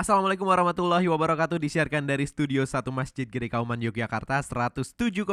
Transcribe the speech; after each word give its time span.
Assalamualaikum 0.00 0.48
warahmatullahi 0.48 1.12
wabarakatuh. 1.12 1.60
Disiarkan 1.60 2.08
dari 2.08 2.24
Studio 2.24 2.64
1 2.64 2.88
Masjid 2.88 3.28
Gede 3.28 3.52
Kauman 3.52 3.76
Yogyakarta 3.76 4.40
107,9 4.40 5.28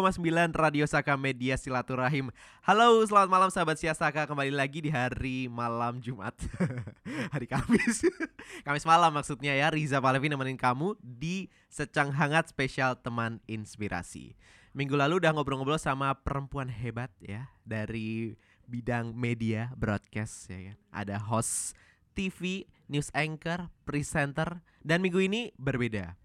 Radio 0.60 0.84
Saka 0.84 1.16
Media 1.16 1.56
Silaturahim. 1.56 2.36
Halo 2.68 3.00
selamat 3.08 3.32
malam 3.32 3.48
sahabat 3.48 3.80
Siasaka 3.80 4.28
Kembali 4.28 4.52
lagi 4.52 4.84
di 4.84 4.92
hari 4.92 5.48
malam 5.48 6.04
Jumat. 6.04 6.36
Hari 7.32 7.48
Kamis. 7.48 8.12
Kamis 8.68 8.84
malam 8.84 9.16
maksudnya 9.16 9.56
ya. 9.56 9.72
Riza 9.72 10.04
Palevi 10.04 10.28
nemenin 10.28 10.60
kamu 10.60 11.00
di 11.00 11.48
Secang 11.72 12.12
Hangat 12.12 12.52
Spesial 12.52 13.00
Teman 13.00 13.40
Inspirasi. 13.48 14.36
Minggu 14.76 15.00
lalu 15.00 15.24
udah 15.24 15.32
ngobrol-ngobrol 15.32 15.80
sama 15.80 16.12
perempuan 16.12 16.68
hebat 16.68 17.08
ya 17.24 17.48
Dari 17.64 18.36
bidang 18.68 19.16
media 19.16 19.72
broadcast 19.80 20.52
ya 20.52 20.76
kan. 20.76 20.78
Ada 20.92 21.24
host 21.24 21.72
TV, 22.12 22.68
news 22.88 23.12
anchor, 23.12 23.68
presenter, 23.84 24.64
dan 24.84 25.04
minggu 25.04 25.20
ini 25.20 25.52
berbeda. 25.60 26.16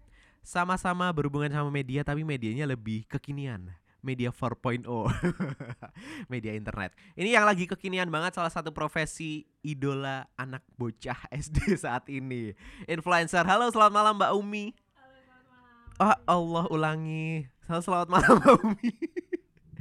Sama-sama 0.43 1.07
berhubungan 1.15 1.51
sama 1.51 1.71
media 1.71 2.03
tapi 2.03 2.27
medianya 2.27 2.67
lebih 2.67 3.07
kekinian. 3.07 3.71
Media 4.03 4.35
4.0 4.35 4.83
Media 6.33 6.51
internet. 6.51 6.91
Ini 7.15 7.39
yang 7.39 7.47
lagi 7.47 7.63
kekinian 7.63 8.11
banget 8.11 8.35
Salah 8.35 8.51
satu 8.51 8.75
profesi 8.75 9.47
idola 9.63 10.27
anak 10.35 10.59
bocah 10.75 11.15
SD 11.31 11.79
saat 11.79 12.11
ini. 12.11 12.51
Influencer. 12.83 13.47
Halo 13.47 13.71
selamat 13.71 13.93
malam 13.95 14.13
Mbak 14.19 14.31
Umi. 14.35 14.75
Halo, 14.99 15.15
selamat 15.23 15.45
malam. 15.47 16.03
Oh 16.03 16.15
Allah 16.27 16.65
ulangi. 16.67 17.47
Halo 17.63 17.79
selamat 17.79 18.07
malam 18.11 18.33
Mbak 18.43 18.55
Umi 18.59 18.91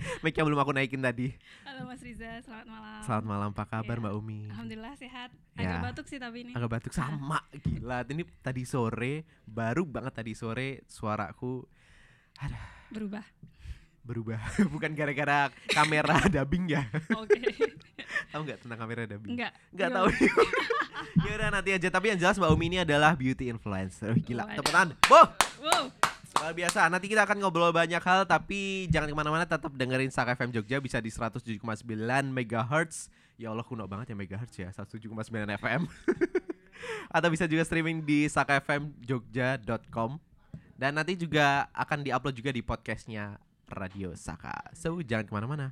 Mic 0.22 0.32
yang 0.32 0.46
belum 0.46 0.58
aku 0.58 0.70
naikin 0.70 0.98
tadi 0.98 1.32
Halo 1.62 1.84
Mas 1.84 2.00
Riza, 2.00 2.40
selamat 2.40 2.66
malam. 2.66 3.00
Selamat 3.02 3.24
malam 3.26 3.48
apa 3.50 3.64
kabar 3.64 3.96
Iya. 3.96 4.02
Mbak 4.02 4.14
Umi 4.14 4.40
Alhamdulillah 4.48 4.94
sehat. 4.94 5.30
Ya. 5.52 5.68
Agak 5.68 5.78
batuk 5.84 6.06
sih 6.06 6.18
tapi 6.18 6.38
ini. 6.42 6.52
agak 6.52 6.70
batuk 6.70 6.92
sama 6.92 7.38
gila 7.64 8.02
ini 8.06 8.22
tadi 8.38 8.62
sore 8.62 9.14
baru 9.44 9.82
banget 9.84 10.12
tadi 10.14 10.32
sore 10.32 10.82
suaraku 10.86 11.64
Berubah. 12.88 13.22
berubah 14.02 14.40
bukan 14.74 14.90
gara-gara 14.92 15.46
kamera 15.64 16.18
dubbing 16.26 16.66
ya 16.68 16.82
Oke. 17.14 17.38
tahu 18.28 18.42
nggak 18.42 18.58
tentang 18.58 18.74
kamera 18.76 19.06
dubbing 19.06 19.30
Enggak. 19.32 19.52
nggak 19.70 19.88
Gimana? 19.88 19.98
tahu 20.02 20.06
ya 21.22 21.32
udah 21.32 21.48
nanti 21.52 21.70
aja 21.70 21.88
tapi 21.88 22.10
yang 22.10 22.18
jelas 22.18 22.34
mbak 22.34 22.50
Umi 22.50 22.66
ini 22.66 22.78
adalah 22.80 23.14
beauty 23.14 23.46
influencer 23.46 24.10
gila 24.18 24.42
Waduh. 24.44 24.56
tepetan 24.58 24.88
boh 25.04 25.26
Wow. 25.62 25.84
Luar 26.42 26.58
biasa. 26.58 26.90
Nanti 26.90 27.06
kita 27.06 27.22
akan 27.22 27.38
ngobrol 27.38 27.70
banyak 27.70 28.02
hal 28.02 28.26
tapi 28.26 28.90
jangan 28.90 29.06
ke 29.06 29.14
mana-mana 29.14 29.46
tetap 29.46 29.70
dengerin 29.70 30.10
Saka 30.10 30.34
FM 30.34 30.50
Jogja 30.50 30.82
bisa 30.82 30.98
di 30.98 31.06
107,9 31.06 31.62
MHz 32.34 33.14
ya 33.38 33.54
Allah 33.54 33.62
kuno 33.62 33.86
banget 33.86 34.10
ya 34.10 34.16
MHz 34.18 34.52
ya 34.58 34.68
107,9 34.74 35.06
FM 35.62 35.86
atau 37.16 37.28
bisa 37.30 37.46
juga 37.46 37.62
streaming 37.62 38.02
di 38.02 38.26
sakafmjogja.com 38.26 40.18
dan 40.74 40.98
nanti 40.98 41.14
juga 41.14 41.70
akan 41.78 42.02
diupload 42.02 42.34
juga 42.34 42.50
di 42.50 42.62
podcastnya 42.66 43.38
Radio 43.70 44.18
Saka. 44.18 44.74
So 44.74 44.98
jangan 44.98 45.30
ke 45.30 45.32
mana-mana 45.32 45.70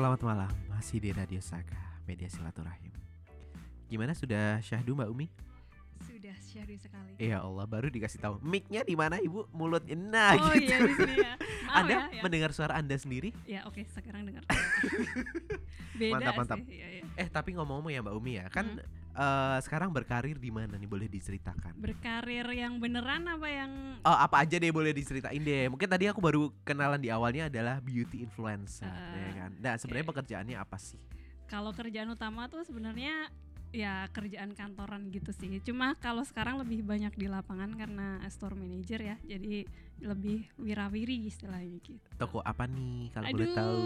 Selamat 0.00 0.24
malam, 0.24 0.48
masih 0.72 0.96
di 0.96 1.12
Radio 1.12 1.44
Saka, 1.44 1.76
media 2.08 2.24
silaturahim. 2.24 2.88
Gimana 3.84 4.16
sudah 4.16 4.56
syahdu 4.64 4.96
Mbak 4.96 5.12
Umi? 5.12 5.28
Sudah 6.08 6.32
syahdu 6.40 6.72
sekali. 6.80 7.20
Ya 7.20 7.44
Allah, 7.44 7.68
baru 7.68 7.92
dikasih 7.92 8.16
tahu. 8.16 8.40
Mic-nya 8.40 8.80
di 8.80 8.96
mana 8.96 9.20
Ibu? 9.20 9.52
Mulutnya. 9.52 10.00
Nah, 10.00 10.40
oh 10.40 10.56
gitu. 10.56 10.72
iya 10.72 10.76
di 10.88 10.92
sini 10.96 11.14
ya. 11.20 11.36
Maaf 11.68 11.76
Anda 11.84 11.92
ya, 11.92 12.00
ya. 12.16 12.22
mendengar 12.24 12.50
suara 12.56 12.80
Anda 12.80 12.96
sendiri? 12.96 13.36
Ya 13.44 13.60
oke 13.68 13.84
sekarang 13.92 14.24
dengar. 14.24 14.40
Beda 16.00 16.16
Mantap, 16.16 16.32
mantap. 16.32 16.58
sih. 16.64 16.80
Iya, 16.80 16.86
iya. 16.96 17.02
Eh, 17.20 17.28
tapi 17.28 17.52
ngomong-ngomong 17.60 17.92
ya 17.92 18.00
Mbak 18.00 18.14
Umi 18.16 18.40
ya, 18.40 18.48
kan 18.48 18.80
Hmm. 18.80 18.99
Eh, 19.20 19.58
sekarang 19.60 19.92
berkarir 19.92 20.40
di 20.40 20.48
mana 20.48 20.74
nih 20.74 20.88
boleh 20.88 21.04
diceritakan? 21.06 21.76
Berkarir 21.76 22.48
yang 22.50 22.80
beneran 22.80 23.28
apa 23.28 23.46
yang 23.46 23.70
Oh, 24.00 24.16
apa 24.16 24.40
aja 24.40 24.56
deh 24.56 24.72
boleh 24.72 24.96
diceritain 24.96 25.36
deh. 25.36 25.68
Mungkin 25.68 25.84
tadi 25.84 26.08
aku 26.08 26.18
baru 26.18 26.48
kenalan 26.64 26.96
di 26.96 27.12
awalnya 27.12 27.52
adalah 27.52 27.76
beauty 27.78 28.24
influencer, 28.24 28.88
Ah, 28.88 29.12
ya 29.12 29.30
kan. 29.36 29.50
Nah, 29.60 29.74
sebenarnya 29.76 30.06
pekerjaannya 30.08 30.56
apa 30.56 30.80
sih? 30.80 30.96
kalau 31.44 31.74
kerjaan 31.74 32.06
utama 32.06 32.46
tuh 32.46 32.62
sebenarnya 32.62 33.26
ya 33.74 34.06
kerjaan 34.14 34.54
kantoran 34.54 35.10
gitu 35.10 35.34
sih. 35.34 35.58
Cuma 35.66 35.98
kalau 35.98 36.22
sekarang 36.22 36.62
lebih 36.62 36.86
banyak 36.86 37.10
di 37.14 37.26
lapangan 37.26 37.74
karena 37.74 38.22
store 38.30 38.54
manager 38.54 39.02
ya. 39.02 39.16
Jadi 39.26 39.66
lebih 39.98 40.46
wirawiri 40.54 41.26
istilahnya 41.26 41.82
gitu. 41.82 41.98
Toko 42.14 42.38
apa 42.38 42.70
nih 42.70 43.10
kalau 43.10 43.26
boleh 43.34 43.50
tahu? 43.50 43.82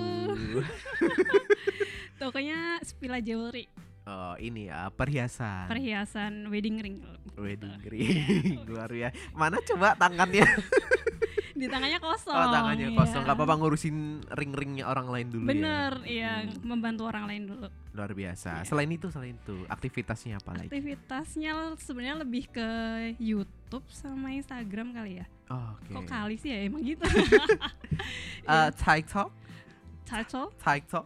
Tokonya 2.20 2.78
Spila 2.84 3.18
Jewelry, 3.18 3.66
Oh, 4.04 4.36
ini 4.36 4.68
ya, 4.68 4.92
perhiasan. 4.92 5.64
perhiasan 5.64 6.52
wedding 6.52 6.76
ring. 6.76 6.96
Wedding 7.34 7.80
ring 7.82 8.60
luar 8.68 8.92
ya. 8.92 9.08
Mana 9.32 9.56
coba 9.64 9.96
tangannya? 9.96 10.44
Di 11.54 11.70
tangannya 11.70 12.02
kosong. 12.02 12.34
Oh, 12.34 12.50
tangannya 12.52 12.92
iya. 12.92 12.98
kosong. 12.98 13.22
Gak 13.24 13.32
apa-apa 13.32 13.54
ngurusin 13.56 13.96
ring-ringnya 14.28 14.84
orang 14.84 15.08
lain 15.08 15.26
dulu 15.30 15.46
Bener, 15.46 16.02
ya. 16.02 16.10
iya, 16.10 16.32
Hmm, 16.44 16.66
membantu 16.66 17.06
orang 17.06 17.24
lain 17.24 17.48
dulu. 17.48 17.70
luar 17.94 18.10
biasa. 18.10 18.60
Iya. 18.60 18.66
Selain 18.66 18.90
itu, 18.90 19.06
selain 19.08 19.38
itu, 19.38 19.56
aktivitasnya 19.70 20.36
apa 20.36 20.50
lagi? 20.52 20.66
Aktivitasnya 20.68 21.52
sebenarnya 21.78 22.16
lebih 22.20 22.50
ke 22.50 22.68
YouTube 23.16 23.86
sama 23.88 24.34
Instagram 24.34 24.92
kali 24.92 25.22
ya. 25.22 25.26
Oh, 25.46 25.78
Oke. 25.78 25.94
Kok 25.94 26.04
kali 26.04 26.34
sih 26.36 26.50
ya 26.52 26.58
emang 26.66 26.84
gitu. 26.84 27.06
Eh, 28.44 28.70
TikTok, 28.76 29.32
Caco, 30.04 30.52
TikTok, 30.60 31.04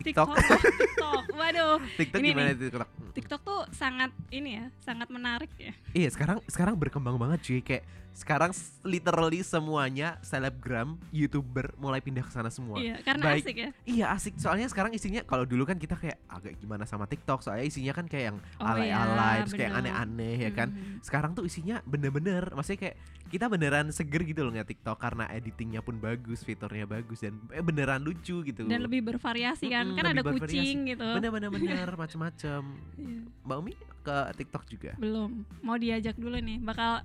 TikTok, 0.00 0.28
TikTok, 0.32 0.58
oh, 0.60 0.70
TikTok. 0.80 1.22
Waduh, 1.36 1.76
TikTok 2.00 2.20
Ini 2.20 2.28
gimana 2.32 2.50
nih. 2.52 2.56
TikTok? 2.56 2.88
TikTok 3.10 3.40
tuh 3.42 3.60
sangat 3.74 4.10
ini 4.32 4.50
ya, 4.56 4.66
sangat 4.80 5.08
menarik 5.12 5.50
ya. 5.60 5.72
Iya, 5.92 6.08
sekarang 6.14 6.38
sekarang 6.48 6.74
berkembang 6.78 7.20
banget 7.20 7.38
cuy. 7.44 7.60
Kayak 7.60 7.84
sekarang 8.10 8.50
literally 8.82 9.40
semuanya 9.46 10.18
selebgram, 10.20 10.98
youtuber 11.14 11.70
mulai 11.78 12.02
pindah 12.02 12.26
ke 12.26 12.32
sana 12.34 12.50
semua. 12.50 12.82
Iya, 12.82 12.98
karena 13.06 13.32
Baik. 13.32 13.42
asik 13.46 13.56
ya. 13.56 13.70
Iya 13.86 14.06
asik 14.12 14.34
soalnya 14.36 14.66
sekarang 14.66 14.92
isinya 14.92 15.22
kalau 15.22 15.46
dulu 15.46 15.62
kan 15.62 15.78
kita 15.78 15.94
kayak 15.94 16.18
agak 16.26 16.58
gimana 16.58 16.84
sama 16.84 17.06
TikTok 17.06 17.40
soalnya 17.46 17.70
isinya 17.70 17.94
kan 17.94 18.10
kayak 18.10 18.34
yang 18.34 18.38
Oh 18.58 18.66
alay-alay 18.66 19.40
iya, 19.40 19.42
terus 19.46 19.54
kayak 19.56 19.72
aneh-aneh 19.78 20.36
ya 20.36 20.50
kan. 20.50 20.68
Mhm. 20.74 21.00
Sekarang 21.06 21.32
tuh 21.38 21.46
isinya 21.46 21.78
bener-bener 21.86 22.50
maksudnya 22.50 22.90
kayak 22.90 22.96
kita 23.30 23.46
beneran 23.46 23.94
seger 23.94 24.26
gitu 24.26 24.42
loh 24.42 24.50
nggak 24.50 24.68
TikTok 24.74 24.98
karena 24.98 25.24
editingnya 25.30 25.80
pun 25.80 25.96
bagus, 26.02 26.42
fiturnya 26.42 26.84
bagus 26.90 27.22
dan 27.22 27.38
eh, 27.54 27.62
beneran 27.62 28.02
lucu 28.02 28.42
gitu. 28.42 28.66
Dan 28.66 28.82
lebih 28.82 29.06
bervariasi 29.06 29.70
kan, 29.70 29.89
Mm-mm, 29.90 29.98
kan 29.98 30.06
ada 30.14 30.22
kucing 30.22 30.76
gitu. 30.94 31.08
bener-bener 31.18 31.48
bener 31.50 31.88
macem-macem. 32.02 32.62
Iya, 32.96 33.20
Mbak 33.44 33.56
Umi 33.60 33.72
ke 34.00 34.16
TikTok 34.40 34.64
juga. 34.70 34.92
belum, 34.96 35.44
mau 35.60 35.76
diajak 35.76 36.16
dulu 36.16 36.40
nih, 36.40 36.56
bakal 36.62 37.04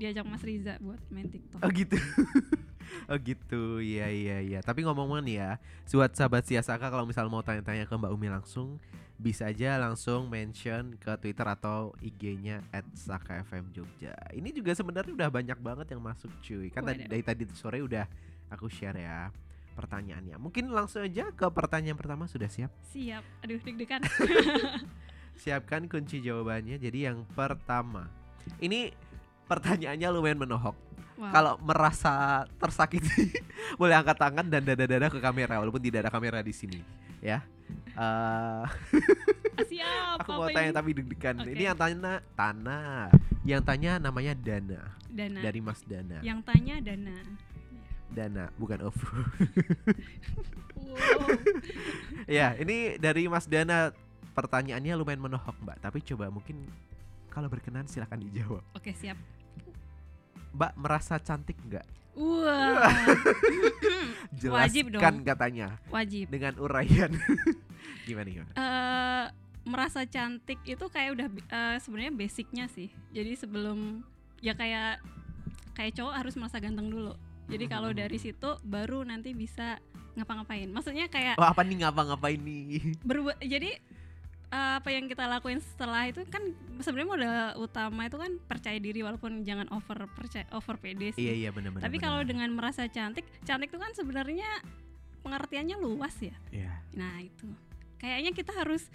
diajak 0.00 0.24
Mas 0.24 0.40
Riza 0.40 0.80
buat 0.80 1.00
main 1.12 1.28
TikTok. 1.28 1.60
Oh 1.60 1.68
gitu. 1.68 1.96
oh 3.12 3.18
gitu. 3.20 3.62
Iya 3.84 4.08
iya 4.08 4.36
iya. 4.40 4.58
Tapi 4.64 4.80
ngomong-ngomong 4.88 5.20
nih 5.28 5.36
ya, 5.36 5.50
buat 5.92 6.10
sahabat 6.16 6.48
Siasaka 6.48 6.88
kalau 6.88 7.04
misal 7.04 7.28
mau 7.28 7.44
tanya-tanya 7.44 7.84
ke 7.84 7.92
Mbak 7.92 8.12
Umi 8.16 8.32
langsung 8.32 8.80
bisa 9.20 9.52
aja 9.52 9.76
langsung 9.76 10.32
mention 10.32 10.96
ke 10.96 11.12
Twitter 11.20 11.44
atau 11.44 11.92
IG-nya 12.00 12.64
@sakafmjogja. 12.96 14.16
Ini 14.32 14.48
juga 14.56 14.72
sebenarnya 14.72 15.12
udah 15.12 15.28
banyak 15.28 15.58
banget 15.60 15.86
yang 15.92 16.00
masuk 16.00 16.32
cuy. 16.40 16.72
Kan 16.72 16.88
tadi 16.88 17.04
dari 17.04 17.20
tadi 17.20 17.44
sore 17.52 17.84
udah 17.84 18.08
aku 18.48 18.72
share 18.72 18.96
ya 18.96 19.28
pertanyaannya. 19.74 20.36
Mungkin 20.36 20.70
langsung 20.70 21.04
aja 21.04 21.30
ke 21.32 21.46
pertanyaan 21.50 21.98
pertama 21.98 22.26
sudah 22.26 22.50
siap? 22.50 22.70
Siap. 22.92 23.22
Aduh, 23.46 23.60
deg-degan. 23.62 24.02
Siapkan 25.42 25.88
kunci 25.88 26.20
jawabannya. 26.20 26.76
Jadi 26.76 27.08
yang 27.08 27.24
pertama. 27.32 28.10
Ini 28.60 28.92
pertanyaannya 29.50 30.08
lumayan 30.14 30.38
menohok. 30.38 30.76
Wow. 31.20 31.32
Kalau 31.36 31.52
merasa 31.60 32.46
tersakiti, 32.56 33.28
boleh 33.80 33.92
angkat 33.92 34.16
tangan 34.16 34.46
dan 34.48 34.64
dada-dada 34.64 35.12
ke 35.12 35.20
kamera 35.20 35.60
walaupun 35.60 35.82
tidak 35.82 36.08
ada 36.08 36.10
kamera 36.16 36.40
di 36.40 36.54
sini, 36.56 36.80
ya. 37.20 37.44
Ah, 37.92 38.64
siap. 39.70 40.24
aku 40.24 40.32
mau 40.32 40.48
tanya 40.48 40.72
ini? 40.72 40.78
tapi 40.80 40.90
deg-degan. 40.96 41.44
Oke. 41.44 41.52
Ini 41.52 41.62
yang 41.68 41.76
tanya 41.76 42.24
Tana, 42.32 43.12
yang 43.44 43.60
tanya 43.60 44.00
namanya 44.00 44.32
Dana 44.32 44.96
Dana. 45.12 45.40
dari 45.44 45.60
Mas 45.60 45.84
Dana. 45.84 46.24
Yang 46.24 46.40
tanya 46.48 46.74
Dana. 46.80 47.16
Dana 48.10 48.50
bukan 48.58 48.78
Ovu. 48.86 49.06
Wow. 50.80 51.38
ya, 52.26 52.58
ini 52.58 52.98
dari 52.98 53.30
Mas 53.30 53.46
Dana. 53.46 53.94
Pertanyaannya 54.30 54.94
lumayan 54.94 55.18
menohok, 55.22 55.58
Mbak. 55.58 55.78
Tapi 55.82 55.98
coba 56.06 56.30
mungkin 56.30 56.66
kalau 57.30 57.50
berkenan 57.50 57.86
silahkan 57.90 58.18
dijawab. 58.18 58.62
Oke, 58.74 58.94
siap. 58.94 59.18
Mbak 60.54 60.72
merasa 60.78 61.18
cantik 61.18 61.58
nggak? 61.66 61.86
Wah. 62.18 62.90
Jelaskan 64.40 64.66
Wajib 64.66 64.84
dong. 64.90 65.02
katanya 65.22 65.78
Wajib. 65.90 66.26
dengan 66.30 66.58
uraian. 66.58 67.10
gimana 68.06 68.28
gimana? 68.28 68.52
eh 68.58 69.26
merasa 69.62 70.02
cantik 70.08 70.58
itu 70.66 70.84
kayak 70.90 71.10
udah 71.14 71.26
eh, 71.30 71.76
sebenarnya 71.78 72.12
basicnya 72.14 72.66
sih. 72.66 72.90
Jadi 73.14 73.38
sebelum 73.38 74.02
ya 74.42 74.58
kayak 74.58 74.98
kayak 75.78 75.94
cowok 75.94 76.14
harus 76.18 76.34
merasa 76.34 76.58
ganteng 76.58 76.90
dulu. 76.90 77.14
Jadi 77.50 77.64
kalau 77.66 77.90
dari 77.90 78.14
situ 78.14 78.50
baru 78.62 79.02
nanti 79.02 79.34
bisa 79.34 79.82
ngapa-ngapain. 80.14 80.70
Maksudnya 80.70 81.10
kayak 81.10 81.34
Oh 81.34 81.46
apa 81.46 81.66
nih 81.66 81.82
ngapa-ngapain 81.82 82.38
nih? 82.38 82.94
berbuat 83.02 83.42
jadi 83.42 83.74
eh, 84.54 84.72
apa 84.78 84.88
yang 84.94 85.10
kita 85.10 85.26
lakuin 85.26 85.58
setelah 85.58 86.06
itu 86.06 86.22
kan 86.30 86.54
sebenarnya 86.78 87.10
modal 87.10 87.36
utama 87.58 88.06
itu 88.06 88.18
kan 88.22 88.32
percaya 88.46 88.78
diri 88.78 89.02
walaupun 89.02 89.42
jangan 89.42 89.66
over 89.74 90.06
percaya 90.14 90.46
over 90.54 90.78
pede 90.78 91.10
sih. 91.10 91.26
Iya 91.26 91.34
iya 91.34 91.50
benar-benar. 91.50 91.90
Tapi 91.90 91.96
kalau 91.98 92.22
dengan 92.22 92.54
merasa 92.54 92.86
cantik, 92.86 93.26
cantik 93.42 93.74
itu 93.74 93.78
kan 93.82 93.90
sebenarnya 93.98 94.62
pengertiannya 95.26 95.76
luas 95.76 96.14
ya. 96.22 96.36
Iya. 96.48 96.72
Nah, 96.96 97.20
itu. 97.20 97.50
Kayaknya 98.00 98.32
kita 98.32 98.56
harus 98.56 98.88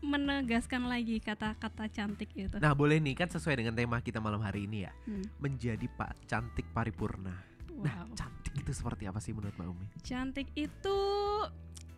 menegaskan 0.00 0.88
lagi 0.88 1.20
kata-kata 1.20 1.84
cantik 1.92 2.32
itu. 2.32 2.56
Nah 2.56 2.72
boleh 2.72 2.96
nih 2.98 3.12
kan 3.12 3.28
sesuai 3.28 3.60
dengan 3.60 3.76
tema 3.76 4.00
kita 4.00 4.16
malam 4.16 4.40
hari 4.40 4.64
ini 4.64 4.88
ya 4.88 4.92
Hmm, 5.04 5.24
menjadi 5.36 5.86
pak 5.92 6.16
cantik 6.24 6.64
paripurna. 6.72 7.49
Nah 7.80 8.04
wow. 8.04 8.14
cantik 8.14 8.52
itu 8.54 8.70
seperti 8.70 9.04
apa 9.04 9.18
sih 9.18 9.32
menurut 9.32 9.54
Mbak 9.54 9.68
Umi? 9.68 9.86
Cantik 10.00 10.48
itu 10.54 10.98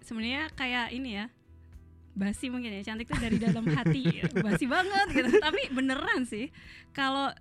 sebenarnya 0.00 0.50
kayak 0.52 0.90
ini 0.90 1.10
ya. 1.18 1.26
Basi 2.12 2.52
mungkin 2.52 2.70
ya. 2.70 2.82
Cantik 2.84 3.08
itu 3.08 3.18
dari 3.18 3.38
dalam 3.40 3.64
hati. 3.66 4.04
Basi 4.44 4.64
banget 4.66 5.06
gitu. 5.10 5.30
Tapi 5.40 5.62
beneran 5.72 6.22
sih. 6.22 6.52
Kalau 6.90 7.32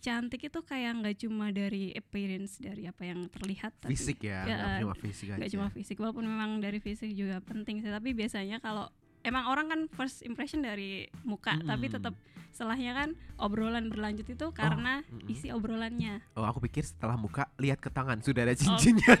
cantik 0.00 0.40
itu 0.40 0.60
kayak 0.64 0.96
nggak 0.96 1.16
cuma 1.20 1.52
dari 1.52 1.92
appearance 1.92 2.56
dari 2.56 2.88
apa 2.88 3.04
yang 3.04 3.28
terlihat 3.28 3.76
tapi 3.84 3.92
Fisik 3.92 4.24
ya, 4.24 4.48
Ya, 4.48 4.56
nggak 4.56 4.80
cuma 4.80 4.94
fisik 4.96 5.28
aja. 5.28 5.44
cuma 5.52 5.68
fisik 5.68 5.96
walaupun 6.00 6.24
memang 6.24 6.56
dari 6.56 6.80
fisik 6.80 7.12
juga 7.12 7.36
penting 7.44 7.84
sih 7.84 7.92
tapi 7.92 8.16
biasanya 8.16 8.64
kalau 8.64 8.88
emang 9.20 9.44
orang 9.48 9.66
kan 9.68 9.80
first 9.92 10.22
impression 10.22 10.60
dari 10.60 11.08
muka 11.22 11.56
tapi 11.60 11.88
Mm-mm. 11.88 11.96
tetap 12.00 12.14
setelahnya 12.50 12.92
kan 12.92 13.08
obrolan 13.38 13.88
berlanjut 13.88 14.26
itu 14.26 14.46
karena 14.50 15.06
mm-mm. 15.06 15.30
isi 15.30 15.54
obrolannya 15.54 16.24
Oh 16.34 16.42
aku 16.42 16.58
pikir 16.66 16.82
setelah 16.82 17.14
muka 17.14 17.46
lihat 17.56 17.78
ke 17.78 17.88
tangan 17.88 18.18
sudah 18.20 18.42
Oh. 18.42 18.48
ada 18.48 18.54
cincinnya. 18.56 19.14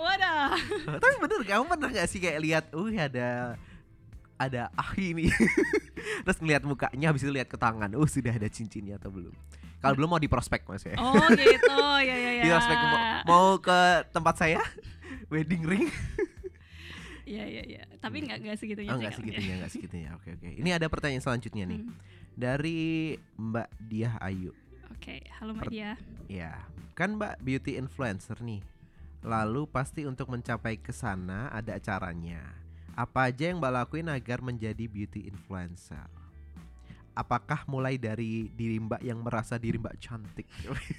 wadah 0.00 0.56
Tapi 0.96 1.14
bener 1.20 1.40
kamu 1.44 1.64
pernah 1.68 1.88
gak 1.92 2.08
sih 2.08 2.18
kayak 2.18 2.40
lihat, 2.40 2.64
uh 2.72 2.88
ada 2.96 3.28
ada 4.40 4.72
ah 4.72 4.90
ini, 4.96 5.28
terus 6.24 6.40
ngeliat 6.40 6.64
mukanya 6.64 7.12
habis 7.12 7.20
itu 7.20 7.28
lihat 7.28 7.44
ke 7.52 7.60
tangan, 7.60 7.92
uh 7.92 8.08
sudah 8.08 8.32
ada 8.32 8.48
cincinnya 8.48 8.96
atau 8.96 9.12
belum? 9.12 9.36
Kalau 9.80 9.94
belum 9.96 10.08
mau 10.08 10.20
di 10.20 10.28
prospek 10.32 10.64
mas 10.64 10.84
ya. 10.84 10.96
oh 10.96 11.12
gitu 11.36 11.76
ya 12.00 12.16
ya 12.16 12.30
ya 12.40 12.44
Di 12.44 12.48
prospek 12.48 12.76
mau, 12.80 12.98
mau 13.28 13.46
ke 13.60 13.78
tempat 14.08 14.34
saya, 14.40 14.60
wedding 15.28 15.68
ring. 15.68 15.88
Ya 17.30 17.44
ya 17.46 17.62
ya 17.64 17.82
tapi 17.96 18.20
nggak 18.20 18.38
nggak 18.42 18.58
segitunya 18.58 18.90
Oh 18.90 18.98
nggak 18.98 19.14
segitunya, 19.14 19.54
nggak 19.56 19.70
segitunya. 19.70 20.10
Oke 20.14 20.34
oke. 20.34 20.48
Ini 20.50 20.70
ada 20.72 20.86
pertanyaan 20.86 21.22
selanjutnya 21.22 21.64
nih 21.64 21.80
Hmm. 21.80 21.94
dari 22.34 22.80
Mbak 23.36 23.68
Diah 23.80 24.18
Ayu. 24.18 24.50
oke 24.90 25.14
halo 25.32 25.54
mbak 25.54 25.64
Per- 25.64 25.72
Dia 25.72 25.90
Ya, 26.26 26.52
kan 26.92 27.14
Mbak 27.14 27.38
beauty 27.40 27.74
influencer 27.74 28.34
nih. 28.40 28.60
Lalu 29.20 29.64
pasti 29.66 30.02
untuk 30.02 30.26
mencapai 30.26 30.76
ke 30.76 30.90
sana 30.90 31.46
ada 31.48 31.78
caranya. 31.78 32.42
Apa 32.92 33.28
aja 33.28 33.46
yang 33.46 33.58
Mbak 33.58 33.72
lakuin 33.76 34.08
agar 34.08 34.38
menjadi 34.40 34.84
beauty 34.84 35.24
influencer? 35.24 36.04
Apakah 37.12 37.66
mulai 37.66 37.94
dari 37.94 38.48
diri 38.50 38.78
Mbak 38.78 39.02
yang 39.02 39.20
merasa 39.20 39.54
diri 39.54 39.76
Mbak 39.76 39.96
cantik? 39.98 40.46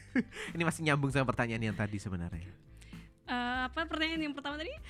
Ini 0.53 0.61
masih 0.61 0.83
nyambung 0.83 1.09
sama 1.09 1.25
pertanyaan 1.25 1.63
yang 1.63 1.75
tadi 1.75 1.97
sebenarnya. 1.97 2.45
Eh, 3.23 3.33
apa 3.63 3.85
pertanyaan 3.85 4.21
yang 4.21 4.33
pertama 4.33 4.55
tadi 4.55 4.67
ini 4.67 4.81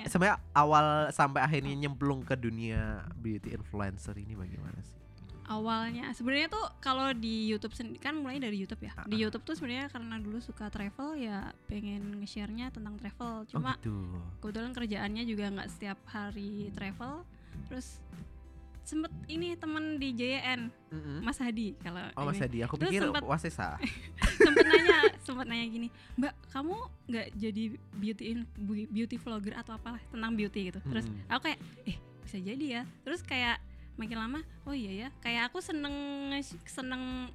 ya. 0.00 0.08
sebenarnya 0.08 0.38
awal 0.52 0.84
sampai 1.10 1.40
akhirnya 1.40 1.76
nyemplung 1.76 2.20
ke 2.20 2.34
dunia 2.34 2.82
beauty 3.14 3.52
influencer 3.52 4.16
ini 4.16 4.34
bagaimana 4.34 4.80
sih? 4.80 4.96
awalnya 5.44 6.06
sebenarnya 6.10 6.46
tuh 6.46 6.62
kalau 6.78 7.10
di 7.10 7.46
YouTube 7.46 7.70
sendi- 7.72 7.98
kan 7.98 8.14
mulai 8.14 8.38
dari 8.38 8.54
YouTube 8.54 8.80
ya 8.80 8.94
di 9.04 9.18
Ah. 9.18 9.20
YouTube 9.20 9.42
tuh 9.42 9.52
sebenarnya 9.52 9.86
karena 9.88 10.14
dulu 10.16 10.38
suka 10.38 10.66
travel 10.66 11.14
ya 11.16 11.50
pengen 11.66 12.18
nge-share-nya 12.18 12.70
tentang 12.70 12.94
travel 12.96 13.42
oh 13.42 13.48
cuma 13.48 13.74
gitu. 13.76 13.90
kebetulan 14.38 14.70
kerjaannya 14.70 15.22
juga 15.24 15.50
nggak 15.50 15.68
setiap 15.68 15.98
hari 16.06 16.70
travel 16.70 17.26
terus 17.66 17.98
sempet 18.90 19.12
ini 19.26 19.54
temen 19.54 19.96
di 19.96 20.10
JN 20.10 20.66
Mm-mm. 20.90 21.22
Mas 21.22 21.38
Hadi 21.38 21.78
kalau 21.78 22.02
Oh 22.12 22.26
Mas. 22.26 22.42
Hadi, 22.42 22.58
aku 22.60 22.74
Terus 22.74 22.90
pikir 22.90 23.02
sempet- 23.04 23.22
Wasesa. 23.22 23.78
sempet 24.40 24.66
nanya 24.66 24.98
sempet 25.20 25.46
nanya 25.46 25.66
gini 25.68 25.88
Mbak 26.16 26.34
kamu 26.50 26.74
nggak 27.06 27.26
jadi 27.36 27.64
beauty 27.94 28.24
in, 28.28 28.38
beauty 28.88 29.16
vlogger 29.16 29.54
atau 29.54 29.76
apa 29.76 30.02
tentang 30.04 30.34
beauty 30.34 30.68
gitu 30.68 30.82
terus 30.82 31.06
Mm-mm. 31.06 31.30
aku 31.30 31.40
kayak 31.46 31.58
eh 31.84 31.94
bisa 32.20 32.36
jadi 32.36 32.66
ya 32.66 32.82
terus 33.00 33.22
kayak 33.22 33.62
makin 33.94 34.18
lama 34.18 34.40
oh 34.64 34.72
iya 34.72 34.92
ya 34.96 35.08
kayak 35.20 35.46
aku 35.46 35.60
seneng 35.60 35.92
seneng 36.64 37.30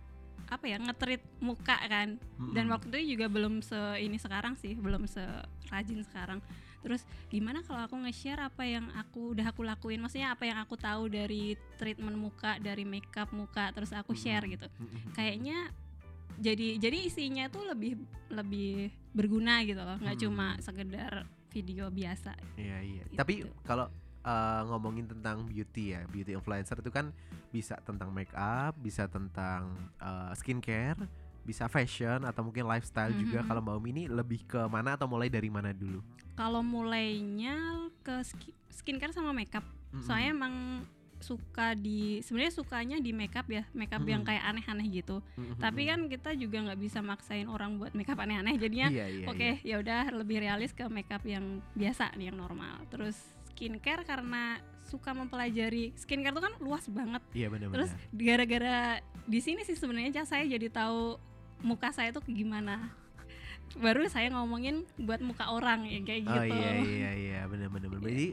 apa 0.45 0.65
ya 0.65 0.77
ngetrit 0.77 1.23
muka 1.39 1.73
kan 1.79 2.17
dan 2.51 2.65
Mm-mm. 2.65 2.73
waktu 2.73 2.85
itu 2.93 3.15
juga 3.15 3.25
belum 3.27 3.61
se 3.61 3.77
ini 3.97 4.17
sekarang 4.17 4.53
sih 4.55 4.75
belum 4.75 5.05
se 5.05 5.23
rajin 5.67 6.03
sekarang 6.03 6.39
terus 6.85 7.01
gimana 7.33 7.65
kalau 7.65 7.81
aku 7.81 7.97
nge-share 7.97 8.37
apa 8.37 8.61
yang 8.61 8.85
aku 8.93 9.33
udah 9.33 9.49
aku 9.49 9.65
lakuin 9.65 9.97
maksudnya 9.97 10.29
apa 10.29 10.45
yang 10.45 10.61
aku 10.61 10.77
tahu 10.77 11.09
dari 11.09 11.57
treatment 11.81 12.13
muka 12.13 12.61
dari 12.61 12.85
makeup 12.85 13.33
muka 13.33 13.73
terus 13.73 13.89
aku 13.89 14.13
share 14.13 14.45
Mm-mm. 14.45 14.53
gitu 14.53 14.67
Mm-mm. 14.77 15.17
kayaknya 15.17 15.73
jadi 16.37 16.77
jadi 16.77 16.97
isinya 17.09 17.49
tuh 17.49 17.65
lebih 17.65 17.97
lebih 18.29 18.93
berguna 19.17 19.65
gitu 19.65 19.81
loh 19.81 19.97
nggak 19.97 20.13
Hmm. 20.19 20.25
cuma 20.29 20.47
sekedar 20.61 21.25
video 21.49 21.87
biasa 21.89 22.35
Iya 22.59 22.77
iya. 22.83 23.03
Gitu. 23.07 23.15
Tapi 23.15 23.33
kalau 23.63 23.87
uh, 24.21 24.61
ngomongin 24.67 25.07
tentang 25.07 25.47
beauty 25.47 25.95
ya, 25.95 26.03
beauty 26.11 26.35
influencer 26.35 26.83
itu 26.83 26.91
kan 26.91 27.15
bisa 27.47 27.79
tentang 27.87 28.11
make 28.11 28.35
up, 28.35 28.75
bisa 28.75 29.07
tentang 29.07 29.71
uh, 30.03 30.35
skincare, 30.35 30.99
bisa 31.45 31.69
fashion 31.69 32.25
atau 32.25 32.41
mungkin 32.41 32.65
lifestyle 32.65 33.13
juga. 33.13 33.39
Mhm. 33.39 33.47
Kalau 33.47 33.61
Mbak 33.61 33.75
Umi 33.77 33.89
ini 33.93 34.03
lebih 34.09 34.41
ke 34.43 34.61
mana 34.65 34.97
atau 34.97 35.05
mulai 35.05 35.29
dari 35.29 35.47
mana 35.47 35.69
dulu? 35.71 36.01
kalau 36.35 36.59
mulainya 36.59 37.55
ke 38.03 38.19
ski- 38.27 38.55
skincare 38.67 39.15
sama 39.15 39.31
makeup 39.31 39.63
Mm-mm. 39.63 40.03
soalnya 40.03 40.35
emang 40.35 40.55
suka 41.23 41.73
di 41.73 42.19
sebenarnya 42.21 42.53
sukanya 42.53 42.97
di 42.99 43.15
makeup 43.15 43.47
ya 43.47 43.63
makeup 43.71 44.03
yang 44.03 44.21
Mm-mm. 44.21 44.35
kayak 44.35 44.43
aneh-aneh 44.43 44.87
gitu 44.91 45.23
Mm-mm. 45.39 45.55
tapi 45.57 45.87
kan 45.87 46.11
kita 46.11 46.35
juga 46.35 46.59
nggak 46.59 46.79
bisa 46.83 46.99
maksain 46.99 47.47
orang 47.47 47.79
buat 47.79 47.95
makeup 47.95 48.19
aneh-aneh 48.19 48.59
jadinya 48.59 48.91
iya, 48.91 49.07
iya, 49.07 49.25
oke 49.25 49.39
iya. 49.39 49.55
ya 49.63 49.75
udah 49.79 50.01
lebih 50.11 50.43
realis 50.43 50.75
ke 50.75 50.83
makeup 50.91 51.23
yang 51.23 51.63
biasa 51.71 52.11
nih 52.19 52.29
yang 52.29 52.37
normal 52.37 52.83
terus 52.91 53.15
skincare 53.55 54.03
karena 54.03 54.59
suka 54.83 55.15
mempelajari 55.15 55.95
skincare 55.95 56.35
tuh 56.35 56.43
kan 56.43 56.53
luas 56.59 56.83
banget 56.91 57.23
Iya 57.31 57.47
benar-benar. 57.47 57.73
terus 57.79 57.91
gara-gara 58.11 58.99
di 59.23 59.39
sini 59.39 59.63
sih 59.63 59.79
sebenarnya 59.79 60.27
saya 60.27 60.43
jadi 60.43 60.67
tahu 60.67 61.15
muka 61.65 61.89
saya 61.89 62.13
tuh 62.13 62.21
gimana 62.29 62.93
baru 63.81 64.05
saya 64.07 64.29
ngomongin 64.31 64.85
buat 65.01 65.19
muka 65.19 65.49
orang 65.49 65.89
ya 65.89 65.99
kayak 66.05 66.21
Oh 66.23 66.31
gitu 66.37 66.53
iya 66.53 66.71
iya 66.79 67.11
iya 67.17 67.39
benar-benar. 67.49 67.89
Iya. 67.99 68.05
Jadi 68.07 68.27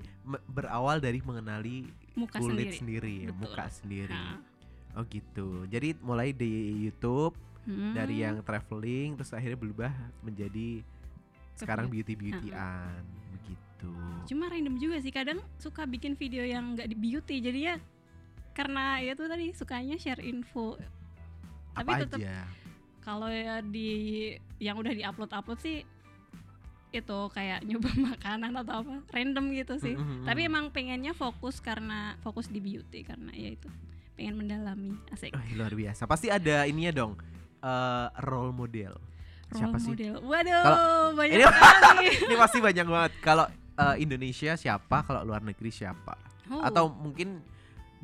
berawal 0.47 1.01
dari 1.01 1.19
mengenali 1.25 1.89
muka 2.15 2.39
kulit 2.39 2.77
sendiri 2.77 2.79
sendiri, 2.79 3.15
ya, 3.27 3.31
Betul. 3.33 3.41
muka 3.41 3.65
sendiri. 3.73 4.13
Nah, 4.15 4.39
Oh 4.93 5.09
gitu. 5.09 5.65
Jadi 5.73 5.97
mulai 6.05 6.37
di 6.37 6.85
YouTube 6.85 7.33
hmm, 7.65 7.97
dari 7.97 8.21
yang 8.23 8.45
traveling 8.45 9.17
terus 9.17 9.33
akhirnya 9.33 9.59
berubah 9.59 9.93
menjadi 10.21 10.85
sekarang 11.57 11.87
beauty 11.89 12.17
beautyan 12.17 13.03
begitu. 13.39 13.93
cuma 14.31 14.49
random 14.49 14.79
juga 14.81 14.97
sih 15.03 15.13
kadang 15.13 15.39
suka 15.61 15.85
bikin 15.85 16.15
video 16.17 16.43
yang 16.43 16.75
nggak 16.75 16.89
di 16.91 16.97
beauty 16.97 17.43
jadinya 17.43 17.77
karena 18.53 19.01
ya 19.03 19.13
tuh 19.17 19.27
tadi 19.27 19.53
sukanya 19.57 19.97
share 19.97 20.23
info 20.23 20.77
tapi 21.73 21.91
Apa 21.93 22.01
tetap 22.05 22.21
aja? 22.21 22.45
Kalau 23.03 23.27
ya 23.27 23.59
di 23.61 24.33
yang 24.59 24.79
udah 24.79 24.91
di 24.91 25.03
upload 25.03 25.31
sih 25.59 25.83
itu 26.93 27.19
kayak 27.33 27.65
nyoba 27.69 27.89
makanan 27.97 28.53
atau 28.55 28.85
apa 28.85 28.95
random 29.11 29.45
gitu 29.53 29.75
sih 29.81 29.97
Mm-mm, 29.97 30.29
tapi 30.29 30.45
mm. 30.45 30.49
emang 30.49 30.65
pengennya 30.69 31.13
fokus 31.13 31.59
karena 31.59 32.15
fokus 32.21 32.47
di 32.47 32.61
beauty 32.61 33.01
karena 33.03 33.33
ya 33.33 33.57
itu 33.57 33.69
pengen 34.13 34.37
mendalami 34.39 34.93
asik 35.09 35.33
Wah, 35.33 35.41
luar 35.57 35.73
biasa. 35.73 36.05
Pasti 36.05 36.29
ada 36.29 36.69
ininya 36.69 36.93
dong. 36.95 37.13
eh, 37.65 38.09
role 38.21 38.53
model. 38.53 38.93
Siapa 39.49 39.73
role 39.73 39.81
sih? 39.81 39.91
model 39.91 40.15
waduh 40.21 40.63
Kalau- 40.63 41.13
banyak 41.17 41.37
Ini- 41.41 41.47
sekali 41.49 42.07
Ini 42.29 42.35
pasti 42.37 42.59
banyak 42.61 42.87
banget. 42.87 43.13
Kalau 43.25 43.47
eh, 43.73 43.97
Indonesia 43.99 44.53
siapa? 44.55 45.01
Kalau 45.01 45.25
luar 45.25 45.41
negeri 45.41 45.73
siapa? 45.73 46.13
Oh, 46.53 46.61
Atau 46.61 46.93
mungkin 46.93 47.41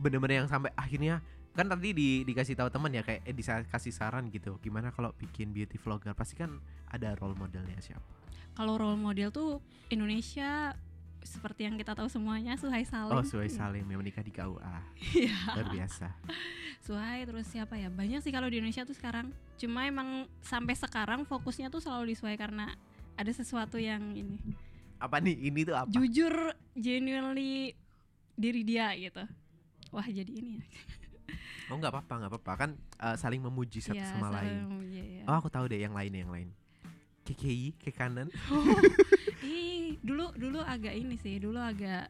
bener-bener 0.00 0.40
yang 0.40 0.48
sampai 0.48 0.72
akhirnya 0.72 1.20
kan 1.58 1.66
tadi 1.66 1.90
di, 1.90 2.22
dikasih 2.22 2.54
tahu 2.54 2.70
teman 2.70 2.94
ya 2.94 3.02
kayak 3.02 3.26
eh, 3.26 3.66
kasih 3.66 3.90
saran 3.90 4.30
gitu. 4.30 4.62
Gimana 4.62 4.94
kalau 4.94 5.10
bikin 5.18 5.50
beauty 5.50 5.74
vlogger? 5.74 6.14
Pasti 6.14 6.38
kan 6.38 6.62
ada 6.86 7.18
role 7.18 7.34
modelnya 7.34 7.74
siapa? 7.82 8.18
kalau 8.58 8.74
role 8.74 8.98
model 8.98 9.30
tuh 9.30 9.62
Indonesia 9.86 10.74
seperti 11.22 11.62
yang 11.70 11.78
kita 11.78 11.94
tahu 11.94 12.10
semuanya 12.10 12.58
Suhai 12.58 12.82
Salim 12.82 13.14
Oh, 13.14 13.22
Suai 13.22 13.46
Salim 13.46 13.86
yang 13.86 14.02
menikah 14.02 14.18
di 14.26 14.34
KUA. 14.34 14.76
Iya. 15.14 15.38
Luar 15.54 15.68
biasa. 15.70 16.10
Suhai 16.82 17.22
terus 17.22 17.46
siapa 17.46 17.78
ya 17.78 17.86
banyak 17.86 18.18
sih 18.18 18.34
kalau 18.34 18.50
di 18.50 18.58
Indonesia 18.58 18.82
tuh 18.82 18.98
sekarang 18.98 19.30
cuma 19.62 19.86
emang 19.86 20.26
sampai 20.42 20.74
sekarang 20.74 21.22
fokusnya 21.22 21.70
tuh 21.70 21.78
selalu 21.78 22.10
di 22.10 22.14
Suhai 22.18 22.34
karena 22.34 22.74
ada 23.14 23.30
sesuatu 23.30 23.78
yang 23.78 24.14
ini 24.14 24.38
Apa 24.98 25.22
nih? 25.22 25.38
Ini 25.38 25.60
tuh 25.62 25.76
apa? 25.78 25.90
jujur 25.94 26.34
genuinely 26.74 27.78
diri 28.34 28.62
dia 28.66 28.90
gitu 28.98 29.22
wah 29.90 30.06
jadi 30.06 30.30
ini 30.30 30.58
ya 30.58 30.66
Oh 31.68 31.76
nggak 31.76 31.92
apa-apa 31.92 32.12
nggak 32.16 32.30
apa-apa 32.32 32.52
kan 32.56 32.70
eh, 32.76 33.16
saling 33.16 33.40
memuji 33.40 33.78
satu 33.78 33.96
Iya, 33.96 34.08
sama 34.16 34.32
lain. 34.32 34.56
memuji, 34.64 35.02
ya. 35.20 35.24
Oh 35.28 35.36
aku 35.36 35.48
tahu 35.48 35.68
deh 35.68 35.78
yang 35.78 35.92
lain 35.92 36.12
yang 36.12 36.32
lain. 36.32 36.48
KKI 37.24 37.76
ke 37.76 37.92
kanan. 37.92 38.32
Ih, 39.44 40.00
dulu 40.00 40.32
dulu 40.32 40.64
agak 40.64 40.96
ini 40.96 41.20
sih, 41.20 41.36
dulu 41.36 41.60
agak 41.60 42.08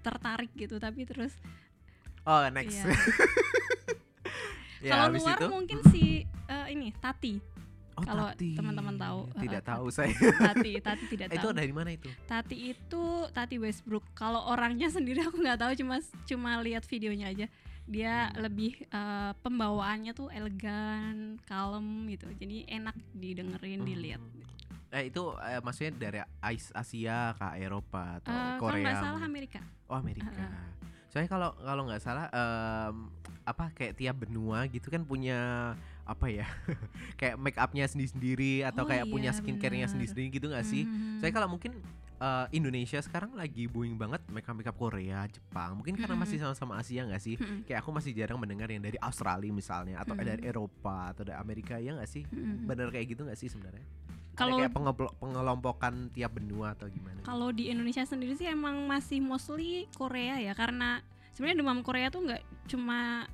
tertarik 0.00 0.54
gitu, 0.54 0.78
tapi 0.78 1.02
terus 1.02 1.34
Oh 2.22 2.46
next. 2.48 2.78
Iya. 2.80 2.86
ya, 4.84 4.90
kalau 4.94 5.06
luar 5.12 5.36
itu 5.36 5.46
mungkin 5.50 5.78
si 5.92 6.04
eh, 6.24 6.66
ini 6.70 6.88
Tati, 6.94 7.34
oh, 7.98 8.02
kalau 8.04 8.30
teman-teman 8.36 8.94
tahu, 8.94 9.18
Tidak 9.42 9.60
eh, 9.60 9.66
tahu 9.66 9.84
saya. 9.90 10.14
Tati, 10.14 10.70
Tati 10.80 11.04
tidak 11.10 11.28
itu 11.32 11.48
tahu. 11.50 11.56
dari 11.56 11.72
mana 11.72 11.90
itu? 11.92 12.08
Tati 12.24 12.56
itu 12.72 13.04
Tati 13.32 13.56
Westbrook. 13.58 14.04
Kalau 14.14 14.40
orangnya 14.48 14.88
sendiri 14.88 15.20
aku 15.20 15.40
nggak 15.40 15.58
tahu, 15.60 15.72
cuma 15.82 15.98
cuma 16.24 16.50
lihat 16.62 16.84
videonya 16.86 17.28
aja. 17.32 17.46
Dia 17.84 18.28
Hmm. 18.28 18.40
lebih 18.40 18.72
eh, 18.82 19.32
pembawaannya 19.38 20.12
tuh 20.12 20.28
elegan, 20.28 21.36
kalem 21.44 21.86
gitu. 22.08 22.26
Jadi 22.34 22.64
enak 22.66 22.96
didengerin, 23.12 23.80
dilihat. 23.82 24.20
Hmm. 24.20 24.42
Eh 24.90 25.10
itu 25.10 25.22
eh, 25.36 25.60
maksudnya 25.60 25.92
dari 25.92 26.20
Asia 26.72 27.34
ke 27.34 27.46
Eropa 27.58 28.18
atau 28.18 28.30
kalau 28.30 28.60
Korea? 28.62 28.84
nggak 28.84 29.02
salah 29.02 29.22
Amerika. 29.22 29.60
Oh 29.84 29.96
Amerika. 29.96 30.30
Uh-uh. 30.30 30.64
Soalnya 31.10 31.28
kalau 31.28 31.50
kalau 31.56 31.82
nggak 31.86 32.00
salah 32.00 32.26
em, 32.28 32.96
apa 33.44 33.68
kayak 33.70 33.94
tiap 33.94 34.16
benua 34.16 34.64
gitu 34.66 34.88
kan 34.88 35.04
punya 35.04 35.38
apa 36.04 36.26
ya 36.26 36.48
kayak 37.20 37.36
make 37.36 37.56
upnya 37.56 37.84
sendiri-sendiri 37.84 38.64
atau 38.64 38.84
Oh 38.84 38.88
kayak 38.88 39.04
punya 39.06 39.28
iya, 39.28 39.36
skincare-nya 39.36 39.84
bener. 39.84 39.92
sendiri-sendiri 39.92 40.28
gitu 40.32 40.46
nggak 40.48 40.64
sih? 40.64 40.82
Mhm. 40.84 41.20
Saya 41.20 41.30
kalau 41.30 41.48
mungkin 41.48 41.76
eh, 42.20 42.46
Indonesia 42.54 42.98
sekarang 43.02 43.34
lagi 43.34 43.66
booming 43.66 43.98
banget 43.98 44.22
make 44.30 44.46
up 44.46 44.54
make 44.54 44.68
up 44.68 44.76
Korea, 44.78 45.26
Jepang. 45.26 45.80
Mungkin 45.80 45.98
karena 45.98 46.16
masih 46.18 46.38
sama-sama 46.38 46.78
Asia 46.78 47.02
nggak 47.06 47.22
sih? 47.22 47.34
Mhm. 47.38 47.66
Kayak 47.66 47.82
aku 47.82 47.90
masih 47.94 48.12
jarang 48.14 48.38
mendengar 48.38 48.70
yang 48.70 48.82
dari 48.82 48.98
Australia 49.00 49.50
misalnya 49.50 50.02
atau 50.02 50.14
dari 50.18 50.42
Eropa 50.44 51.10
atau 51.14 51.22
dari 51.26 51.38
Amerika 51.38 51.80
ya 51.80 51.94
nggak 51.96 52.10
sih? 52.10 52.22
Bener 52.68 52.90
kayak 52.90 53.06
gitu 53.14 53.26
nggak 53.26 53.38
sih 53.38 53.48
sebenarnya? 53.50 53.84
Kalau 54.34 54.58
kayak 54.58 54.74
pengelompokan 55.22 56.10
tiap 56.10 56.34
benua 56.34 56.74
atau 56.74 56.90
gimana? 56.90 57.22
kalau 57.24 57.54
di 57.54 57.72
Indonesia 57.72 58.04
sendiri 58.04 58.36
sih 58.36 58.50
emang 58.50 58.84
masih 58.84 59.22
mostly 59.22 59.88
Korea 59.96 60.36
ya 60.42 60.52
karena 60.52 61.00
sebenarnya 61.32 61.64
demam 61.64 61.80
Korea 61.80 62.12
tuh 62.12 62.26
nggak 62.26 62.42
cuma 62.68 63.24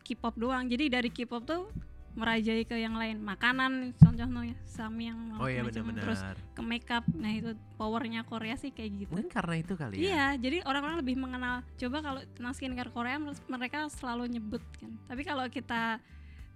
K-pop 0.00 0.34
doang. 0.40 0.66
Jadi 0.66 0.90
dari 0.90 1.10
K-pop 1.12 1.42
tuh 1.46 1.68
merajai 2.12 2.62
ke 2.62 2.74
yang 2.74 2.92
lain 2.92 3.18
makanan 3.18 3.94
contohnya 3.94 4.26
sami 4.64 5.06
yang 5.06 5.18
Oh 5.36 5.46
iya 5.46 5.62
macam-macam. 5.62 5.94
benar-benar. 5.94 6.02
terus 6.02 6.20
ke 6.50 6.60
makeup 6.60 7.04
nah 7.12 7.30
itu 7.30 7.50
powernya 7.74 8.22
Korea 8.22 8.54
sih 8.54 8.70
kayak 8.70 8.90
gitu 8.98 9.10
Mungkin 9.10 9.28
karena 9.28 9.54
itu 9.56 9.72
kali 9.74 9.94
ya. 9.94 10.02
Iya, 10.02 10.26
jadi 10.38 10.56
orang-orang 10.62 10.96
lebih 10.98 11.16
mengenal. 11.16 11.62
Coba 11.76 11.98
kalau 12.00 12.20
tentang 12.28 12.52
skincare 12.52 12.90
Korea, 12.90 13.16
mer- 13.16 13.46
mereka 13.48 13.86
selalu 13.88 14.28
nyebut 14.28 14.60
kan. 14.76 14.90
Tapi 15.06 15.22
kalau 15.22 15.46
kita 15.46 16.02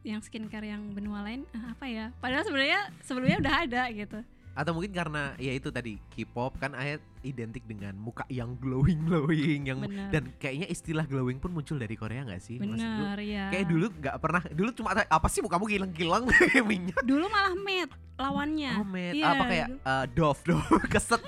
yang 0.03 0.21
skincare 0.21 0.67
yang 0.67 0.91
benua 0.91 1.23
lain, 1.23 1.49
ah, 1.53 1.73
apa 1.73 1.87
ya? 1.87 2.13
Padahal 2.19 2.43
sebenarnya 2.43 2.93
sebelumnya 3.01 3.39
udah 3.41 3.55
ada 3.63 3.83
gitu. 3.89 4.19
Atau 4.53 4.73
mungkin 4.73 4.93
karena 4.93 5.33
ya 5.37 5.51
itu 5.51 5.69
tadi 5.69 5.97
K-pop 6.11 6.59
kan 6.59 6.73
ayat 6.73 7.01
identik 7.25 7.65
dengan 7.65 7.97
muka 7.97 8.29
yang 8.29 8.55
glowing 8.61 9.09
glowing 9.09 9.67
yang 9.67 9.81
Bener, 9.81 10.13
dan 10.13 10.29
kayaknya 10.37 10.69
istilah 10.69 11.09
glowing 11.09 11.41
pun 11.41 11.51
muncul 11.51 11.81
dari 11.81 11.97
Korea 11.97 12.23
nggak 12.23 12.43
sih? 12.45 12.61
Bener 12.61 13.17
ya. 13.19 13.49
Kayak 13.51 13.67
dulu 13.67 13.87
nggak 13.91 14.17
pernah 14.21 14.43
dulu 14.53 14.71
cuma 14.77 14.93
apa 14.95 15.29
sih 15.33 15.41
mukamu 15.41 15.65
kilang-kilang 15.65 16.29
kayak 16.29 16.65
minyak. 16.71 17.01
Dulu 17.03 17.25
malah 17.27 17.57
matte 17.57 17.97
lawannya. 18.15 18.73
Oh, 18.79 18.87
Matt. 18.87 19.15
Iya, 19.19 19.27
apa 19.27 19.45
kayak 19.51 19.69
uh, 19.83 20.05
Dove 20.07 20.41
Dove 20.47 20.71
keset 20.93 21.23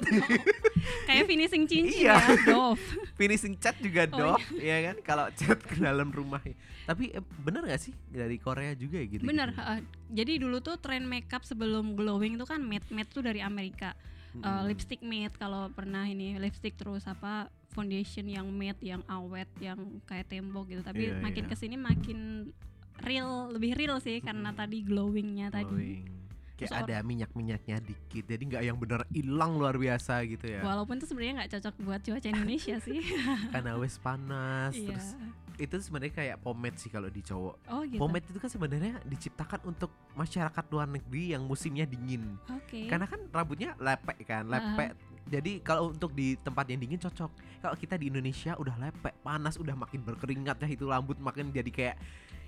Kayak 1.07 1.25
finishing 1.27 1.65
cincin 1.67 2.07
Iya. 2.07 2.15
ya, 2.15 2.37
Dove. 2.47 2.83
finishing 3.19 3.55
cat 3.59 3.75
juga 3.83 4.07
Oh, 4.15 4.39
Dove 4.39 4.47
ya 4.63 4.77
kan 4.93 4.97
kalau 5.03 5.27
cat 5.35 5.59
ke 5.67 5.83
dalam 5.83 6.15
rumah. 6.15 6.39
Tapi 6.87 7.11
eh, 7.11 7.25
bener 7.43 7.67
gak 7.67 7.83
sih 7.83 7.91
dari 8.07 8.39
Korea 8.39 8.71
juga 8.79 9.03
ya 9.03 9.07
gitu? 9.11 9.27
Bener. 9.27 9.51
heeh. 9.51 9.79
Jadi 10.15 10.33
dulu 10.39 10.63
tuh 10.63 10.79
tren 10.79 11.03
makeup 11.03 11.43
sebelum 11.43 11.99
glowing 11.99 12.39
tuh 12.39 12.47
kan 12.47 12.63
matte 12.63 12.87
matte 12.95 13.11
tuh 13.11 13.27
dari 13.27 13.43
Amerika. 13.43 13.99
Eh, 14.39 14.63
lipstick 14.65 15.01
matte 15.01 15.37
kalau 15.37 15.69
pernah 15.69 16.05
ini 16.05 16.37
lipstick 16.37 16.75
terus 16.75 17.05
apa 17.05 17.47
foundation 17.69 18.25
yang 18.25 18.49
matte 18.49 18.81
yang 18.81 19.05
awet 19.07 19.49
yang 19.59 19.77
kayak 20.03 20.27
tembok 20.27 20.67
gitu 20.67 20.81
tapi 20.81 21.09
Iya, 21.09 21.19
makin 21.19 21.45
iya. 21.45 21.51
ke 21.51 21.57
sini 21.57 21.75
makin 21.75 22.51
real 22.99 23.31
lebih 23.51 23.73
real 23.73 23.97
sih 23.99 24.19
karena 24.19 24.51
Mm. 24.51 24.57
tadi 24.57 24.79
glowingnya 24.81 25.47
tadi 25.49 25.69
Glowing. 25.69 26.05
Kayak 26.57 26.73
Terus 26.73 26.73
ada 26.81 26.97
minyak-minyaknya 27.03 27.77
dikit, 27.81 28.25
jadi 28.25 28.41
nggak 28.43 28.63
yang 28.65 28.81
bener 28.81 29.05
hilang 29.11 29.61
luar 29.61 29.77
biasa 29.77 30.25
gitu 30.25 30.49
ya. 30.49 30.65
walaupun 30.65 30.97
itu 30.97 31.05
sebenarnya 31.05 31.35
nggak 31.39 31.51
cocok 31.53 31.75
buat 31.79 32.01
cuaca 32.01 32.25
Indonesia 32.27 32.77
sih 32.79 33.01
Karena 33.53 33.77
wes 33.77 33.97
panas, 33.97 34.73
iya 34.73 34.97
terus 34.97 35.13
itu 35.57 35.77
sebenarnya 35.79 36.15
kayak 36.15 36.37
pomade 36.39 36.77
sih 36.77 36.89
kalau 36.89 37.09
di 37.09 37.21
cowok. 37.21 37.55
oh 37.67 37.83
gitu 37.83 37.97
Pomade 37.97 38.25
itu 38.25 38.37
kan 38.37 38.47
sebenarnya 38.47 39.01
diciptakan 39.03 39.61
untuk 39.65 39.89
masyarakat 40.13 40.65
luar 40.69 40.85
negeri 40.87 41.33
yang 41.33 41.43
musimnya 41.43 41.85
dingin. 41.85 42.37
oke 42.47 42.87
Karena 42.87 43.05
kan 43.05 43.21
rambutnya 43.29 43.73
lepek 43.77 44.17
kan, 44.23 44.45
lepek. 44.45 44.93
Jadi 45.27 45.59
kalau 45.59 45.91
untuk 45.91 46.13
di 46.13 46.37
tempat 46.37 46.69
yang 46.69 46.79
dingin 46.79 47.01
cocok. 47.01 47.31
Kalau 47.59 47.75
kita 47.75 47.97
di 47.97 48.07
Indonesia 48.07 48.55
udah 48.55 48.79
lepek, 48.79 49.15
panas, 49.21 49.57
udah 49.57 49.75
makin 49.75 49.99
berkeringat 50.01 50.55
ya 50.57 50.69
itu 50.69 50.87
rambut 50.87 51.19
makin 51.19 51.51
jadi 51.51 51.67
kayak 51.67 51.97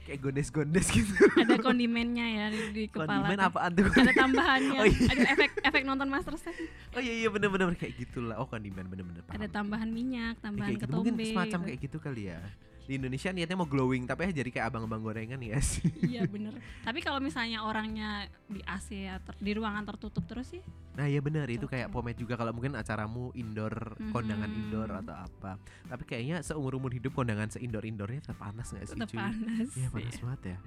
kayak 0.04 0.24
gondes-gondes 0.24 0.88
gitu. 0.96 1.12
ada 1.36 1.60
kondimennya 1.60 2.24
ya 2.24 2.44
di, 2.48 2.60
di 2.72 2.82
kepala 2.88 3.28
Kondimen 3.28 3.44
apaan 3.44 3.70
tuh? 3.76 3.84
ada 3.92 4.08
tambahannya 4.08 4.78
Oh, 4.80 4.86
iya. 4.88 5.04
ada 5.04 5.24
efek 5.36 5.50
efek 5.60 5.82
nonton 5.84 6.08
Masterchef 6.08 6.56
Oh 6.92 7.00
iya 7.02 7.12
iya 7.14 7.28
bener-bener 7.28 7.76
kayak 7.76 7.92
gitulah. 7.98 8.40
Oh 8.40 8.48
kondimen 8.48 8.88
bener-bener 8.88 9.20
ada 9.26 9.44
tambahan 9.46 9.84
minyak 9.84 10.32
Ya, 10.34 10.40
tambahan 10.40 10.70
gitu. 10.72 10.88
ketombe 10.88 10.96
Mungkin 11.12 11.14
semacam 11.20 11.58
gitu. 11.60 11.66
kayak 11.68 11.78
gitu 11.84 11.96
kali 12.00 12.22
ya. 12.32 12.40
Di 12.88 12.96
Indonesia 12.96 13.28
niatnya 13.28 13.52
mau 13.54 13.68
glowing 13.68 14.08
tapi 14.08 14.32
jadi 14.32 14.48
kayak 14.48 14.66
abang-abang 14.66 15.04
gorengan 15.04 15.36
ya 15.38 15.60
sih. 15.60 15.84
iya 16.02 16.24
bener 16.24 16.56
tapi 16.80 16.98
kalau 16.98 17.20
misalnya 17.20 17.60
orangnya 17.60 18.08
di 18.46 18.64
AC 18.64 18.88
ya 18.98 19.20
ter- 19.20 19.36
di 19.36 19.52
ruangan 19.52 19.84
tertutup 19.84 20.24
terus 20.24 20.48
sih 20.48 20.64
Nah 20.96 21.04
iya 21.04 21.20
benar 21.20 21.46
itu 21.46 21.62
kayak 21.64 21.92
pomade 21.92 22.16
juga 22.16 22.34
kalau 22.34 22.50
mungkin 22.50 22.74
acaramu 22.74 23.30
indoor 23.32 23.70
kondangan 24.10 24.48
Mhm. 24.48 24.58
indoor 24.58 24.90
atau 24.96 25.14
apa. 25.14 25.54
Tapi 25.84 26.02
kayaknya 26.02 26.42
seumur 26.42 26.74
umur 26.74 26.90
hidup 26.90 27.14
kondangan 27.14 27.46
seindoor 27.46 27.84
indoornya 27.84 28.18
tetap 28.18 28.40
panas 28.40 28.66
nggak 28.66 28.82
sih 28.82 28.96
tetap 28.96 29.06
cuy? 29.06 29.18
panas 29.20 29.70
Iya 29.76 29.88
panas 29.88 30.16
banget 30.18 30.40
ya. 30.42 30.58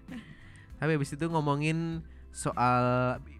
Tapi 0.77 0.91
habis 0.95 1.11
itu 1.11 1.25
ngomongin 1.25 1.99
soal 2.31 2.83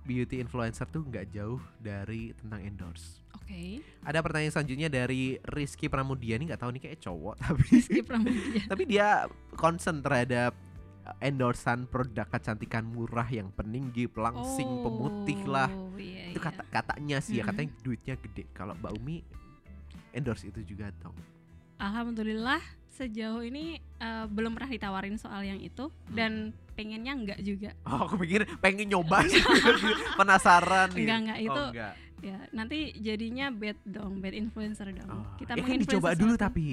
beauty 0.03 0.38
influencer 0.38 0.83
tuh 0.85 1.00
nggak 1.01 1.31
jauh 1.31 1.63
dari 1.77 2.35
tentang 2.35 2.59
endorse. 2.59 3.20
Oke, 3.51 3.84
Ada 4.01 4.24
pertanyaan 4.24 4.50
selanjutnya 4.50 4.88
dari 4.88 5.36
Rizky 5.43 5.86
Pramudia 5.86 6.39
ini 6.39 6.48
nggak 6.48 6.62
tahu 6.63 6.72
nih 6.72 6.81
kayak 6.81 7.00
cowok 7.00 7.36
tapi 7.43 7.63
skip 7.77 8.08
Pramudia. 8.08 8.63
tapi 8.72 8.84
dia 8.88 9.27
concern 9.53 10.00
terhadap 10.00 10.55
uh, 11.03 11.15
endorsan 11.20 11.84
produk 11.86 12.24
kecantikan 12.25 12.88
murah 12.88 13.27
yang 13.27 13.51
peninggi, 13.51 14.08
pelangsing, 14.08 14.65
pemutih 14.81 15.43
lah. 15.43 15.67
Oh, 15.67 15.91
iya, 16.00 16.31
Itu 16.31 16.39
iya. 16.39 16.48
kata 16.48 16.63
katanya 16.65 17.17
sih 17.20 17.36
ya, 17.38 17.43
katanya 17.43 17.75
duitnya 17.84 18.15
gede. 18.17 18.48
Kalau 18.51 18.72
Mbak 18.74 18.91
Umi 18.96 19.20
endorse 20.12 20.48
itu 20.48 20.63
juga 20.63 20.88
dong. 20.98 21.13
Alhamdulillah 21.75 22.63
sejauh 22.88 23.41
ini 23.41 23.75
eh, 23.98 24.25
belum 24.27 24.53
pernah 24.53 24.70
ditawarin 24.70 25.15
soal 25.15 25.43
yang 25.43 25.60
itu 25.60 25.91
Hmm. 26.08 26.15
dan 26.15 26.31
pengennya 26.72 27.13
enggak 27.13 27.39
juga. 27.41 27.75
Oh, 27.84 28.08
aku 28.08 28.15
pikir 28.20 28.48
pengen 28.60 28.88
nyoba 28.88 29.24
sih. 29.31 29.43
Penasaran 30.15 30.89
nih. 30.91 31.03
Enggak 31.03 31.20
enggak 31.20 31.39
itu 31.39 31.51
Oh, 31.53 31.70
enggak. 31.70 31.93
Ya 32.21 32.37
nanti 32.51 32.93
jadinya 32.97 33.49
bad 33.49 33.77
dong, 33.83 34.17
bad 34.17 34.33
influencer 34.33 34.87
dong. 34.89 35.09
Oh, 35.09 35.25
Kita 35.35 35.53
ya 35.53 35.61
kan 35.61 35.77
dicoba 35.77 36.13
dulu 36.13 36.33
sesuatu. 36.33 36.45
tapi. 36.47 36.67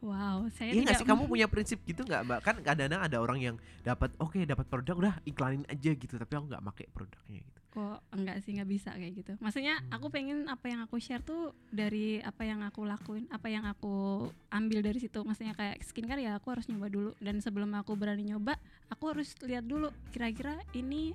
Wow, 0.00 0.48
saya 0.56 0.72
Iya 0.72 0.96
sih 0.96 1.04
kamu 1.04 1.28
punya 1.28 1.44
prinsip 1.44 1.76
gitu 1.84 2.00
nggak 2.02 2.24
mbak? 2.24 2.40
Kan 2.40 2.56
kadang-kadang 2.64 3.04
ada 3.04 3.16
orang 3.20 3.36
yang 3.38 3.56
dapat 3.84 4.08
oke 4.16 4.40
dapat 4.42 4.64
produk 4.64 4.96
udah 4.96 5.14
iklanin 5.22 5.60
aja 5.68 5.92
gitu 5.92 6.16
tapi 6.16 6.32
aku 6.34 6.48
nggak 6.48 6.64
pakai 6.72 6.86
produknya 6.88 7.40
gitu. 7.44 7.58
kok 7.70 8.02
enggak 8.10 8.42
sih 8.42 8.50
nggak 8.58 8.66
bisa 8.66 8.90
kayak 8.90 9.14
gitu. 9.14 9.32
Maksudnya 9.38 9.78
Hmm. 9.78 9.94
aku 9.94 10.10
pengen 10.10 10.48
apa 10.48 10.66
yang 10.66 10.82
aku 10.82 10.98
share 10.98 11.22
tuh 11.22 11.52
dari 11.70 12.18
apa 12.18 12.42
yang 12.42 12.66
aku 12.66 12.82
lakuin, 12.82 13.30
apa 13.30 13.46
yang 13.46 13.62
aku 13.62 14.26
ambil 14.50 14.82
dari 14.82 14.98
situ. 14.98 15.22
Maksudnya 15.22 15.54
kayak 15.54 15.78
skincare 15.84 16.18
ya 16.18 16.34
aku 16.34 16.50
harus 16.50 16.66
nyoba 16.66 16.90
dulu 16.90 17.14
dan 17.22 17.38
sebelum 17.38 17.70
aku 17.78 17.94
berani 17.94 18.26
nyoba, 18.26 18.58
aku 18.88 19.14
harus 19.14 19.36
lihat 19.44 19.62
dulu 19.62 19.86
kira-kira 20.10 20.58
ini 20.72 21.14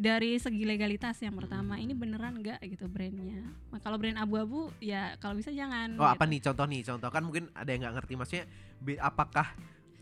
dari 0.00 0.40
segi 0.40 0.64
legalitas 0.64 1.20
yang 1.20 1.36
pertama 1.36 1.76
Hmm. 1.76 1.84
ini 1.84 1.92
beneran 1.92 2.40
enggak 2.40 2.56
gitu 2.64 2.88
brandnya. 2.88 3.44
Nah, 3.68 3.78
kalau 3.78 4.00
brand 4.00 4.16
abu-abu 4.16 4.72
ya 4.80 5.20
kalau 5.20 5.36
bisa 5.36 5.52
jangan. 5.52 5.92
Oh 6.00 6.08
apa 6.08 6.24
gitu. 6.24 6.32
nih 6.32 6.40
contoh 6.48 6.64
nih 6.64 6.80
contoh 6.88 7.08
kan 7.12 7.20
mungkin 7.20 7.44
ada 7.52 7.68
yang 7.68 7.84
nggak 7.84 7.94
ngerti 8.00 8.12
maksudnya 8.16 8.44
apakah 8.98 9.52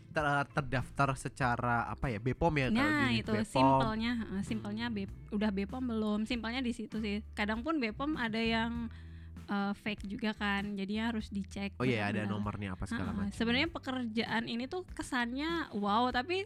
ter- 0.09 0.49
terdaftar 0.49 1.09
secara 1.13 1.85
apa 1.85 2.07
ya 2.07 2.17
Bepom 2.17 2.49
ya 2.55 2.71
kalau 2.71 2.79
Nah 2.79 3.11
di 3.11 3.19
itu 3.19 3.31
simpelnya, 3.45 4.11
simpelnya 4.41 4.85
Bep- 4.87 5.19
udah 5.29 5.51
Bepom 5.51 5.83
belum? 5.83 6.19
Simpelnya 6.23 6.63
di 6.63 6.71
situ 6.71 6.97
sih. 6.97 7.19
Kadang 7.35 7.59
pun 7.59 7.75
Bepom 7.77 8.15
ada 8.15 8.39
yang 8.39 8.87
eh, 9.45 9.73
fake 9.75 10.05
juga 10.05 10.31
kan, 10.31 10.77
jadinya 10.77 11.09
harus 11.09 11.27
dicek. 11.27 11.73
Oh 11.75 11.83
iya 11.83 12.07
ada 12.07 12.21
nomornya 12.23 12.77
apa 12.77 12.85
segala 12.85 13.09
Ah, 13.09 13.15
macam. 13.19 13.33
Sebenarnya 13.33 13.67
pekerjaan 13.67 14.45
ini 14.45 14.63
tuh 14.65 14.85
kesannya 14.87 15.73
wow, 15.73 16.07
tapi 16.09 16.45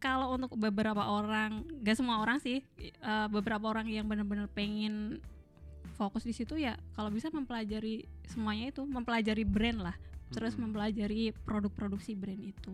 kalau 0.00 0.32
untuk 0.32 0.56
beberapa 0.56 1.04
orang, 1.04 1.62
gak 1.84 2.00
semua 2.00 2.24
orang 2.24 2.40
sih, 2.40 2.64
eh, 2.80 3.26
beberapa 3.28 3.68
orang 3.68 3.84
yang 3.86 4.08
benar-benar 4.08 4.48
pengen 4.50 5.20
fokus 6.00 6.24
di 6.24 6.32
situ 6.32 6.56
ya, 6.56 6.80
kalau 6.96 7.12
bisa 7.12 7.28
mempelajari 7.28 8.08
semuanya 8.24 8.72
itu, 8.72 8.82
mempelajari 8.88 9.44
brand 9.44 9.84
lah, 9.84 9.96
terus 10.32 10.56
mempelajari 10.56 11.36
produk 11.44 11.68
produksi 11.68 12.16
brand 12.16 12.40
itu. 12.40 12.72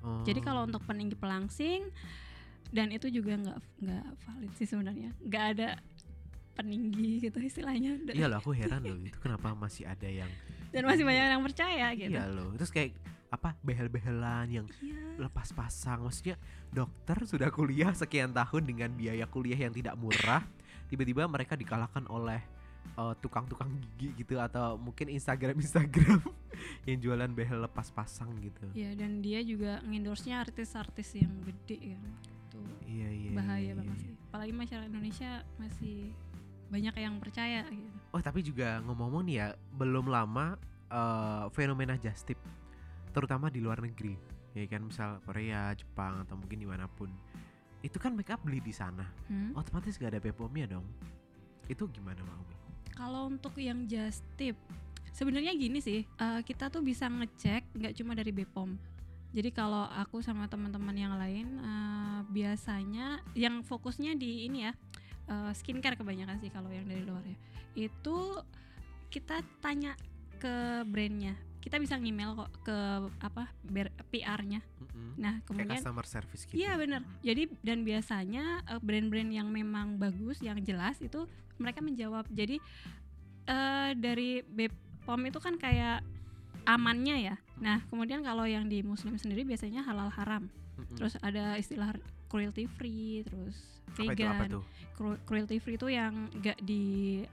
Oh. 0.00 0.24
Jadi 0.24 0.40
kalau 0.40 0.64
untuk 0.64 0.80
peninggi 0.88 1.12
pelangsing 1.12 1.84
dan 2.72 2.88
itu 2.88 3.12
juga 3.12 3.36
nggak 3.36 3.58
nggak 3.84 4.06
valid 4.24 4.52
sih 4.56 4.64
sebenarnya. 4.64 5.12
Nggak 5.20 5.44
ada 5.56 5.68
peninggi 6.56 7.20
gitu 7.20 7.36
istilahnya. 7.36 8.00
Iya 8.08 8.32
loh 8.32 8.40
aku 8.40 8.56
heran 8.56 8.80
loh 8.80 8.96
itu 8.96 9.18
kenapa 9.20 9.52
masih 9.52 9.84
ada 9.84 10.08
yang 10.08 10.30
dan 10.72 10.88
masih 10.88 11.04
banyak 11.04 11.24
yang 11.36 11.44
percaya 11.44 11.86
gitu. 11.92 12.16
Iya 12.16 12.32
loh 12.32 12.56
terus 12.56 12.72
kayak 12.72 12.96
apa 13.30 13.54
behel-behelan 13.62 14.46
yang 14.50 14.66
Iya. 14.82 15.22
lepas 15.22 15.54
pasang 15.54 16.02
maksudnya 16.02 16.34
dokter 16.74 17.14
sudah 17.22 17.46
kuliah 17.54 17.94
sekian 17.94 18.34
tahun 18.34 18.66
dengan 18.66 18.90
biaya 18.90 19.22
kuliah 19.30 19.54
yang 19.56 19.70
tidak 19.70 19.94
murah 19.94 20.42
tiba-tiba 20.90 21.30
mereka 21.30 21.54
dikalahkan 21.54 22.10
oleh 22.10 22.42
eh, 22.98 23.14
tukang-tukang 23.22 23.70
gigi 23.98 24.18
gitu 24.18 24.34
atau 24.42 24.74
mungkin 24.74 25.06
Instagram 25.14 25.62
Instagram 25.62 26.18
yang 26.90 26.98
jualan 26.98 27.30
behel 27.30 27.62
lepas 27.62 27.94
pasang 27.94 28.34
gitu 28.42 28.66
Iya, 28.74 28.98
dan 28.98 29.22
dia 29.22 29.38
juga 29.46 29.78
ngendorse-nya 29.86 30.42
artis-artis 30.42 31.14
yang 31.14 31.30
gede 31.46 31.94
kan. 31.94 32.02
Itu 32.50 32.60
iya 32.90 33.08
iya 33.14 33.30
bahaya 33.30 33.62
iya, 33.62 33.72
banget 33.78 33.94
iya. 33.94 34.04
sih. 34.10 34.14
Apalagi 34.26 34.52
masyarakat 34.58 34.88
Indonesia 34.90 35.30
masih 35.62 35.96
banyak 36.70 36.94
yang 36.98 37.14
percaya 37.18 37.66
gitu. 37.66 37.98
oh 38.10 38.22
tapi 38.22 38.42
juga 38.42 38.78
ngomong-ngomong 38.86 39.22
nih 39.26 39.36
ya 39.38 39.48
belum 39.74 40.06
lama 40.06 40.54
eh, 40.86 41.44
fenomena 41.50 41.94
just 41.94 42.26
tip 42.26 42.38
terutama 43.10 43.50
di 43.50 43.58
luar 43.58 43.82
negeri 43.82 44.14
ya 44.54 44.66
kan 44.66 44.82
misal 44.82 45.22
Korea 45.22 45.70
Jepang 45.74 46.22
atau 46.26 46.34
mungkin 46.34 46.58
di 46.58 46.66
mana 46.66 46.90
pun 46.90 47.10
itu 47.80 47.96
kan 47.96 48.12
make 48.12 48.28
up 48.28 48.42
beli 48.42 48.58
di 48.60 48.74
sana 48.74 49.06
Hmm? 49.30 49.54
otomatis 49.54 49.96
gak 49.96 50.14
ada 50.14 50.20
BPOM-nya 50.20 50.74
dong 50.74 50.84
itu 51.70 51.86
gimana 51.94 52.18
Umi? 52.26 52.56
Kalau 52.90 53.30
untuk 53.30 53.54
yang 53.56 53.86
just 53.86 54.26
tip, 54.34 54.58
sebenarnya 55.14 55.54
gini 55.54 55.78
sih, 55.78 56.02
eh, 56.02 56.40
kita 56.42 56.66
tuh 56.66 56.82
bisa 56.82 57.06
ngecek 57.06 57.78
nggak 57.78 57.94
cuma 57.94 58.18
dari 58.18 58.34
Bepom. 58.34 58.74
Jadi 59.30 59.54
kalau 59.54 59.86
aku 59.86 60.18
sama 60.18 60.50
teman-teman 60.50 60.92
yang 60.98 61.14
lain 61.14 61.46
eh, 61.62 62.20
biasanya 62.26 63.22
yang 63.38 63.62
fokusnya 63.62 64.18
di 64.18 64.50
ini 64.50 64.66
ya 64.66 64.74
eh, 65.30 65.52
skincare 65.54 65.94
kebanyakan 65.94 66.42
sih 66.42 66.50
kalau 66.50 66.68
yang 66.74 66.84
dari 66.90 67.06
luar 67.06 67.22
ya. 67.22 67.38
Itu 67.86 68.42
kita 69.08 69.46
tanya 69.62 69.94
ke 70.42 70.82
brandnya. 70.84 71.38
Kita 71.60 71.76
bisa 71.76 72.00
ngemail 72.00 72.32
kok 72.34 72.50
ke 72.64 72.78
apa 73.20 73.52
PR-nya. 74.08 74.64
Mm-mm. 74.80 75.20
Nah 75.20 75.38
Kayak 75.40 75.46
kemudian 75.46 75.80
customer 75.80 76.06
service 76.08 76.42
gitu. 76.48 76.56
Iya 76.56 76.72
benar. 76.74 77.00
Jadi 77.20 77.42
dan 77.60 77.84
biasanya 77.84 78.44
eh, 78.64 78.80
brand-brand 78.80 79.30
yang 79.30 79.48
memang 79.52 80.00
bagus, 80.00 80.40
yang 80.40 80.56
jelas 80.64 80.96
itu 80.98 81.28
mereka 81.60 81.84
menjawab. 81.84 82.24
Jadi 82.32 82.56
eh 83.44 83.90
dari 83.94 84.40
Bepom 84.40 85.20
itu 85.24 85.36
kan 85.36 85.56
kayak 85.56 86.00
amannya 86.64 87.32
ya. 87.32 87.36
Nah 87.60 87.84
kemudian 87.88 88.24
kalau 88.24 88.48
yang 88.48 88.66
di 88.66 88.80
Muslim 88.80 89.16
sendiri 89.16 89.44
biasanya 89.44 89.84
halal 89.84 90.08
haram. 90.08 90.48
Mm-mm. 90.80 90.96
Terus 90.96 91.20
ada 91.20 91.60
istilah 91.60 91.92
cruelty 92.30 92.64
free, 92.64 93.26
terus 93.26 93.58
apa 93.90 94.14
itu 94.14 94.22
apa 94.24 94.44
vegan. 94.46 94.50
Cru- 94.94 95.20
Cruelty 95.26 95.58
free 95.58 95.74
itu 95.74 95.88
yang 95.88 96.28
gak 96.38 96.60
di 96.62 96.82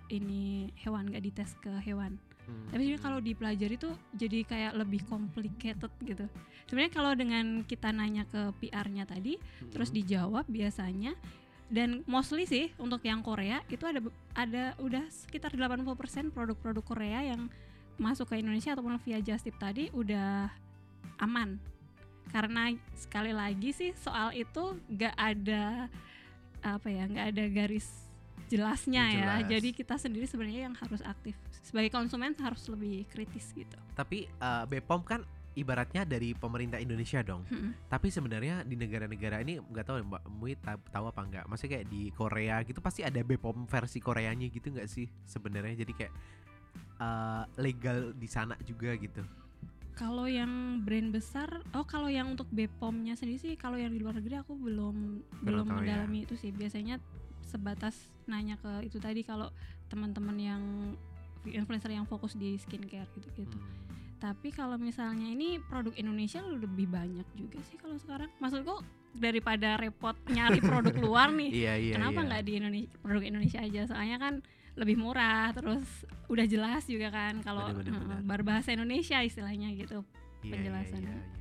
ini 0.10 0.72
hewan, 0.80 1.12
gak 1.12 1.22
dites 1.22 1.54
ke 1.60 1.70
hewan. 1.84 2.18
Mm. 2.48 2.72
Tapi 2.72 2.82
sebenarnya 2.88 3.04
kalau 3.04 3.20
dipelajari 3.20 3.76
tuh 3.76 3.94
jadi 4.16 4.40
kayak 4.48 4.74
lebih 4.80 5.04
complicated 5.06 5.92
gitu. 6.04 6.26
Sebenarnya 6.68 6.94
kalau 6.96 7.12
dengan 7.14 7.46
kita 7.68 7.92
nanya 7.92 8.24
ke 8.28 8.56
PR-nya 8.64 9.04
tadi, 9.04 9.36
terus 9.70 9.92
Mm-mm. 9.92 10.00
dijawab 10.04 10.46
biasanya 10.48 11.14
dan 11.68 12.08
mostly 12.08 12.48
sih 12.48 12.72
untuk 12.80 13.04
yang 13.04 13.20
Korea 13.20 13.60
itu 13.68 13.84
ada 13.84 14.00
ada 14.32 14.64
udah 14.80 15.04
sekitar 15.12 15.52
80% 15.52 16.32
produk-produk 16.32 16.84
Korea 16.84 17.28
yang 17.28 17.52
masuk 18.00 18.32
ke 18.32 18.40
Indonesia 18.40 18.72
ataupun 18.72 18.96
via 19.04 19.20
Just 19.20 19.44
Tip 19.44 19.60
tadi 19.60 19.92
udah 19.92 20.48
aman. 21.20 21.60
Karena 22.32 22.72
sekali 22.96 23.36
lagi 23.36 23.76
sih 23.76 23.92
soal 24.00 24.32
itu 24.36 24.80
gak 24.96 25.16
ada 25.16 25.92
apa 26.64 26.88
ya, 26.88 27.08
nggak 27.08 27.28
ada 27.36 27.44
garis 27.52 27.88
jelasnya 28.48 29.04
ya. 29.12 29.28
Jelas. 29.40 29.50
Jadi 29.52 29.70
kita 29.76 29.96
sendiri 30.00 30.26
sebenarnya 30.28 30.72
yang 30.72 30.76
harus 30.76 31.04
aktif. 31.04 31.36
Sebagai 31.68 31.92
konsumen 31.92 32.32
harus 32.40 32.64
lebih 32.72 33.04
kritis 33.12 33.52
gitu. 33.52 33.76
Tapi 33.92 34.32
eh, 34.32 34.64
BPOM 34.72 35.04
kan 35.04 35.28
ibaratnya 35.58 36.06
dari 36.08 36.32
pemerintah 36.32 36.80
Indonesia 36.80 37.20
dong. 37.26 37.44
Mm-mm. 37.52 37.92
Tapi 37.92 38.08
sebenarnya 38.08 38.64
di 38.64 38.80
negara-negara 38.80 39.44
ini 39.44 39.60
nggak 39.60 39.84
tahu 39.84 39.98
ya, 40.00 40.06
Mbak 40.06 40.24
Mui 40.32 40.54
ta- 40.56 40.80
tahu 40.94 41.12
apa 41.12 41.22
enggak. 41.28 41.44
Maksudnya 41.50 41.82
kayak 41.82 41.88
di 41.92 42.02
Korea 42.16 42.56
gitu 42.64 42.80
pasti 42.80 43.04
ada 43.04 43.20
BPOM 43.20 43.68
versi 43.68 44.00
Koreanya 44.00 44.48
gitu 44.48 44.72
nggak 44.72 44.88
sih 44.88 45.12
sebenarnya. 45.28 45.84
Jadi 45.84 45.92
kayak 45.92 46.14
eh, 47.04 47.44
legal 47.60 48.16
di 48.16 48.30
sana 48.32 48.56
juga 48.64 48.96
gitu. 48.96 49.26
Kalau 49.98 50.30
yang 50.30 50.86
brand 50.86 51.10
besar, 51.10 51.50
oh 51.74 51.82
kalau 51.82 52.06
yang 52.06 52.30
untuk 52.30 52.46
Bepomnya 52.54 53.18
sendiri 53.18 53.42
sih, 53.42 53.54
kalau 53.58 53.82
yang 53.82 53.90
di 53.90 53.98
luar 53.98 54.22
negeri 54.22 54.38
aku 54.38 54.54
belum 54.54 55.26
belum 55.42 55.66
tahu 55.66 55.82
ya. 55.82 56.06
mendalami 56.06 56.30
itu 56.30 56.38
sih. 56.38 56.54
Biasanya 56.54 57.02
sebatas 57.42 57.98
nanya 58.30 58.62
ke 58.62 58.86
itu 58.86 59.02
tadi 59.02 59.26
kalau 59.26 59.50
teman-teman 59.90 60.38
yang 60.38 60.64
influencer 61.54 61.92
yang 61.94 62.08
fokus 62.10 62.36
di 62.36 62.58
skincare 62.58 63.08
gitu-gitu. 63.16 63.58
Hmm. 63.58 63.86
Tapi 64.18 64.50
kalau 64.50 64.82
misalnya 64.82 65.30
ini 65.30 65.62
produk 65.62 65.94
Indonesia 65.94 66.42
lebih 66.42 66.90
banyak 66.90 67.28
juga 67.38 67.62
sih 67.70 67.78
kalau 67.78 68.02
sekarang. 68.02 68.34
Maksudku 68.42 68.82
daripada 69.14 69.78
repot 69.78 70.18
nyari 70.30 70.58
produk 70.58 70.96
luar 71.06 71.30
nih, 71.30 71.50
Iya 71.54 71.74
iya. 71.78 71.94
kenapa 72.02 72.20
iya. 72.22 72.28
nggak 72.30 72.44
di 72.44 72.54
Indonesia 72.58 72.92
produk 73.06 73.24
Indonesia 73.24 73.60
aja? 73.62 73.82
Soalnya 73.86 74.18
kan 74.18 74.34
lebih 74.78 74.98
murah, 74.98 75.54
terus 75.54 75.86
udah 76.30 76.46
jelas 76.46 76.86
juga 76.86 77.10
kan 77.10 77.42
kalau 77.42 77.66
bener. 77.74 78.22
berbahasa 78.26 78.74
Indonesia 78.74 79.22
istilahnya 79.22 79.74
gitu. 79.74 80.02
Iya, 80.42 80.46
iya, 80.46 80.54
penjelasannya. 80.54 81.14
iya, 81.14 81.18
iya. 81.18 81.36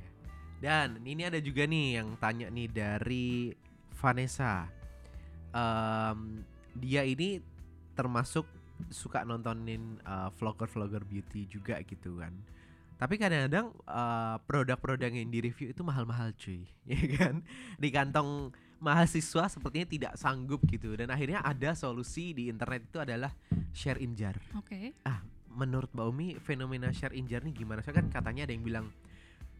Dan 0.57 0.87
ini 1.05 1.21
ada 1.21 1.37
juga 1.37 1.69
nih 1.69 2.01
yang 2.01 2.17
tanya 2.17 2.49
nih 2.49 2.65
dari 2.69 3.53
Vanessa. 3.93 4.65
Em, 5.53 6.41
dia 6.77 7.05
ini 7.05 7.41
termasuk 7.93 8.45
suka 8.89 9.25
nontonin 9.27 9.99
uh, 10.05 10.29
vlogger-vlogger 10.37 11.03
beauty 11.05 11.49
juga 11.49 11.79
gitu 11.83 12.21
kan. 12.21 12.33
Tapi 12.97 13.13
kadang-kadang 13.21 13.69
uh, 13.85 14.41
produk-produk 14.49 15.13
yang 15.13 15.29
di 15.29 15.39
review 15.45 15.69
itu 15.69 15.85
mahal-mahal 15.85 16.33
cuy, 16.33 16.65
ya 16.89 17.05
kan? 17.13 17.45
Di 17.77 17.89
kantong 17.93 18.49
mahasiswa 18.77 19.49
sepertinya 19.49 19.87
tidak 19.89 20.13
sanggup 20.17 20.61
gitu 20.69 20.93
dan 20.93 21.09
akhirnya 21.09 21.41
ada 21.41 21.73
solusi 21.73 22.33
di 22.33 22.45
internet 22.45 22.85
itu 22.85 23.01
adalah 23.01 23.33
share 23.73 23.97
in 23.97 24.13
jar 24.13 24.37
Oke. 24.53 24.93
menurut 25.49 25.89
Mbak 25.97 26.07
Umi 26.13 26.27
fenomena 26.37 26.93
share 26.93 27.17
in 27.17 27.25
jar 27.25 27.41
nih 27.41 27.57
gimana? 27.57 27.81
Soalnya 27.81 28.05
kan 28.05 28.21
katanya 28.21 28.45
ada 28.45 28.53
yang 28.53 28.61
bilang 28.61 28.85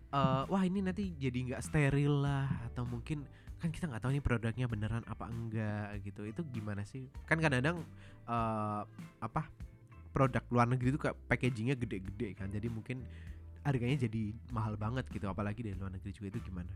eh 0.08 0.44
wah 0.48 0.64
ini 0.64 0.80
nanti 0.80 1.12
jadi 1.20 1.52
nggak 1.52 1.62
steril 1.66 2.24
lah 2.24 2.48
atau 2.72 2.88
mungkin 2.88 3.28
kan 3.58 3.74
kita 3.74 3.90
nggak 3.90 4.02
tahu 4.06 4.12
nih 4.14 4.24
produknya 4.24 4.66
beneran 4.70 5.04
apa 5.10 5.26
enggak 5.30 6.02
gitu. 6.06 6.26
Itu 6.26 6.46
gimana 6.54 6.86
sih? 6.86 7.10
Kan 7.26 7.42
kadang-kadang 7.42 7.82
eh 8.28 8.84
apa 9.22 9.50
produk 10.14 10.42
luar 10.50 10.66
negeri 10.66 10.94
itu 10.94 11.00
kayak 11.02 11.18
packagingnya 11.30 11.76
gede-gede 11.78 12.38
kan. 12.38 12.50
Jadi 12.50 12.68
mungkin 12.70 13.06
harganya 13.66 14.08
jadi 14.08 14.32
mahal 14.56 14.80
banget 14.80 15.04
gitu 15.12 15.28
apalagi 15.28 15.60
dari 15.60 15.76
luar 15.76 15.92
negeri 15.92 16.12
juga 16.16 16.38
itu 16.38 16.40
gimana? 16.48 16.72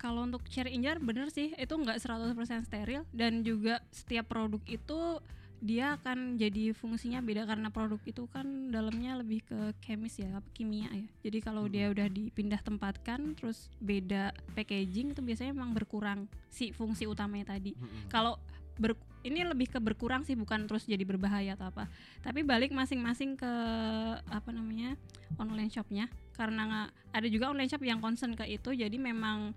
Kalau 0.00 0.24
untuk 0.24 0.44
share 0.48 0.68
in 0.68 0.84
jar 0.84 0.96
bener 1.00 1.28
sih 1.28 1.52
itu 1.56 1.74
nggak 1.76 2.00
100% 2.00 2.36
steril 2.64 3.04
dan 3.12 3.44
juga 3.44 3.84
setiap 3.92 4.32
produk 4.32 4.60
itu 4.68 5.20
dia 5.60 6.00
akan 6.00 6.40
jadi 6.40 6.72
fungsinya 6.72 7.20
beda 7.20 7.44
karena 7.44 7.68
produk 7.68 8.00
itu 8.08 8.24
kan 8.32 8.72
dalamnya 8.72 9.20
lebih 9.20 9.44
ke 9.44 9.76
kemis 9.84 10.16
ya, 10.16 10.40
apa, 10.40 10.48
kimia 10.56 10.88
ya. 10.88 11.06
Jadi 11.28 11.38
kalau 11.44 11.68
dia 11.68 11.92
udah 11.92 12.08
dipindah 12.08 12.64
tempatkan 12.64 13.36
terus 13.36 13.68
beda 13.76 14.32
packaging 14.56 15.12
itu 15.12 15.20
biasanya 15.20 15.52
memang 15.52 15.76
berkurang 15.76 16.24
si 16.48 16.72
fungsi 16.72 17.04
utamanya 17.04 17.52
tadi. 17.52 17.76
Kalau 18.08 18.40
ber, 18.80 18.96
ini 19.20 19.44
lebih 19.44 19.68
ke 19.68 19.78
berkurang 19.84 20.24
sih 20.24 20.32
bukan 20.32 20.64
terus 20.64 20.88
jadi 20.88 21.04
berbahaya 21.04 21.52
atau 21.60 21.68
apa. 21.68 21.92
Tapi 22.24 22.40
balik 22.40 22.72
masing-masing 22.72 23.36
ke 23.36 23.52
apa 24.16 24.48
namanya 24.56 24.96
online 25.36 25.68
shopnya 25.68 26.08
karena 26.32 26.64
nggak- 26.64 26.92
ada 27.20 27.28
juga 27.28 27.52
online 27.52 27.68
shop 27.68 27.84
yang 27.84 28.00
concern 28.00 28.32
ke 28.32 28.48
itu 28.48 28.72
jadi 28.72 28.96
memang 28.96 29.52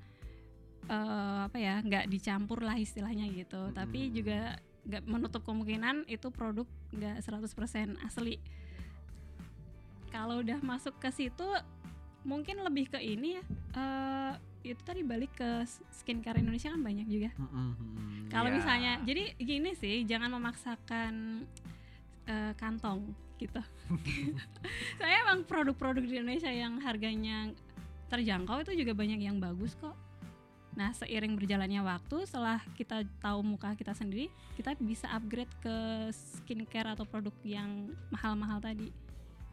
eh, 0.92 1.40
apa 1.48 1.56
ya 1.56 1.80
nggak 1.80 2.12
dicampur 2.12 2.60
lah 2.60 2.76
istilahnya 2.76 3.32
gitu. 3.32 3.72
Tapi 3.72 4.12
Mm-mm. 4.12 4.16
juga 4.20 4.60
nggak 4.84 5.04
menutup 5.04 5.42
kemungkinan 5.42 6.04
itu 6.06 6.28
produk 6.28 6.68
nggak 6.92 7.22
100% 7.22 7.96
asli. 8.02 8.36
Kalau 10.08 10.40
udah 10.40 10.60
masuk 10.62 11.00
ke 11.00 11.10
situ 11.10 11.48
mungkin 12.24 12.62
lebih 12.62 12.88
ke 12.88 13.00
ini 13.00 13.36
ya. 13.36 13.44
eh, 13.74 14.34
itu 14.64 14.80
tadi 14.80 15.04
balik 15.04 15.36
ke 15.36 15.68
skincare 15.92 16.40
Indonesia 16.40 16.72
kan 16.72 16.80
banyak 16.80 17.04
juga. 17.06 17.30
Kalau 18.30 18.48
Iya. 18.48 18.56
misalnya, 18.56 18.94
jadi 19.04 19.36
gini 19.36 19.76
sih, 19.76 20.08
jangan 20.08 20.32
memaksakan 20.32 21.44
eh, 22.24 22.54
kantong 22.56 23.12
gitu. 23.36 23.60
Saya 24.96 25.16
emang 25.28 25.44
produk-produk 25.44 26.00
di 26.00 26.16
Indonesia 26.16 26.48
yang 26.48 26.80
harganya 26.80 27.52
terjangkau 28.08 28.64
itu 28.64 28.72
juga 28.80 28.96
banyak 28.96 29.20
yang 29.20 29.44
bagus 29.44 29.76
kok. 29.76 29.92
Nah, 30.74 30.90
seiring 30.92 31.38
berjalannya 31.38 31.80
waktu, 31.80 32.26
setelah 32.26 32.58
kita 32.74 33.06
tahu 33.18 33.40
muka 33.42 33.74
kita 33.74 33.94
sendiri, 33.94 34.26
kita 34.54 34.74
bisa 34.76 35.06
upgrade 35.08 35.52
ke 35.62 35.76
skincare 36.12 36.92
atau 36.92 37.06
produk 37.06 37.34
yang 37.44 37.70
mahal-mahal 38.10 38.58
tadi. 38.58 38.90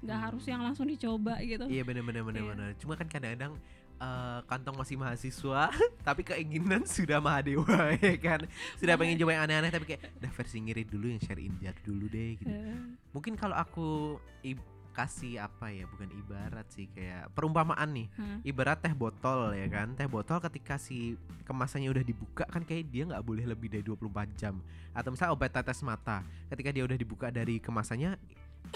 Nggak 0.00 0.16
Hmm. 0.16 0.26
harus 0.32 0.44
yang 0.48 0.64
langsung 0.64 0.88
dicoba 0.88 1.36
gitu. 1.44 1.68
Iya 1.68 1.84
bener 1.84 2.00
bener 2.00 2.24
bener 2.24 2.40
Iya. 2.40 2.50
bener. 2.56 2.68
Cuma 2.80 2.96
kan 2.96 3.04
kadang-kadang 3.04 3.52
eh, 4.00 4.40
kantong 4.48 4.80
masih 4.80 4.96
mahasiswa 4.96 5.68
tapi 6.08 6.24
keinginan 6.24 6.88
sudah 6.88 7.20
mahadewa 7.20 7.68
ya 8.00 8.16
kan 8.16 8.40
sudah 8.80 8.96
pengen 8.96 9.20
coba 9.20 9.36
yang 9.36 9.44
aneh-aneh 9.44 9.68
tapi 9.68 9.84
kayak 9.92 10.08
udah 10.16 10.32
versi 10.32 10.56
ngirit 10.56 10.88
dulu 10.88 11.12
yang 11.12 11.20
share 11.20 11.36
injar 11.36 11.76
dulu 11.84 12.08
deh 12.08 12.40
gitu 12.40 12.48
mungkin 13.12 13.36
kalau 13.36 13.52
aku 13.52 14.16
i- 14.40 14.56
kasih 14.90 15.40
apa 15.40 15.70
ya 15.70 15.88
bukan 15.88 16.10
ibarat 16.12 16.66
sih 16.70 16.86
kayak 16.90 17.30
perumpamaan 17.32 17.88
nih. 17.90 18.08
Hmm. 18.14 18.38
ibarat 18.42 18.82
teh 18.82 18.92
botol 18.92 19.54
ya 19.54 19.66
kan. 19.70 19.94
Teh 19.96 20.06
botol 20.10 20.42
ketika 20.44 20.76
si 20.76 21.16
kemasannya 21.46 21.88
udah 21.90 22.04
dibuka 22.04 22.44
kan 22.46 22.62
kayak 22.66 22.90
dia 22.90 23.06
nggak 23.06 23.24
boleh 23.24 23.44
lebih 23.46 23.70
dari 23.70 23.84
24 23.86 24.38
jam. 24.38 24.58
Atau 24.92 25.14
misalnya 25.14 25.32
obat 25.32 25.50
tetes 25.54 25.80
mata 25.80 26.26
ketika 26.52 26.70
dia 26.74 26.84
udah 26.84 26.98
dibuka 26.98 27.30
dari 27.32 27.62
kemasannya 27.62 28.18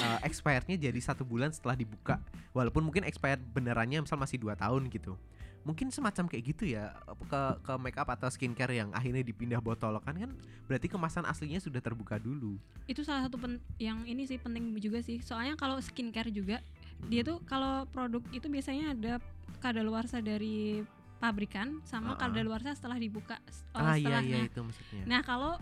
uh, 0.01 0.19
expirednya 0.25 0.79
jadi 0.79 1.01
satu 1.03 1.27
bulan 1.27 1.53
setelah 1.53 1.77
dibuka. 1.77 2.23
Walaupun 2.57 2.87
mungkin 2.87 3.05
expired 3.05 3.43
benerannya 3.53 4.03
misal 4.03 4.17
masih 4.17 4.41
dua 4.41 4.55
tahun 4.57 4.89
gitu 4.89 5.19
mungkin 5.65 5.89
semacam 5.89 6.25
kayak 6.27 6.45
gitu 6.47 6.65
ya 6.69 6.93
ke 7.25 7.41
ke 7.61 7.73
makeup 7.77 8.05
atau 8.07 8.29
skincare 8.29 8.73
yang 8.75 8.93
akhirnya 8.93 9.21
dipindah 9.21 9.59
botol 9.59 9.97
kan 9.99 10.13
kan 10.15 10.31
berarti 10.65 10.87
kemasan 10.87 11.25
aslinya 11.25 11.57
sudah 11.57 11.81
terbuka 11.81 12.17
dulu 12.17 12.61
itu 12.85 13.01
salah 13.01 13.25
satu 13.25 13.37
pen- 13.37 13.65
yang 13.79 14.05
ini 14.05 14.25
sih 14.25 14.37
penting 14.37 14.77
juga 14.77 15.01
sih 15.01 15.19
soalnya 15.19 15.57
kalau 15.57 15.81
skincare 15.81 16.29
juga 16.29 16.61
dia 17.07 17.21
tuh 17.21 17.41
kalau 17.43 17.85
produk 17.87 18.21
itu 18.31 18.45
biasanya 18.47 18.93
ada 18.93 19.13
kadaluarsa 19.59 20.21
dari 20.21 20.85
pabrikan 21.17 21.81
sama 21.83 22.13
Ah, 22.13 22.15
ah. 22.15 22.21
kadaluarsa 22.23 22.71
setelah 22.71 22.97
dibuka 22.97 23.41
oh, 23.73 23.81
ah 23.81 23.97
iya 23.97 24.21
setelahnya. 24.21 24.37
iya 24.39 24.45
itu 24.45 24.61
maksudnya 24.61 25.03
Nah 25.07 25.21
kalau 25.21 25.53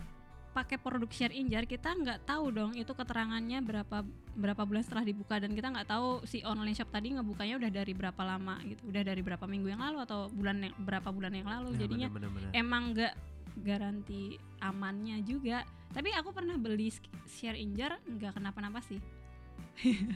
pakai 0.53 0.77
produk 0.77 1.09
share 1.09 1.33
injar 1.33 1.65
kita 1.65 1.91
nggak 1.91 2.29
tahu 2.29 2.53
dong 2.53 2.71
itu 2.77 2.93
keterangannya 2.93 3.59
berapa 3.65 4.05
berapa 4.37 4.61
bulan 4.63 4.85
setelah 4.85 5.01
dibuka. 5.01 5.41
Dan 5.41 5.57
kita 5.57 5.73
nggak 5.73 5.89
tahu 5.89 6.21
si 6.29 6.45
online 6.45 6.77
shop 6.77 6.93
tadi 6.93 7.17
ngebukanya 7.17 7.57
udah 7.57 7.71
dari 7.73 7.93
berapa 7.97 8.21
lama 8.21 8.61
gitu. 8.69 8.81
Udah 8.93 9.01
dari 9.01 9.21
berapa 9.25 9.43
minggu 9.49 9.73
yang 9.73 9.81
lalu 9.81 9.97
atau 10.05 10.29
bulan 10.29 10.61
yang 10.61 10.75
berapa 10.77 11.09
bulan 11.09 11.33
yang 11.33 11.49
lalu. 11.49 11.69
Nah, 11.73 11.79
jadinya 11.81 12.07
bener-bener. 12.13 12.49
emang 12.53 12.83
nggak 12.93 13.13
garansi 13.65 14.37
amannya 14.61 15.25
juga. 15.25 15.65
Tapi 15.93 16.09
aku 16.13 16.29
pernah 16.33 16.57
beli 16.57 16.93
share 17.25 17.57
injar 17.57 17.97
nggak 18.05 18.37
kenapa-napa 18.37 18.81
sih. 18.85 19.01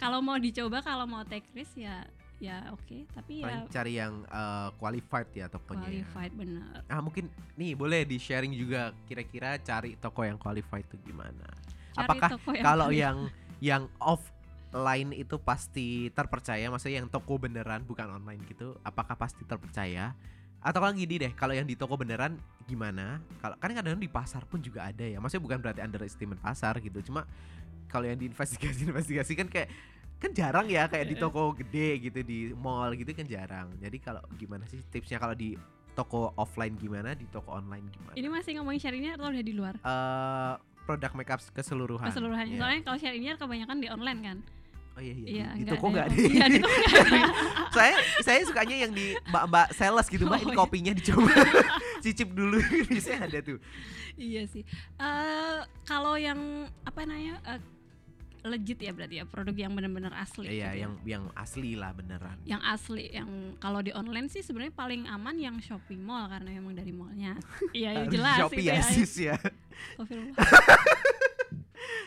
Kalau 0.00 0.24
mau 0.24 0.40
dicoba 0.40 0.80
kalau 0.80 1.04
mau 1.04 1.24
take 1.24 1.48
risk 1.52 1.76
ya 1.76 2.08
ya 2.36 2.68
oke 2.68 3.08
tapi 3.16 3.40
paling 3.40 3.64
ya 3.64 3.72
cari 3.72 3.92
yang 3.96 4.20
uh, 4.28 4.68
qualified 4.76 5.28
ya 5.32 5.48
tokonya 5.48 5.88
ya. 5.88 6.04
qualified 6.04 6.32
bener 6.36 6.76
Ah 6.86 7.00
mungkin 7.00 7.32
nih 7.56 7.72
boleh 7.72 8.04
di 8.04 8.20
sharing 8.20 8.52
juga 8.52 8.92
kira-kira 9.08 9.56
cari 9.58 9.96
toko 9.96 10.22
yang 10.22 10.36
qualified 10.36 10.84
itu 10.84 10.96
gimana? 11.02 11.48
Cari 11.96 12.04
Apakah 12.04 12.30
yang 12.36 12.64
Kalau 12.64 12.88
yang 12.92 13.16
yang 13.58 13.82
offline 13.98 15.16
itu 15.16 15.40
pasti 15.40 16.12
terpercaya, 16.12 16.68
maksudnya 16.68 17.00
yang 17.00 17.08
toko 17.08 17.40
beneran 17.40 17.82
bukan 17.88 18.20
online 18.20 18.44
gitu, 18.46 18.76
apakah 18.84 19.16
pasti 19.16 19.42
terpercaya? 19.48 20.12
Atau 20.60 20.82
kalau 20.82 20.92
gini 20.92 21.16
deh, 21.16 21.32
kalau 21.32 21.54
yang 21.56 21.64
di 21.64 21.78
toko 21.78 21.96
beneran 21.96 22.36
gimana? 22.68 23.22
Kalau 23.40 23.56
kan 23.56 23.72
kadang 23.72 23.96
di 23.96 24.10
pasar 24.10 24.44
pun 24.44 24.60
juga 24.60 24.88
ada 24.92 25.04
ya, 25.08 25.16
maksudnya 25.22 25.44
bukan 25.44 25.58
berarti 25.62 25.80
underestimate 25.80 26.42
pasar 26.42 26.76
gitu, 26.84 27.00
cuma 27.08 27.24
kalau 27.88 28.04
yang 28.04 28.18
diinvestigasi-investigasi 28.18 29.32
kan 29.38 29.48
kayak 29.48 29.70
kan 30.16 30.30
jarang 30.32 30.66
ya 30.66 30.88
kayak 30.88 31.06
di 31.06 31.16
toko 31.16 31.52
gede 31.52 32.00
gitu 32.00 32.20
di 32.20 32.50
mall 32.52 32.92
gitu 32.92 33.12
kan 33.12 33.24
jarang. 33.24 33.68
Jadi 33.76 33.96
kalau 33.98 34.24
gimana 34.34 34.64
sih 34.64 34.80
tipsnya 34.88 35.16
kalau 35.16 35.36
di 35.36 35.54
toko 35.92 36.32
offline 36.36 36.76
gimana, 36.76 37.16
di 37.16 37.24
toko 37.28 37.52
online 37.52 37.88
gimana? 37.88 38.12
ini 38.14 38.28
masih 38.28 38.60
ngomongin 38.60 38.80
share 38.80 38.92
ini 38.92 39.16
atau 39.16 39.32
udah 39.32 39.40
di 39.40 39.54
luar 39.56 39.74
eh 39.76 40.52
produk 40.84 41.12
makeup 41.16 41.40
keseluruhan. 41.50 42.04
keseluruhan 42.06 42.44
Iya. 42.46 42.56
soalnya 42.60 42.80
kalau 42.84 42.98
share 43.00 43.16
ini 43.16 43.32
kebanyakan 43.32 43.76
di 43.80 43.88
online 43.88 44.20
kan 44.20 44.36
oh 44.92 45.00
iya 45.00 45.14
iya. 45.16 45.26
iya 45.26 45.46
di, 45.56 45.64
di 45.64 45.70
toko 45.72 45.86
iya, 45.88 46.04
di 46.04 46.16
toko 46.60 46.76
nggak 46.76 46.96
ada. 47.00 47.20
saya 47.76 47.94
saya 48.20 48.40
sukanya 48.44 48.76
yang 48.76 48.92
di 48.92 49.16
mbak-mbak 49.28 49.72
sales 49.72 50.06
gitu 50.08 50.24
mbak 50.24 50.36
Oh, 50.36 50.44
ini 50.44 50.52
iya. 50.52 50.58
kopinya 50.60 50.92
dicoba 50.92 51.32
cicip 52.04 52.28
dulu 52.32 52.60
biasanya 52.92 53.20
ada 53.26 53.38
tuh. 53.40 53.58
iya 54.16 54.44
sih 54.44 54.62
Eh 55.00 55.58
kalau 55.84 56.20
yang 56.20 56.38
apa 56.84 57.00
namanya 57.04 57.40
eh, 57.44 57.60
legit 58.48 58.78
ya 58.78 58.90
berarti 58.90 59.18
ya 59.18 59.24
produk 59.24 59.52
yang 59.52 59.72
benar-benar 59.72 60.14
asli 60.14 60.46
Iya 60.46 60.50
gitu 60.50 60.62
ya. 60.62 60.70
yang 60.78 60.92
yang 61.04 61.24
asli 61.34 61.74
lah 61.74 61.90
beneran. 61.90 62.38
yang 62.42 62.62
asli 62.62 63.10
yang 63.10 63.28
kalau 63.56 63.80
di 63.80 63.90
online 63.90 64.26
sih 64.26 64.40
sebenarnya 64.40 64.72
paling 64.72 65.04
aman 65.04 65.36
yang 65.36 65.56
shopping 65.58 65.98
mall 65.98 66.26
karena 66.26 66.50
memang 66.52 66.72
dari 66.72 66.90
mallnya 66.90 67.34
iya 67.72 67.90
ya 67.92 68.00
Harus 68.02 68.12
jelas 68.12 68.36
Shopee 68.38 68.62
ya 68.62 68.72
ya 68.72 68.82
sis 68.84 69.12
ya. 69.20 69.36
Astagfirullah. 69.94 70.36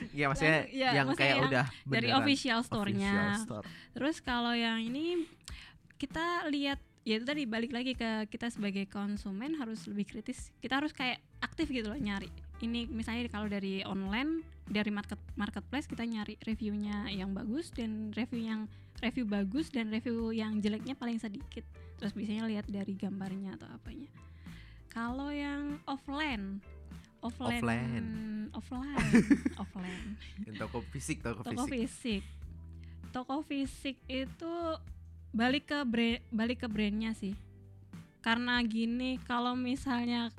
Iya 0.10 0.26
maksudnya 0.28 0.60
Yang- 0.64 0.74
iya, 0.74 0.90
yang 0.92 1.06
maksudnya 1.06 1.20
kayak 1.22 1.36
yang 1.36 1.48
udah 1.48 1.66
dari 1.68 1.86
beneran 2.08 2.20
official 2.20 2.60
store-nya 2.64 3.14
official 3.14 3.44
store. 3.46 3.66
Terus 3.94 4.16
kalau 4.20 4.54
yang 4.54 4.80
ini 4.82 5.28
kita 5.96 6.26
lihat 6.50 6.80
ya 7.04 7.16
itu 7.16 7.26
tadi 7.26 7.44
balik 7.46 7.72
lagi 7.72 7.94
ke 7.94 8.10
kita 8.28 8.48
sebagai 8.50 8.88
konsumen 8.88 9.56
harus 9.56 9.86
lebih 9.86 10.08
kritis. 10.10 10.52
Kita 10.58 10.80
harus 10.80 10.92
kayak 10.92 11.20
aktif 11.40 11.68
gitu 11.70 11.88
loh 11.88 12.00
nyari. 12.00 12.28
Ini 12.60 12.92
misalnya 12.92 13.32
kalau 13.32 13.48
dari 13.48 13.82
online 13.88 14.44
dari 14.70 14.92
market 14.94 15.18
marketplace 15.40 15.90
kita 15.90 16.06
nyari 16.06 16.38
reviewnya 16.46 17.10
yang 17.10 17.34
bagus 17.34 17.72
dan 17.74 18.14
review 18.14 18.46
yang 18.46 18.62
review 19.00 19.26
bagus 19.26 19.72
dan 19.72 19.90
review 19.90 20.36
yang 20.36 20.60
jeleknya 20.60 20.94
paling 20.94 21.18
sedikit. 21.18 21.64
Terus 21.98 22.12
biasanya 22.14 22.46
lihat 22.46 22.66
dari 22.68 22.94
gambarnya 23.00 23.56
atau 23.56 23.68
apanya. 23.72 24.12
Kalau 24.92 25.32
yang 25.32 25.80
offline 25.88 26.60
offline 27.20 27.60
Offline. 27.60 28.08
offline 28.56 29.28
offline 29.62 30.10
toko 30.56 30.80
fisik 30.92 31.20
toko, 31.20 31.44
toko 31.44 31.64
fisik. 31.68 32.24
fisik 32.24 32.24
toko 33.12 33.36
fisik 33.44 33.98
itu 34.08 34.54
balik 35.36 35.70
ke 35.70 35.80
brand 35.84 36.22
balik 36.32 36.64
ke 36.64 36.68
brandnya 36.72 37.12
sih 37.14 37.36
karena 38.24 38.60
gini 38.64 39.20
kalau 39.28 39.56
misalnya 39.56 40.32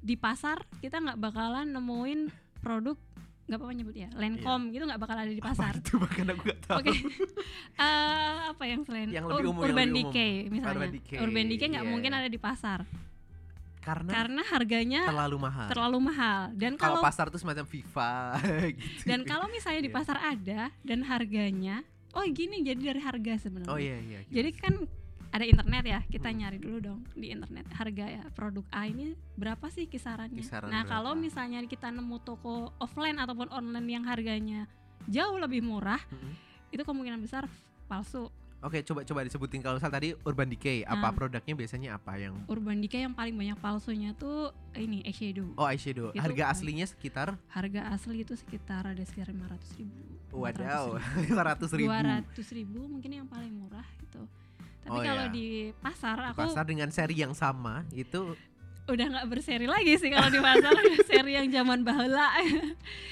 di 0.00 0.14
pasar 0.14 0.56
kita 0.78 0.96
nggak 0.96 1.18
bakalan 1.18 1.68
nemuin 1.68 2.20
produk 2.58 2.96
nggak 3.44 3.58
apa-apa 3.58 3.74
nyebut 3.74 3.96
ya 3.96 4.08
Lancome 4.14 4.70
gitu 4.70 4.84
nggak 4.84 4.96
bakal 4.96 5.16
ada 5.16 5.28
di 5.28 5.38
Apa 5.38 5.50
pasar 5.50 5.72
itu 5.76 5.98
bahkan 5.98 6.26
aku 6.28 6.42
gak 6.46 6.60
tahu. 6.62 6.78
Oke, 6.80 6.90
Eh, 7.82 8.36
apa 8.46 8.64
yang 8.64 8.80
selain 8.80 9.08
Yang 9.08 9.26
lebih 9.26 9.42
Ur- 9.42 9.50
umum, 9.50 9.60
yang 9.60 9.66
Urban 9.66 9.88
lebih 9.88 10.00
umum. 10.00 10.12
Decay 10.12 10.32
misalnya. 10.46 10.70
Urban 10.72 10.90
Decay, 10.92 11.16
Urban 11.18 11.46
Decay 11.48 11.66
nggak 11.68 11.84
iya, 11.84 11.90
mungkin 11.90 12.10
iya. 12.10 12.18
ada 12.20 12.28
di 12.28 12.38
pasar 12.38 12.80
Karena 13.80 14.10
karena 14.12 14.42
harganya 14.46 15.02
terlalu 15.04 15.36
mahal. 15.40 15.66
terlalu 15.66 15.98
mahal. 16.04 16.40
Dan 16.52 16.72
Kalau 16.76 17.00
kalau 17.00 17.02
pasar 17.02 17.26
tuh 17.26 17.40
semacam 17.40 17.64
FIFA 17.64 18.12
gitu. 18.76 19.04
dan 19.04 19.20
kalau 19.24 19.48
misalnya 19.48 19.80
di 19.80 19.88
Iya. 19.88 19.96
pasar 19.96 20.16
ada 20.20 20.60
dan 20.80 21.00
harganya, 21.02 21.80
oh 22.12 22.22
gini 22.24 22.60
jadi 22.60 22.76
dari 22.86 23.00
harga 23.00 23.40
sebenarnya. 23.40 23.72
Oh 23.72 23.80
iya 23.80 23.96
iya. 23.98 24.20
gimana? 24.20 24.30
Jadi 24.30 24.50
kan 24.54 24.74
ada 25.30 25.44
internet 25.44 25.84
ya, 25.84 26.00
kita 26.04 26.28
Hmm. 26.28 26.38
nyari 26.38 26.58
dulu 26.58 26.78
dong 26.80 27.00
di 27.12 27.30
internet 27.30 27.66
harga 27.70 28.04
ya 28.04 28.22
produk 28.30 28.66
A 28.70 28.84
ini 28.84 29.14
berapa 29.34 29.62
sih 29.66 29.86
kisarannya. 29.86 30.36
Kisaran 30.36 30.68
nah 30.68 30.82
berapa? 30.82 30.92
kalau 30.92 31.12
misalnya 31.14 31.62
kita 31.64 31.88
nemu 31.88 32.18
toko 32.20 32.52
offline 32.76 33.14
ataupun 33.16 33.46
online 33.48 33.88
yang 33.88 34.04
harganya 34.04 34.66
jauh 35.06 35.36
lebih 35.36 35.60
murah, 35.60 36.02
Mm-mm. 36.04 36.34
itu 36.68 36.80
kemungkinan 36.80 37.20
besar 37.20 37.46
palsu. 37.86 38.26
Oke, 38.60 38.84
coba 38.84 39.00
coba 39.02 39.24
disebutin 39.24 39.58
kalau 39.58 39.78
misal 39.78 39.88
tadi 39.88 40.12
Urban 40.20 40.44
Decay, 40.46 40.84
apa 40.84 41.00
Nah. 41.00 41.16
produknya 41.16 41.54
biasanya 41.54 41.96
apa 41.96 42.12
yang 42.14 42.36
Urban 42.44 42.76
Decay 42.78 43.00
yang 43.02 43.16
paling 43.16 43.32
banyak 43.32 43.56
palsunya 43.56 44.12
tuh 44.12 44.52
ini 44.74 45.00
eyeshadow. 45.02 45.56
Oh, 45.56 45.64
eyeshadow. 45.64 46.12
Itu 46.12 46.20
Harga 46.20 46.52
aslinya 46.52 46.84
sekitar 46.84 47.40
Harga 47.48 47.88
asli 47.88 48.20
itu 48.20 48.36
sekitar 48.36 48.84
ada 48.84 49.00
sekitar 49.00 49.32
500 49.32 49.78
ribu. 49.78 49.96
wadaw, 50.30 51.00
500 51.24 51.72
ribu. 51.72 51.88
200 51.88 52.28
ribu 52.52 52.80
mungkin 52.86 53.10
yang 53.14 53.26
paling 53.26 53.48
murah 53.50 53.86
gitu. 53.98 54.28
Tapi 54.80 54.96
Oh, 54.96 55.02
kalau 55.02 55.26
ya. 55.26 55.30
di 55.30 55.46
pasar 55.76 56.16
Di 56.16 56.26
aku 56.32 56.38
pasar 56.40 56.64
dengan 56.64 56.88
seri 56.88 57.16
yang 57.16 57.32
sama 57.32 57.84
itu 57.92 58.34
udah 58.90 59.06
nggak 59.06 59.26
berseri 59.30 59.70
lagi 59.70 59.94
sih 59.94 60.10
kalau 60.10 60.26
di 60.28 60.42
pasar 60.42 60.74
seri 61.08 61.38
yang 61.38 61.46
zaman 61.46 61.86
bahula 61.86 62.26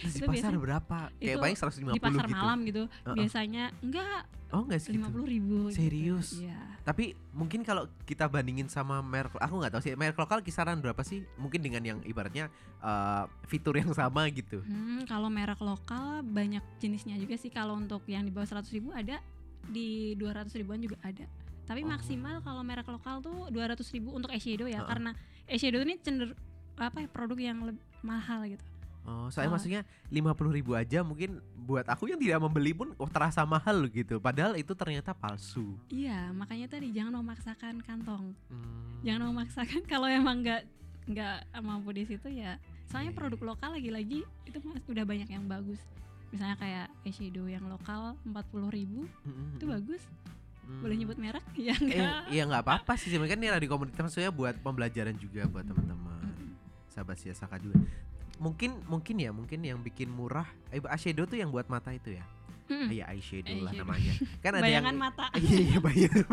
di 0.03 0.19
pasar 0.19 0.27
biasanya- 0.51 0.59
berapa? 0.59 0.99
Kayak 1.15 1.23
itu 1.23 1.39
paling 1.39 1.57
150 1.57 1.95
di 1.95 2.01
pasar 2.03 2.25
gitu. 2.27 2.35
malam 2.35 2.59
gitu. 2.65 2.83
Uh-uh. 2.89 3.15
Biasanya 3.15 3.65
enggak 3.79 4.23
Oh, 4.49 4.65
enggak 4.65 4.81
sih. 4.81 4.97
50 4.97 5.29
ribu. 5.29 5.69
Serius? 5.69 6.33
Gitu. 6.33 6.49
Iya. 6.49 6.57
Tapi 6.81 7.13
mungkin 7.37 7.61
kalau 7.61 7.85
kita 8.09 8.25
bandingin 8.27 8.65
sama 8.67 9.05
merek 9.05 9.37
aku 9.37 9.55
nggak 9.61 9.77
tahu 9.77 9.83
sih 9.85 9.93
merek 9.93 10.17
lokal 10.17 10.41
kisaran 10.41 10.81
berapa 10.81 11.05
sih? 11.05 11.21
Mungkin 11.37 11.61
dengan 11.61 11.85
yang 11.85 11.99
ibaratnya 12.03 12.49
eh, 12.81 13.25
fitur 13.45 13.77
yang 13.77 13.93
sama 13.93 14.25
gitu. 14.33 14.65
Hmm, 14.65 15.05
kalau 15.05 15.29
merek 15.29 15.61
lokal 15.61 16.25
banyak 16.25 16.65
jenisnya 16.81 17.21
juga 17.21 17.37
sih. 17.37 17.53
Kalau 17.53 17.77
untuk 17.77 18.01
yang 18.09 18.25
di 18.25 18.33
bawah 18.33 18.49
100 18.49 18.73
ribu 18.73 18.89
ada, 18.91 19.21
di 19.69 20.17
200 20.17 20.49
ribuan 20.57 20.81
juga 20.81 20.97
ada. 21.05 21.29
Tapi 21.69 21.85
Oh. 21.85 21.89
maksimal 21.89 22.41
kalau 22.41 22.65
merek 22.65 22.89
lokal 22.89 23.21
tuh 23.21 23.47
200 23.49 23.85
ribu 23.93 24.11
untuk 24.11 24.33
eyeshadow 24.33 24.65
ya, 24.65 24.81
Uh-uh. 24.81 24.89
karena 24.89 25.11
eyeshadow 25.45 25.81
ini 25.81 26.01
cenderung 26.01 26.33
apa 26.75 26.99
ya 26.99 27.09
produk 27.09 27.37
yang 27.37 27.59
lebih 27.63 27.79
mahal 28.01 28.49
gitu. 28.49 28.65
Oh, 29.05 29.29
saya 29.29 29.49
Oh. 29.49 29.53
maksudnya 29.53 29.85
50 30.09 30.49
ribu 30.51 30.73
aja 30.73 31.01
mungkin 31.01 31.41
buat 31.59 31.85
aku 31.85 32.09
yang 32.09 32.17
tidak 32.17 32.41
membeli 32.41 32.73
pun 32.73 32.93
oh, 32.95 33.09
terasa 33.09 33.41
mahal 33.43 33.85
gitu. 33.87 34.17
Padahal 34.19 34.53
itu 34.55 34.73
ternyata 34.73 35.13
palsu. 35.13 35.77
Iya, 35.89 36.29
makanya 36.31 36.69
tadi 36.71 36.89
jangan 36.89 37.17
memaksakan 37.17 37.81
kantong. 37.81 38.33
Hmm. 38.49 39.01
Jangan 39.01 39.29
memaksakan 39.29 39.81
kalau 39.93 40.09
emang 40.09 40.41
nggak 40.41 40.63
nggak 41.07 41.37
mampu 41.59 41.93
di 41.93 42.05
situ 42.05 42.29
ya. 42.29 42.61
Soalnya 42.87 43.13
Iya, 43.13 43.19
produk 43.19 43.41
lokal 43.47 43.77
lagi-lagi 43.77 44.25
itu 44.45 44.59
mas- 44.63 44.85
udah 44.85 45.05
banyak 45.05 45.29
yang 45.29 45.45
bagus. 45.45 45.81
Misalnya 46.29 46.57
kayak 46.57 46.87
eyeshadow 47.03 47.45
yang 47.45 47.65
lokal 47.65 48.13
40 48.23 48.69
ribu 48.69 49.09
Mm-mm, 49.25 49.57
itu 49.57 49.65
mm-mm. 49.65 49.77
Bagus. 50.69 50.79
boleh 50.79 50.93
Hmm. 50.93 51.01
nyebut 51.01 51.19
merek? 51.19 51.45
Ya 51.59 51.73
Eh, 51.73 51.79
enggak. 51.81 52.21
iya 52.29 52.43
nggak 52.45 52.63
apa-apa 52.63 52.93
sih. 52.95 53.09
Sebenarnya 53.09 53.33
kan 53.33 53.41
ini 53.41 53.49
radio 53.51 53.69
komunitas 53.71 53.99
maksudnya 53.99 54.29
buat 54.31 54.55
pembelajaran 54.57 55.17
juga 55.17 55.43
buat 55.47 55.65
teman-teman. 55.65 56.21
Mm-mm. 56.21 56.51
sahabat 56.89 57.17
siasaka 57.17 57.57
juga. 57.57 57.81
Mungkin 58.37 58.85
mungkin 58.85 59.17
ya 59.17 59.31
mungkin 59.31 59.59
yang 59.61 59.79
bikin 59.79 60.07
murah 60.09 60.47
eh 60.69 60.79
eyeshadow 60.79 61.25
tuh 61.25 61.37
yang 61.37 61.49
buat 61.49 61.67
mata 61.67 61.91
itu 61.91 62.13
ya? 62.13 62.23
Mm-mm. 62.69 62.93
iya 62.93 63.09
eyeshadow 63.09 63.49
lah 63.59 63.73
Eyeshadow. 63.73 63.81
namanya. 63.83 64.13
Kan 64.45 64.53
ada 64.53 64.61
yang 64.61 64.85
bayangan 64.85 64.97
mata. 64.97 65.25
Iya 65.41 65.59
iya 65.65 65.79
bayangan 65.79 66.25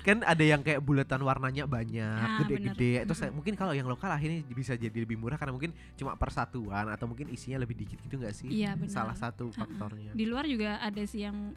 kan 0.00 0.18
ada 0.22 0.40
yang 0.40 0.60
kayak 0.60 0.80
bulatan 0.80 1.20
warnanya 1.20 1.64
banyak 1.66 2.00
Ah, 2.18 2.40
gede-gede. 2.40 2.72
bener. 2.94 3.06
terus 3.06 3.20
saya- 3.20 3.30
mungkin 3.30 3.52
kalau 3.52 3.72
yang 3.72 3.84
lokal 3.84 4.08
akhirnya 4.08 4.40
bisa 4.48 4.72
jadi 4.74 4.94
lebih 4.94 5.14
murah 5.14 5.36
karena 5.36 5.52
mungkin 5.52 5.70
cuma 5.94 6.16
persatuan 6.16 6.88
atau 6.88 7.04
mungkin 7.04 7.28
isinya 7.28 7.60
lebih 7.60 7.76
dikit 7.76 8.00
gitu 8.00 8.16
nggak 8.16 8.32
sih? 8.32 8.48
Iya 8.50 8.74
benar 8.74 8.90
salah 8.90 9.12
satu 9.14 9.52
faktornya. 9.52 10.12
Di 10.12 10.24
luar 10.24 10.44
juga 10.44 10.80
ada 10.80 11.02
sih 11.02 11.20
yang 11.20 11.52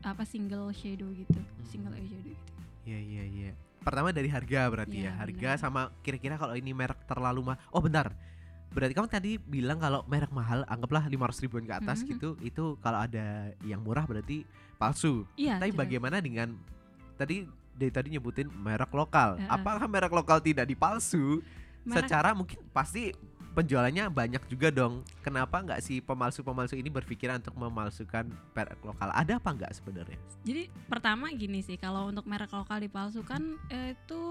apa 0.00 0.22
single 0.22 0.70
shadow 0.70 1.08
gitu 1.10 1.40
single 1.64 1.90
Hmm. 1.90 2.00
eyeshadow 2.00 2.28
gitu 2.28 2.46
Iya 2.84 2.98
iya 2.98 3.24
iya. 3.24 3.50
Pertama 3.78 4.08
dari 4.10 4.26
harga 4.26 4.64
berarti 4.66 4.96
Iya, 4.98 5.12
ya. 5.12 5.12
Harga 5.14 5.50
benar. 5.50 5.60
sama 5.60 5.80
kira-kira 6.00 6.34
kalau 6.34 6.52
ini 6.52 6.72
merek 6.72 7.04
terlalu 7.04 7.44
mahal. 7.44 7.60
Oh 7.68 7.78
bentar. 7.78 8.16
Berarti 8.68 8.92
kamu 8.92 9.08
tadi 9.08 9.36
bilang 9.38 9.76
kalau 9.76 10.00
merek 10.04 10.28
mahal 10.30 10.64
anggaplah 10.64 11.04
500 11.04 11.36
ribuan 11.38 11.62
ke 11.62 11.74
atas 11.74 12.00
Mhm. 12.00 12.08
gitu. 12.10 12.28
Itu 12.38 12.64
kalau 12.78 13.00
ada 13.00 13.52
yang 13.60 13.80
murah 13.80 14.02
berarti 14.02 14.48
palsu. 14.74 15.28
iya 15.34 15.56
Tapi 15.56 15.68
jelas. 15.68 15.80
bagaimana 15.84 16.16
dengan 16.18 16.56
tadi 17.14 17.44
dari 17.70 17.92
tadi 17.92 18.08
nyebutin 18.10 18.48
merek 18.48 18.88
lokal. 18.90 19.36
Heeh. 19.36 19.48
Apakah 19.48 19.84
merek 19.84 20.10
lokal 20.10 20.40
tidak 20.40 20.64
dipalsu? 20.64 21.44
Merek- 21.84 22.08
Secara 22.08 22.32
mungkin 22.32 22.56
pasti 22.70 23.12
penjualannya 23.58 24.06
banyak 24.14 24.42
juga 24.46 24.70
dong. 24.70 25.02
Kenapa 25.26 25.58
nggak 25.58 25.82
si 25.82 25.98
pemalsu-pemalsu 25.98 26.78
ini 26.78 26.86
berpikiran 26.86 27.42
untuk 27.42 27.58
memalsukan 27.58 28.30
merek 28.54 28.78
lokal? 28.86 29.10
Ada 29.10 29.42
apa 29.42 29.50
nggak 29.50 29.72
sebenarnya? 29.74 30.18
Jadi 30.46 30.70
pertama 30.86 31.26
gini 31.34 31.58
sih, 31.66 31.74
kalau 31.74 32.06
untuk 32.06 32.22
merek 32.30 32.54
lokal 32.54 32.78
dipalsukan 32.78 33.58
eh, 33.74 33.98
itu 33.98 34.22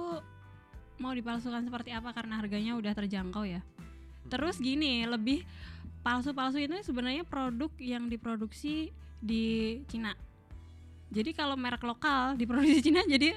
mau 1.03 1.11
dipalsukan 1.11 1.67
seperti 1.67 1.91
apa 1.91 2.15
karena 2.15 2.39
harganya 2.39 2.79
udah 2.79 2.95
terjangkau 2.95 3.43
ya. 3.43 3.59
Terus 4.31 4.63
gini, 4.63 5.03
lebih 5.03 5.43
palsu-palsu 6.07 6.63
itu 6.63 6.79
sebenarnya 6.87 7.27
produk 7.27 7.69
yang 7.83 8.07
diproduksi 8.07 8.95
di 9.19 9.77
Cina. 9.91 10.15
Jadi 11.11 11.35
kalau 11.35 11.59
merek 11.59 11.83
lokal 11.83 12.39
diproduksi 12.39 12.79
di 12.79 12.83
Cina 12.83 13.03
jadi 13.03 13.35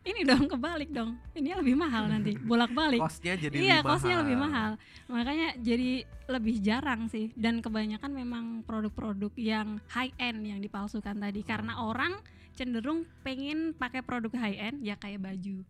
ini 0.00 0.20
dong 0.24 0.48
kebalik 0.48 0.90
dong. 0.90 1.20
Ini 1.30 1.54
lebih 1.54 1.76
mahal 1.76 2.08
nanti, 2.08 2.32
bolak-balik. 2.48 2.98
Kosnya 2.98 3.36
jadi 3.36 3.54
iya, 3.54 3.76
lebih 3.78 3.90
kosnya 3.90 4.08
mahal. 4.10 4.22
lebih 4.24 4.36
mahal. 4.38 4.70
Makanya 5.06 5.48
jadi 5.56 5.90
lebih 6.26 6.56
jarang 6.58 7.06
sih 7.06 7.34
dan 7.34 7.58
kebanyakan 7.58 8.10
memang 8.10 8.44
produk-produk 8.62 9.32
yang 9.34 9.76
high 9.88 10.12
end 10.16 10.42
yang 10.42 10.58
dipalsukan 10.58 11.14
tadi 11.14 11.40
karena 11.42 11.76
orang 11.78 12.16
cenderung 12.52 13.04
pengen 13.20 13.72
pakai 13.72 14.00
produk 14.00 14.32
high 14.36 14.56
end 14.58 14.80
ya 14.80 14.94
kayak 14.94 15.20
baju. 15.20 15.60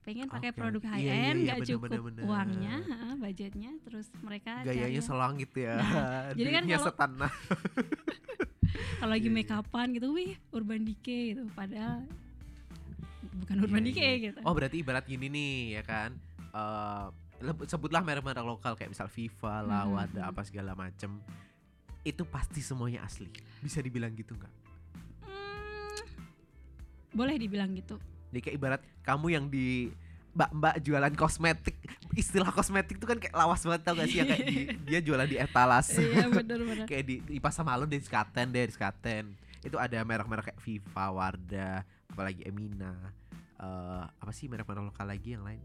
Pengen 0.00 0.28
pakai 0.28 0.52
Oke, 0.52 0.58
produk 0.58 0.80
oke. 0.80 0.90
high 0.90 1.00
Iya, 1.00 1.08
iya, 1.08 1.24
end 1.26 1.38
iya, 1.38 1.44
nggak 1.44 1.58
bener, 1.58 1.68
cukup 1.70 1.88
bener, 1.88 2.00
bener. 2.02 2.22
uangnya, 2.24 2.74
budgetnya 3.16 3.70
terus 3.80 4.06
mereka 4.20 4.52
gayanya 4.60 4.84
cari- 4.94 5.00
selangit 5.02 5.50
ya. 5.54 5.74
Nah, 5.76 6.24
jadi 6.38 6.50
kan 6.50 6.62
kalau- 6.66 6.86
setanah. 6.86 7.32
kalau 9.00 9.12
lagi 9.12 9.22
Iya, 9.22 9.32
iya. 9.34 9.44
make 9.44 9.52
upan 9.54 9.86
gitu, 9.92 10.06
wih 10.10 10.32
Urban 10.50 10.82
Decay 10.82 11.22
gitu 11.32 11.48
padahal 11.52 12.04
bukan 13.34 13.56
Urban 13.60 13.80
Iya, 13.80 13.88
Decay 13.88 14.04
iya. 14.10 14.24
gitu. 14.26 14.38
Oh 14.42 14.52
berarti 14.52 14.76
ibarat 14.78 15.04
gini 15.04 15.26
nih 15.26 15.54
ya 15.72 15.82
kan. 15.82 16.10
leb- 17.36 17.66
sebutlah 17.66 18.00
merek-merek 18.00 18.40
lokal 18.40 18.72
kayak 18.72 18.90
misal 18.90 19.04
Viva, 19.06 19.60
lah, 19.60 19.82
Hmm, 19.82 19.92
Wada, 19.92 20.22
hmm. 20.22 20.30
apa 20.30 20.40
segala 20.42 20.72
macem. 20.72 21.18
Itu 22.00 22.24
pasti 22.24 22.60
semuanya 22.60 23.02
asli. 23.02 23.26
Bisa 23.58 23.80
dibilang 23.80 24.12
gitu 24.12 24.32
nggak? 24.32 24.52
Hmm, 25.20 25.98
boleh 27.10 27.34
dibilang 27.36 27.74
gitu. 27.74 27.98
Jadi 28.28 28.40
kayak 28.40 28.56
ibarat 28.56 28.82
kamu 29.00 29.26
yang 29.30 29.44
di 29.46 29.90
mbak-mbak 30.30 30.82
jualan 30.82 31.14
kosmetik 31.14 31.78
istilah 32.12 32.50
kosmetik 32.50 32.98
itu 32.98 33.06
kan 33.06 33.14
kayak 33.16 33.30
lawas 33.32 33.62
banget 33.62 33.80
tau 33.82 33.94
gak 33.94 34.08
sih 34.08 34.18
ya 34.18 34.26
kayak 34.26 34.42
di- 34.44 34.66
dia 34.90 34.98
jualan 34.98 35.30
di 35.30 35.38
etalase 35.38 36.02
iya 36.02 36.26
benar-benar. 36.26 36.86
kayak 36.90 37.04
di, 37.04 37.16
di 37.22 37.38
pasar 37.38 37.62
malam 37.62 37.86
di 37.86 37.98
Skaten 37.98 38.50
deh 38.50 38.66
di 38.66 38.74
Skaten 38.74 39.30
itu 39.62 39.78
ada 39.78 39.94
merek-merek 39.96 40.50
kayak 40.50 40.58
Viva, 40.58 41.06
Wardah, 41.08 41.86
apalagi 42.08 42.44
Emina, 42.44 42.92
eh 43.56 44.04
apa 44.04 44.32
sih 44.32 44.46
merek-merek 44.46 44.84
lokal 44.84 45.06
lagi 45.06 45.34
yang 45.34 45.44
lain, 45.44 45.60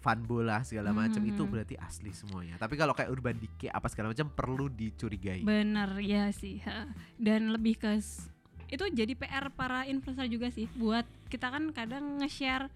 Fanbola 0.00 0.64
segala 0.64 0.96
macam 0.96 1.20
itu 1.20 1.44
Mhm. 1.44 1.50
berarti 1.52 1.76
asli 1.76 2.08
semuanya. 2.10 2.56
Tapi 2.56 2.72
kalau 2.74 2.96
kayak 2.96 3.12
Urban 3.12 3.36
Decay 3.36 3.68
apa 3.68 3.84
segala 3.86 4.08
macam 4.08 4.32
perlu 4.32 4.72
dicurigai. 4.72 5.44
Bener 5.44 6.00
ya 6.00 6.32
sih. 6.32 6.56
Dan 7.20 7.52
lebih 7.52 7.76
ke 7.76 8.00
itu 8.70 8.84
jadi 8.86 9.12
PR 9.12 9.50
para 9.50 9.82
influencer 9.84 10.30
juga 10.30 10.48
sih 10.48 10.70
buat 10.72 11.02
kita 11.26 11.50
kan 11.50 11.68
kadang 11.74 12.22
nge-share 12.22 12.70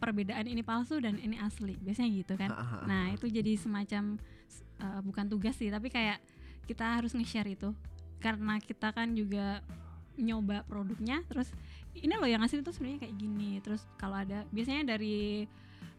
perbedaan 0.00 0.46
ini 0.46 0.64
palsu 0.64 1.02
dan 1.04 1.20
ini 1.20 1.36
asli. 1.36 1.76
Biasanya 1.76 2.10
gitu 2.16 2.32
kan. 2.40 2.48
Nah, 2.88 3.12
itu 3.12 3.28
jadi 3.28 3.60
semacam 3.60 4.16
eh, 4.80 5.00
bukan 5.04 5.28
tugas 5.28 5.60
sih, 5.60 5.68
tapi 5.68 5.92
kayak 5.92 6.16
kita 6.64 6.96
harus 6.96 7.12
nge-share 7.12 7.52
itu. 7.52 7.76
Karena 8.24 8.56
kita 8.56 8.96
kan 8.96 9.12
juga 9.12 9.60
nyoba 10.16 10.64
produknya 10.64 11.20
terus 11.28 11.52
ini 12.00 12.14
loh 12.14 12.24
yang 12.24 12.40
asli 12.40 12.58
itu 12.58 12.70
sebenarnya 12.70 13.04
kayak 13.04 13.16
gini. 13.16 13.50
Terus 13.60 13.84
kalau 13.94 14.16
ada 14.16 14.44
biasanya 14.48 14.96
dari 14.96 15.44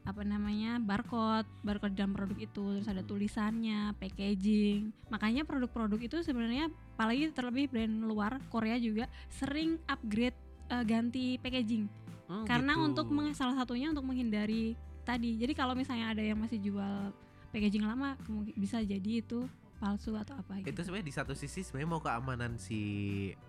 apa 0.01 0.25
namanya 0.25 0.81
barcode 0.81 1.45
barcode 1.61 1.93
dalam 1.93 2.09
produk 2.11 2.33
itu 2.35 2.63
terus 2.73 2.89
ada 2.89 3.05
tulisannya 3.05 3.93
packaging 4.01 4.89
makanya 5.13 5.45
produk-produk 5.45 6.01
itu 6.01 6.25
sebenarnya 6.25 6.73
apalagi 6.97 7.29
terlebih 7.29 7.69
brand 7.69 8.01
luar 8.01 8.41
Korea 8.49 8.81
juga 8.81 9.05
sering 9.29 9.77
upgrade 9.85 10.33
eh, 10.67 10.83
ganti 10.83 11.37
packaging 11.37 11.85
Hmm, 12.25 12.47
karena 12.47 12.73
gitu. 12.73 12.85
untuk 12.87 13.07
meng- 13.11 13.35
salah 13.35 13.53
satunya 13.53 13.91
untuk 13.91 14.01
menghindari 14.01 14.71
tadi 15.03 15.35
jadi 15.35 15.51
kalau 15.51 15.75
misalnya 15.75 16.15
ada 16.15 16.23
yang 16.23 16.39
masih 16.39 16.57
jual 16.57 17.11
packaging 17.51 17.83
lama 17.83 18.15
bisa 18.55 18.79
jadi 18.79 19.19
itu 19.19 19.43
palsu 19.77 20.15
atau 20.15 20.33
apa 20.33 20.57
itu 20.57 20.71
gitu 20.71 20.79
sebenarnya 20.81 21.05
di 21.05 21.13
satu 21.13 21.33
sisi 21.35 21.59
sebenarnya 21.59 21.89
mau 21.89 21.99
keamanan 21.99 22.55
si 22.55 22.79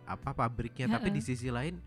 apa 0.02 0.34
pabriknya 0.34 0.90
tapi 0.90 1.08
Ha-ha. 1.08 1.16
di 1.16 1.22
sisi 1.22 1.46
lain 1.46 1.78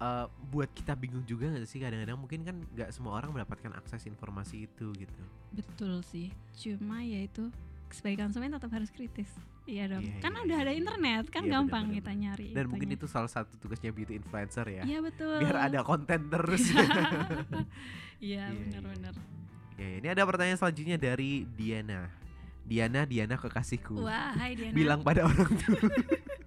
eh, 0.00 0.26
buat 0.50 0.70
kita 0.72 0.96
bingung 0.96 1.22
juga 1.26 1.50
nggak 1.50 1.66
sih? 1.68 1.78
Kadang-kadang 1.82 2.18
mungkin 2.18 2.40
kan 2.42 2.56
nggak 2.74 2.90
semua 2.90 3.18
orang 3.18 3.34
mendapatkan 3.34 3.72
akses 3.76 4.06
informasi 4.08 4.66
itu 4.70 4.90
gitu. 4.96 5.22
Betul 5.54 6.02
sih. 6.06 6.32
Cuma 6.56 7.02
ya 7.02 7.22
itu 7.22 7.50
sebagai 7.92 8.26
konsumen 8.26 8.50
tetap 8.50 8.70
harus 8.74 8.90
kritis. 8.90 9.30
Iya 9.64 9.96
dong. 9.96 10.04
Iya, 10.04 10.20
kan 10.20 10.32
iya, 10.36 10.44
udah 10.44 10.58
iya, 10.60 10.64
ada 10.68 10.72
iya. 10.76 10.80
internet 10.80 11.24
kan 11.32 11.42
Iya, 11.46 11.52
gampang 11.56 11.84
bener-bener. 11.88 12.04
kita 12.04 12.12
nyari 12.20 12.48
dan 12.52 12.64
mungkin 12.68 12.88
itu 12.92 13.06
salah 13.08 13.30
satu 13.32 13.56
tugasnya 13.56 13.96
beauty 13.96 14.12
influencer 14.20 14.66
ya. 14.68 14.82
Iya 14.84 14.98
betul. 15.00 15.40
Biar 15.40 15.56
ada 15.72 15.80
konten 15.80 16.20
terus. 16.28 16.64
Iya. 16.68 16.84
Iya, 18.24 18.56
benar-benar 18.56 19.12
ya 19.74 19.88
ini 19.98 20.06
ada 20.10 20.22
pertanyaan 20.22 20.58
selanjutnya 20.58 20.96
dari 20.98 21.46
Diana. 21.58 22.10
Diana 22.64 23.04
Diana 23.04 23.36
kekasihku. 23.36 24.00
Wah 24.00 24.32
hai 24.38 24.56
Diana. 24.56 24.72
Bilang 24.72 25.00
pada 25.04 25.28
orang 25.28 25.52
tua 25.60 25.80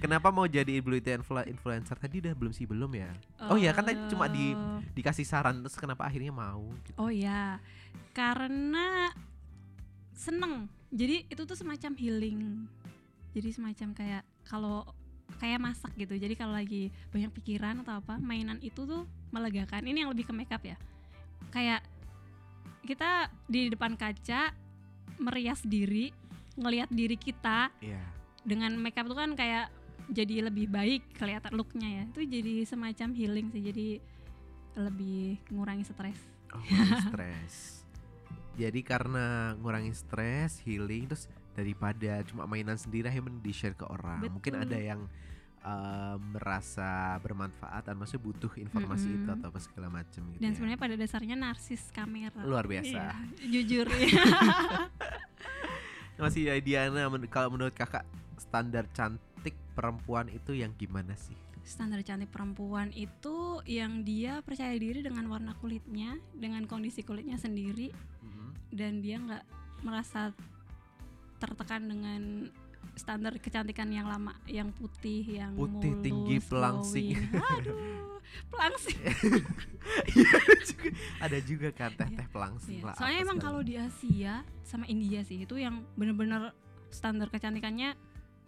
Kenapa 0.00 0.32
mau 0.32 0.48
jadi 0.48 0.80
beauty 0.80 1.12
influ- 1.12 1.44
influencer 1.44 1.92
tadi 1.94 2.18
udah 2.18 2.32
belum 2.32 2.50
sih 2.50 2.64
belum 2.64 2.88
ya? 2.90 3.12
Oh 3.46 3.54
iya, 3.54 3.70
kan 3.70 3.84
tadi 3.84 4.00
cuma 4.08 4.26
di- 4.26 4.56
Eh, 4.56 4.80
Dikasih 4.90 5.22
saran 5.22 5.60
terus 5.60 5.76
kenapa 5.76 6.02
akhirnya 6.02 6.32
mau? 6.32 6.64
Gitu. 6.82 6.96
Oh 6.96 7.12
ya, 7.12 7.60
karena 8.10 9.12
seneng. 10.10 10.66
Jadi 10.90 11.28
itu 11.28 11.42
tuh 11.44 11.54
semacam 11.54 11.92
healing. 11.94 12.40
Jadi 13.30 13.48
semacam 13.52 13.88
kayak 13.94 14.22
kalau 14.42 14.82
kayak 15.38 15.62
masak 15.62 15.92
gitu. 15.94 16.16
Jadi 16.16 16.34
kalau 16.34 16.52
lagi 16.52 16.90
banyak 17.08 17.30
pikiran 17.30 17.84
atau 17.84 18.00
apa, 18.00 18.18
mainan 18.18 18.58
itu 18.60 18.82
tuh 18.82 19.04
melegakan. 19.30 19.84
Ini 19.84 20.02
yang 20.02 20.10
lebih 20.10 20.26
ke 20.26 20.34
makeup 20.34 20.60
ya. 20.60 20.74
Kayak 21.50 21.86
kita 22.82 23.28
di 23.46 23.70
depan 23.70 23.94
kaca 23.94 24.50
merias 25.16 25.62
diri, 25.62 26.10
ngelihat 26.56 26.90
diri 26.90 27.14
kita 27.14 27.70
Iya. 27.78 28.02
dengan 28.42 28.74
makeup 28.74 29.06
tuh 29.06 29.14
kan 29.14 29.36
kayak 29.36 29.70
jadi 30.10 30.50
lebih 30.50 30.66
baik 30.70 31.14
kelihatan 31.14 31.54
looknya 31.54 31.88
ya. 31.88 32.04
Itu 32.10 32.20
jadi 32.26 32.66
semacam 32.66 33.08
healing 33.14 33.46
sih. 33.54 33.62
Jadi 33.62 33.88
lebih 34.78 35.38
ngurangi 35.50 35.84
stres. 35.86 36.18
Oh, 36.54 36.62
stres. 37.10 37.86
Jadi 38.58 38.80
karena 38.82 39.54
ngurangi 39.56 39.94
stres, 39.94 40.60
healing, 40.66 41.08
terus 41.08 41.30
daripada 41.54 42.22
cuma 42.26 42.44
mainan 42.44 42.76
sendiri 42.76 43.08
akhirnya 43.08 43.38
di 43.40 43.52
share 43.54 43.78
ke 43.78 43.86
orang. 43.86 44.20
Mungkin 44.26 44.58
Betul. 44.58 44.66
ada 44.66 44.78
yang 44.78 45.00
eh, 45.64 46.16
merasa 46.18 47.16
bermanfaat 47.22 47.88
dan 47.88 47.94
maksudnya 47.96 48.22
butuh 48.26 48.52
informasi 48.58 49.08
itu 49.08 49.22
Mm-mm. 49.24 49.36
atau 49.38 49.46
apa 49.54 49.60
segala 49.62 49.88
macam 49.88 50.20
gitu. 50.34 50.40
Dan 50.42 50.50
ya. 50.50 50.54
sebenarnya 50.58 50.80
pada 50.80 50.94
dasarnya 50.98 51.36
narsis 51.38 51.82
kamera. 51.94 52.42
luar 52.42 52.66
biasa. 52.66 53.00
Iya, 53.40 53.60
jujur. 53.62 53.86
iya. 53.94 54.24
Masih 56.20 56.52
ya, 56.52 56.54
Diana, 56.60 57.08
men- 57.08 57.30
kalau 57.32 57.54
menurut 57.54 57.72
kakak 57.72 58.04
standar 58.36 58.84
cantik 58.92 59.29
perempuan 59.72 60.28
itu 60.28 60.52
yang 60.52 60.72
gimana 60.74 61.14
sih? 61.14 61.36
Standar 61.60 62.00
cantik 62.00 62.32
perempuan 62.32 62.88
itu 62.90 63.60
yang 63.64 64.00
dia 64.02 64.40
percaya 64.40 64.72
diri 64.74 65.00
dengan 65.00 65.28
warna 65.28 65.52
kulitnya, 65.54 66.16
dengan 66.32 66.64
kondisi 66.64 67.02
kulitnya 67.02 67.36
sendiri, 67.36 67.92
Mhm. 68.22 68.48
dan 68.72 68.92
dia 69.00 69.16
nggak 69.18 69.44
merasa 69.80 70.32
tertekan 71.36 71.84
dengan 71.84 72.48
standar 72.96 73.32
kecantikan 73.38 73.88
yang 73.88 74.04
lama, 74.04 74.36
yang 74.44 74.72
putih, 74.72 75.24
yang 75.24 75.52
Putih, 75.54 75.92
mulus, 75.94 76.04
tinggi, 76.04 76.36
pelangsing. 76.42 77.08
Aduh. 77.56 77.76
pelangsing 78.46 78.94
Iya, 80.14 80.30
ada 80.38 80.54
juga 80.62 80.88
ada 81.18 81.38
juga 81.42 81.68
kan 81.74 81.90
teh 81.90 82.06
Iya. 82.06 82.24
pelangsing 82.30 82.78
Iya, 82.78 82.86
lah 82.86 82.94
soalnya 82.94 83.20
emang 83.26 83.38
kalau 83.42 83.58
di 83.58 83.74
Asia 83.74 84.46
sama 84.62 84.86
India 84.86 85.26
sih 85.26 85.42
itu 85.42 85.58
yang 85.58 85.82
bener-bener 85.98 86.54
standar 86.94 87.26
kecantikannya 87.26 87.98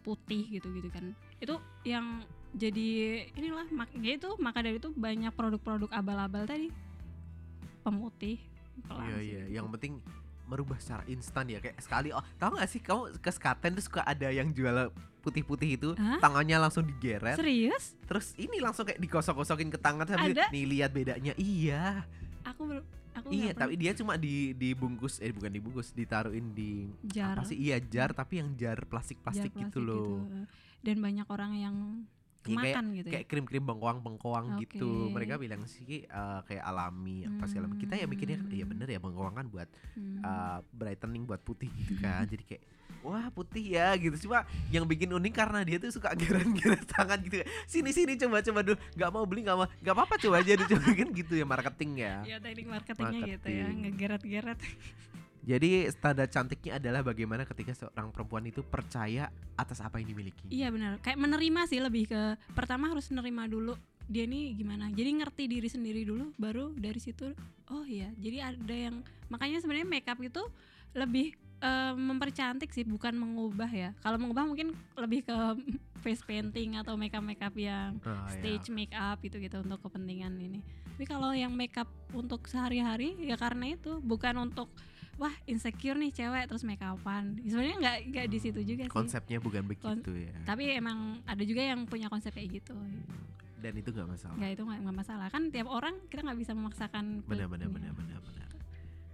putih 0.02 0.50
gitu-gitu 0.50 0.90
kan. 0.90 1.14
Itu 1.38 1.62
yang 1.86 2.26
jadi 2.52 3.22
inilah 3.32 3.70
mak 3.72 3.94
ya 3.96 4.18
itu 4.20 4.36
maka 4.36 4.60
dari 4.60 4.76
itu 4.76 4.92
banyak 4.92 5.32
produk-produk 5.32 5.88
abal-abal 5.94 6.44
tadi. 6.44 6.68
Pemutih 7.82 8.38
Iya 8.88 9.18
iya, 9.20 9.42
yang 9.60 9.68
penting 9.72 10.00
merubah 10.48 10.76
secara 10.76 11.04
instan 11.08 11.48
ya 11.48 11.62
kayak 11.62 11.78
sekali. 11.80 12.12
Oh 12.12 12.24
tahu 12.36 12.60
gak 12.60 12.68
sih 12.68 12.80
kamu 12.82 13.16
ke 13.22 13.30
skaten 13.32 13.72
tuh 13.78 13.84
suka 13.84 14.04
ada 14.04 14.28
yang 14.28 14.52
jual 14.52 14.92
putih-putih 15.22 15.70
itu? 15.78 15.90
Hah? 15.96 16.18
tangannya 16.18 16.58
langsung 16.60 16.84
digeret. 16.84 17.38
Serius? 17.38 17.94
Terus 18.04 18.34
ini 18.36 18.58
langsung 18.58 18.84
kayak 18.84 19.00
digosok-gosokin 19.00 19.70
ke 19.70 19.78
tangan 19.78 20.04
sambil 20.04 20.34
Ada? 20.34 20.50
nih 20.50 20.64
lihat 20.66 20.90
bedanya. 20.92 21.32
Iya. 21.38 22.04
Aku 22.42 22.68
aku 23.12 23.28
iya 23.32 23.52
tapi 23.52 23.76
dia 23.76 23.92
cuma 23.92 24.16
di 24.16 24.56
dibungkus 24.56 25.20
eh 25.20 25.32
bukan 25.32 25.52
dibungkus 25.52 25.92
ditaruhin 25.92 26.56
di 26.56 26.88
jar. 27.04 27.36
apa 27.36 27.44
sih? 27.44 27.56
Iya 27.60 27.78
jar 27.80 28.10
tapi 28.16 28.40
yang 28.40 28.56
jar 28.56 28.84
plastik 28.88 29.20
jar 29.20 29.24
plastik 29.32 29.52
gitu 29.52 29.78
loh. 29.84 30.24
dan 30.82 30.96
banyak 30.98 31.26
orang 31.30 31.52
yang 31.54 31.76
Iya, 32.44 32.58
kayak 32.58 32.74
gitu 32.92 33.06
ya 33.06 33.12
kayak 33.14 33.26
krim-krim 33.26 33.62
bengkoang-bengkoang 33.62 34.46
gitu 34.60 34.90
Oke. 35.06 35.12
mereka 35.12 35.34
bilang 35.36 35.62
sih 35.64 36.02
eh, 36.02 36.40
kayak 36.42 36.64
alami 36.64 37.22
apa 37.24 37.44
segala 37.44 37.66
macam 37.66 37.80
kita 37.80 37.94
ya 37.94 38.06
mikirnya 38.06 38.38
iya 38.48 38.62
Hmm. 38.62 38.72
bener 38.72 38.88
ya 38.88 38.98
bengkoang 38.98 39.34
kan 39.34 39.46
buat 39.46 39.68
Hmm. 39.92 40.18
uh, 40.20 40.58
brightening 40.68 41.22
buat 41.22 41.38
putih 41.38 41.70
gitu 41.72 41.98
kan 41.98 42.24
jadi 42.24 42.42
kayak 42.44 42.62
wah 43.00 43.26
putih 43.28 43.64
ya 43.72 43.94
gitu 43.94 44.14
cuma 44.22 44.42
yang 44.68 44.84
bikin 44.84 45.10
unik 45.10 45.32
karena 45.32 45.60
dia 45.60 45.76
tuh 45.76 45.90
suka 45.90 46.14
geret-geret 46.20 46.86
tangan 46.88 47.18
gitu 47.20 47.42
sini 47.64 47.90
sini 47.90 48.14
coba 48.16 48.38
coba 48.40 48.60
dulu 48.62 48.78
nggak 48.92 49.10
mau 49.10 49.24
beli 49.24 49.40
nggak 49.42 49.56
mau 49.56 49.66
nggak 49.66 49.90
apa 49.92 50.02
apa 50.04 50.14
coba 50.18 50.36
aja 50.38 50.52
dulu 50.54 50.68
coba 50.68 50.86
kan 50.92 51.08
gitu 51.20 51.32
ya 51.34 51.44
marketing 51.44 51.92
ya 51.96 52.14
ya 52.24 52.36
teknik 52.38 52.66
marketingnya 52.68 53.20
gitu 53.28 53.46
ya 53.48 53.64
Marketing. 53.64 53.78
ngegeret-geret 53.84 54.60
jadi 55.42 55.90
standar 55.90 56.26
cantiknya 56.26 56.78
adalah 56.78 57.02
bagaimana 57.02 57.42
ketika 57.42 57.74
seorang 57.74 58.10
perempuan 58.10 58.46
itu 58.46 58.62
percaya 58.62 59.26
atas 59.54 59.82
apa 59.82 59.98
yang 59.98 60.06
dimiliki 60.08 60.46
Iya 60.48 60.70
benar, 60.70 61.02
kayak 61.02 61.18
menerima 61.18 61.60
sih 61.66 61.82
lebih 61.82 62.06
ke 62.06 62.22
pertama 62.54 62.86
harus 62.88 63.10
menerima 63.10 63.50
dulu 63.50 63.74
dia 64.06 64.26
nih 64.26 64.54
gimana. 64.54 64.90
Jadi 64.90 65.10
ngerti 65.14 65.42
diri 65.46 65.68
sendiri 65.70 66.02
dulu, 66.02 66.34
baru 66.36 66.74
dari 66.74 66.98
situ 66.98 67.32
oh 67.70 67.82
iya. 67.82 68.10
Jadi 68.18 68.38
ada 68.38 68.74
yang 68.74 69.00
makanya 69.26 69.62
sebenarnya 69.62 69.88
makeup 69.88 70.18
itu 70.20 70.42
lebih 70.92 71.32
eh, 71.58 71.94
mempercantik 71.94 72.70
sih, 72.70 72.82
bukan 72.84 73.14
mengubah 73.14 73.70
ya. 73.70 73.90
Kalau 74.02 74.18
mengubah 74.18 74.44
mungkin 74.44 74.74
lebih 74.98 75.24
ke 75.24 75.36
face 76.02 76.20
painting 76.22 76.76
atau 76.76 76.98
makeup 76.98 77.22
makeup 77.22 77.54
yang 77.54 77.96
Oh, 78.02 78.10
ya. 78.10 78.36
stage 78.36 78.68
makeup 78.70 79.18
itu 79.22 79.38
gitu 79.38 79.62
untuk 79.62 79.78
kepentingan 79.86 80.34
ini. 80.38 80.60
Tapi 80.92 81.04
kalau 81.08 81.30
yang 81.32 81.54
makeup 81.54 81.88
untuk 82.12 82.44
sehari-hari 82.46 83.16
ya 83.22 83.38
karena 83.38 83.72
itu 83.72 84.02
bukan 84.02 84.50
untuk 84.50 84.68
wah 85.14 85.34
insecure 85.44 85.94
nih 85.94 86.10
cewek 86.10 86.44
terus 86.44 86.62
make 86.62 86.80
upan. 86.80 87.36
Sebenarnya 87.40 87.76
nggak 87.78 87.96
nggak 88.08 88.26
di 88.26 88.38
situ 88.38 88.60
juga 88.60 88.84
sih. 88.84 88.90
konsepnya 88.90 89.38
bukan 89.38 89.62
begitu 89.64 89.88
ya 90.10 90.32
Tapi 90.42 90.72
emang 90.72 91.20
ada 91.22 91.42
juga 91.42 91.62
yang 91.62 91.84
punya 91.84 92.06
konsep 92.06 92.30
kayak 92.30 92.58
gitu. 92.58 92.74
dan 93.58 93.72
itu 93.72 93.88
nggak 93.88 94.08
masalah 94.08 94.34
Nggak 94.34 94.50
itu 94.50 94.62
nggak 94.64 94.96
masalah 94.96 95.26
kan 95.28 95.42
tiap 95.48 95.68
orang 95.68 95.94
kita 96.06 96.20
nggak 96.20 96.38
bisa 96.38 96.52
memaksakan. 96.52 97.22
benar 97.24 97.46
benar 97.46 97.68
benar 97.68 97.92
benar 97.92 98.18
benar 98.18 98.48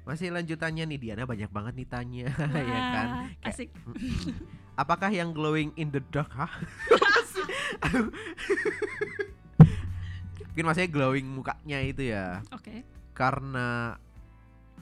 masih 0.02 0.32
lanjutannya 0.32 0.84
nih 0.86 0.98
Diana 0.98 1.22
banyak 1.22 1.50
banget 1.50 1.74
nih 1.74 1.84
tanya 1.86 2.26
Wah, 2.38 2.48
ya 2.56 2.80
kan 2.88 3.06
Kayak- 3.36 3.44
Asik. 3.44 3.68
Apakah 4.74 5.10
yang 5.10 5.30
glowing 5.30 5.68
in 5.74 5.90
the 5.90 6.00
dark? 6.06 6.32
Hah? 6.32 6.48
Aduh. 7.82 8.08
Mungkin 10.48 10.64
maksudnya 10.64 10.88
glowing 10.88 11.26
mukanya 11.28 11.78
itu 11.80 12.08
ya 12.08 12.40
Oke. 12.50 12.82
karena 13.12 13.94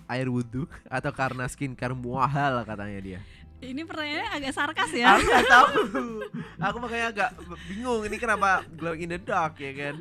air 0.06 0.26
wudhu 0.26 0.64
atau 0.96 1.10
karena 1.10 1.46
skincare 1.46 1.94
mahal 1.94 2.62
katanya 2.62 3.00
dia. 3.00 3.20
Ini 3.56 3.88
pertanyaannya 3.88 4.28
agak 4.36 4.52
sarkas 4.52 4.92
ya. 4.92 5.16
Aku 5.16 5.24
nggak 5.24 5.46
tahu. 5.48 5.66
Aku 6.68 6.76
makanya 6.76 7.06
agak 7.08 7.30
bingung 7.64 8.04
ini 8.04 8.16
kenapa 8.16 8.60
glowing 8.68 9.04
in 9.04 9.10
the 9.10 9.18
dark 9.18 9.56
ya 9.56 9.72
kan? 9.72 9.96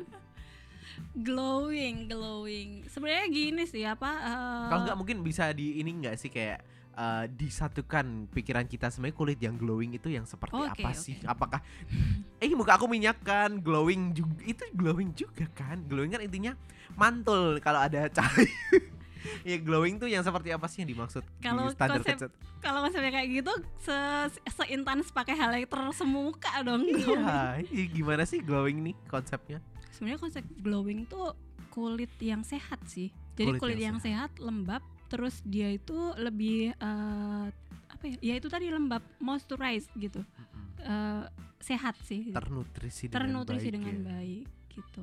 glowing, 1.16 2.08
glowing. 2.08 2.84
Sebenarnya 2.88 3.26
gini 3.28 3.64
sih 3.64 3.84
apa? 3.84 4.10
eh, 4.20 4.68
Kalau 4.68 4.80
nggak 4.84 4.98
mungkin 4.98 5.16
bisa 5.20 5.48
di 5.52 5.80
ini 5.80 6.04
nggak 6.04 6.16
sih 6.16 6.28
kayak 6.28 6.60
eh, 6.92 7.24
disatukan 7.32 8.28
pikiran 8.28 8.64
kita 8.64 8.92
sebenarnya 8.92 9.16
kulit 9.16 9.38
yang 9.40 9.56
glowing 9.56 9.92
itu 9.92 10.08
yang 10.08 10.28
seperti 10.28 10.56
Oke, 10.56 10.76
apa 10.76 10.90
oke. 10.92 10.96
sih? 10.96 11.16
Apakah 11.24 11.60
eh 12.42 12.52
muka 12.52 12.76
aku 12.76 12.84
minyak 12.84 13.20
kan 13.20 13.56
glowing 13.56 14.12
juga 14.12 14.36
itu 14.44 14.62
glowing 14.72 15.16
juga 15.16 15.48
kan? 15.52 15.80
Glowing 15.84 16.12
kan 16.12 16.20
intinya 16.20 16.52
mantul 16.92 17.56
kalau 17.60 17.80
ada 17.80 18.08
cahaya. 18.12 18.52
Ya 19.42 19.56
glowing 19.58 19.96
tuh 19.96 20.06
yang 20.06 20.22
seperti 20.22 20.50
apa 20.50 20.66
sih 20.66 20.82
yang 20.82 20.90
dimaksud 20.90 21.22
Kalau 21.38 21.66
di 21.66 21.74
standar 21.74 22.00
konsep- 22.00 22.34
kalau 22.58 22.80
konsepnya 22.82 23.12
kayak 23.12 23.28
gitu 23.30 23.52
se 23.78 23.96
seintens 24.50 25.10
pakai 25.10 25.34
highlighter 25.34 25.78
semuka 25.92 26.50
dong. 26.62 26.82
Iya, 26.88 27.62
iya, 27.62 27.84
gimana 27.88 28.24
sih 28.24 28.40
glowing 28.40 28.82
nih 28.82 28.94
konsepnya? 29.06 29.62
Sebenarnya 29.92 30.18
konsep 30.18 30.44
glowing 30.60 31.06
tuh 31.06 31.32
kulit 31.70 32.10
yang 32.18 32.42
sehat 32.42 32.80
sih. 32.88 33.12
Jadi 33.36 33.52
Kulit 33.52 33.60
kulit, 33.60 33.76
yang 33.78 33.96
yang, 33.96 33.98
sehat. 34.00 34.30
lembab, 34.40 34.80
terus 35.06 35.44
dia 35.44 35.68
itu 35.68 35.94
lebih 36.16 36.72
eh, 36.72 37.46
apa 37.86 38.02
ya? 38.08 38.16
Ya 38.20 38.34
itu 38.40 38.48
tadi 38.48 38.72
lembab, 38.72 39.04
moisturize 39.20 39.86
gitu. 39.94 40.24
Eh, 40.80 41.24
sehat 41.60 41.94
sih. 42.02 42.32
Ternutrisi 42.32 43.08
dengan 43.08 43.16
Ternutrisi 43.20 43.68
baik 43.68 43.74
dengan 43.76 43.94
ya. 43.94 44.04
baik 44.10 44.46
gitu. 44.72 45.02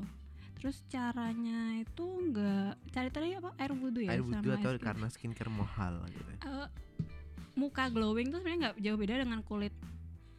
Terus 0.64 0.80
caranya 0.88 1.76
itu 1.76 2.08
enggak 2.08 2.80
cari 2.96 3.10
tadi 3.12 3.36
apa? 3.36 3.52
Air 3.60 3.76
wudhu 3.76 4.00
ya 4.00 4.16
Air 4.16 4.24
wudhu 4.24 4.48
atau 4.48 4.72
SPF. 4.72 4.80
karena 4.80 5.08
skincare 5.12 5.52
mahal 5.52 6.00
gitu. 6.08 6.24
Eh, 6.40 6.68
muka 7.60 7.92
glowing 7.92 8.32
tuh 8.32 8.40
sebenarnya 8.40 8.72
nggak 8.72 8.76
jauh 8.80 8.96
beda 8.96 9.20
dengan 9.28 9.44
kulit 9.44 9.76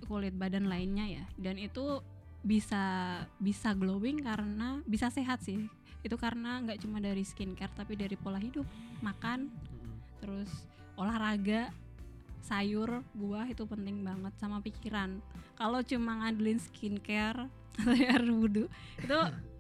kulit 0.09 0.33
badan 0.33 0.65
lainnya 0.65 1.21
ya. 1.21 1.25
Dan 1.37 1.61
itu 1.61 2.01
bisa 2.41 3.21
bisa 3.37 3.77
glowing 3.77 4.25
karena 4.25 4.81
bisa 4.89 5.13
sehat 5.13 5.45
sih. 5.45 5.69
Itu 6.01 6.17
karena 6.17 6.65
nggak 6.65 6.81
cuma 6.81 7.05
dari 7.05 7.21
skincare 7.21 7.77
tapi 7.77 7.93
dari 7.93 8.17
pola 8.17 8.41
hidup 8.41 8.65
makan 9.05 9.53
terus 10.25 10.49
olahraga 10.97 11.69
sayur 12.41 13.05
buah 13.13 13.45
itu 13.45 13.69
penting 13.69 14.01
banget 14.01 14.33
sama 14.41 14.65
pikiran. 14.65 15.21
Kalau 15.53 15.85
cuma 15.85 16.25
ngandelin 16.25 16.57
skincare 16.65 17.45
atau 17.77 17.93
air 17.93 18.25
wudhu 18.25 18.73
itu 19.05 19.19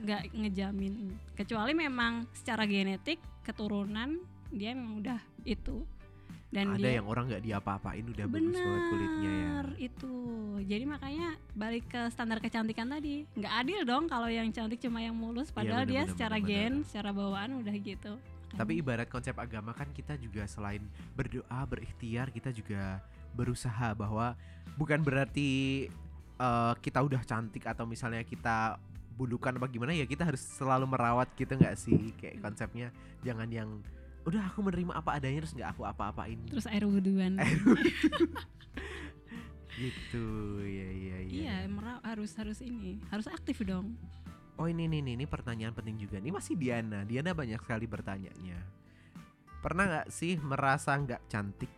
nggak 0.00 0.22
ngejamin. 0.32 0.94
Kecuali 1.32 1.72
memang 1.72 2.28
secara 2.36 2.68
genetik 2.68 3.20
keturunan 3.44 4.20
dia 4.52 4.76
memang 4.76 5.00
udah 5.02 5.20
itu. 5.46 5.84
Dan 6.46 6.72
Ada 6.72 6.78
dia 6.78 6.92
yang 7.02 7.06
orang 7.10 7.26
nggak 7.26 7.42
diapa-apain 7.42 8.06
udah 8.06 8.26
bagus 8.30 8.54
banget 8.54 8.82
kulitnya 8.86 9.30
ya. 9.30 9.46
Bener, 9.50 9.68
itu. 9.82 10.14
Jadi 10.62 10.84
makanya 10.86 11.28
balik 11.52 11.84
ke 11.90 12.00
standar 12.14 12.38
kecantikan 12.38 12.86
tadi. 12.86 13.26
Nggak 13.34 13.54
adil 13.66 13.80
dong 13.82 14.04
kalau 14.06 14.30
yang 14.30 14.48
cantik 14.54 14.78
cuma 14.78 15.02
yang 15.02 15.16
mulus 15.18 15.50
padahal 15.50 15.84
bener, 15.84 15.92
dia 15.92 16.02
bener, 16.06 16.12
secara 16.14 16.36
bener, 16.38 16.48
gen 16.48 16.72
bener. 16.80 16.86
secara 16.86 17.10
bawaan 17.10 17.50
udah 17.60 17.74
gitu. 17.76 18.12
Tapi 18.56 18.72
ibarat 18.78 19.10
konsep 19.10 19.36
agama 19.36 19.74
kan 19.74 19.90
kita 19.90 20.16
juga 20.16 20.46
selain 20.46 20.80
berdoa, 21.18 21.60
berikhtiar, 21.66 22.30
kita 22.30 22.54
juga 22.54 23.02
berusaha 23.36 23.92
bahwa 23.92 24.32
bukan 24.78 25.02
berarti 25.02 25.50
eh, 26.40 26.74
kita 26.80 27.04
udah 27.04 27.20
cantik 27.26 27.66
atau 27.66 27.84
misalnya 27.84 28.22
kita 28.22 28.78
bulukan 29.16 29.56
apa 29.56 29.66
gimana 29.72 29.96
ya 29.96 30.04
kita 30.04 30.28
harus 30.28 30.44
selalu 30.44 30.84
merawat 30.84 31.32
gitu 31.34 31.56
nggak 31.56 31.74
sih? 31.74 32.12
Kayak 32.20 32.44
konsepnya 32.44 32.92
jangan 33.24 33.48
yang 33.48 33.80
udah 34.28 34.52
aku 34.52 34.60
menerima 34.60 34.92
apa 34.92 35.16
adanya 35.16 35.40
terus 35.42 35.56
nggak 35.56 35.70
aku 35.72 35.82
apa-apain. 35.88 36.36
Terus 36.52 36.68
air 36.68 36.84
wudhuan 36.84 37.38
Air 37.42 37.58
gitu 39.76 40.24
ya 40.64 40.88
ya 40.88 41.18
ya 41.20 41.28
iya 41.28 41.56
mera- 41.68 42.00
harus 42.00 42.32
harus 42.40 42.64
ini 42.64 42.96
harus 43.12 43.28
aktif 43.28 43.60
dong. 43.60 43.92
Oh 44.56 44.64
ini 44.64 44.88
nih 44.88 45.04
ini 45.04 45.24
pertanyaan 45.28 45.76
penting 45.76 46.00
juga. 46.00 46.16
Ini 46.16 46.32
masih 46.32 46.56
Diana. 46.56 47.04
Diana 47.04 47.36
banyak 47.36 47.60
sekali 47.60 47.84
bertanyanya. 47.84 48.56
Pernah 49.60 49.84
nggak 49.84 50.08
sih 50.08 50.40
merasa 50.40 50.96
nggak 50.96 51.28
cantik? 51.28 51.68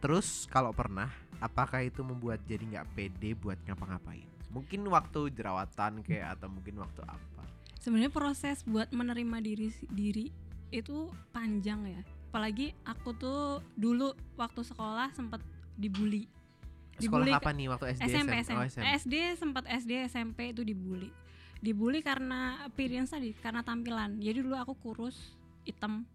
Terus 0.00 0.48
kalau 0.48 0.72
pernah 0.72 1.12
apakah 1.44 1.84
itu 1.84 2.00
membuat 2.00 2.40
jadi 2.48 2.64
nggak 2.64 2.88
pede 2.96 3.36
buat 3.36 3.60
ngapa-ngapain 3.68 4.33
mungkin 4.54 4.86
waktu 4.86 5.34
jerawatan 5.34 6.06
kayak 6.06 6.38
atau 6.38 6.46
mungkin 6.46 6.78
waktu 6.78 7.02
apa? 7.02 7.42
Sebenarnya 7.82 8.14
proses 8.14 8.62
buat 8.62 8.88
menerima 8.94 9.42
diri 9.42 9.68
diri 9.90 10.26
itu 10.70 11.10
panjang 11.34 11.82
ya. 11.90 12.02
Apalagi 12.30 12.70
aku 12.86 13.10
tuh 13.18 13.58
dulu 13.74 14.14
waktu 14.38 14.62
sekolah 14.62 15.10
sempat 15.10 15.42
dibully. 15.74 16.30
Sekolah 17.02 17.26
Dibully 17.26 17.32
apa 17.34 17.50
nih 17.50 17.66
waktu 17.66 17.86
SD 17.98 18.02
SMP, 18.06 18.34
SM? 18.46 18.54
Oh, 18.54 18.62
SMP, 18.62 18.78
SM. 18.78 18.84
SD 19.02 19.14
sempat 19.34 19.64
SD 19.66 19.92
SMP 20.06 20.38
itu 20.54 20.62
dibully. 20.62 21.10
Dibully 21.58 22.00
karena 22.00 22.62
appearance 22.62 23.10
tadi 23.10 23.34
karena 23.34 23.66
tampilan. 23.66 24.22
Jadi 24.22 24.38
dulu 24.38 24.54
aku 24.54 24.78
kurus 24.78 25.34
hitam 25.66 26.06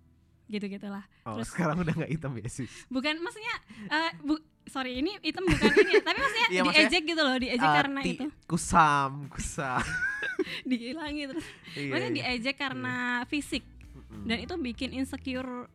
gitu 0.50 0.66
gitulah 0.66 1.06
oh 1.30 1.38
terus- 1.38 1.50
sekarang 1.54 1.78
udah 1.78 1.94
nggak 1.94 2.10
hitam 2.10 2.34
ya 2.34 2.50
sis? 2.50 2.90
Bukan 2.90 3.22
maksudnya 3.22 3.56
eh, 3.86 4.12
bu, 4.26 4.42
sorry 4.70 4.92
ini 4.96 5.18
hitam 5.20 5.44
bukan 5.44 5.72
ini 5.76 5.92
ya, 5.92 6.02
tapi 6.02 6.18
maksudnya 6.18 6.48
Iya, 6.54 6.62
diejek 6.64 7.04
gitu 7.04 7.20
loh 7.20 7.36
diejek 7.36 7.60
Eh, 7.62 7.76
karena 7.76 8.00
ti- 8.00 8.14
itu 8.16 8.26
kusam 8.46 9.12
kusam 9.28 9.82
dihilangi 10.70 11.24
terus 11.28 11.46
Iya, 11.74 11.90
maksudnya 11.90 12.12
iya. 12.12 12.18
diejek 12.32 12.56
karena 12.56 12.96
fisik 13.26 13.64
Mm-mm. 13.92 14.24
dan 14.26 14.38
itu 14.40 14.54
bikin 14.56 14.90
insecure 14.92 15.68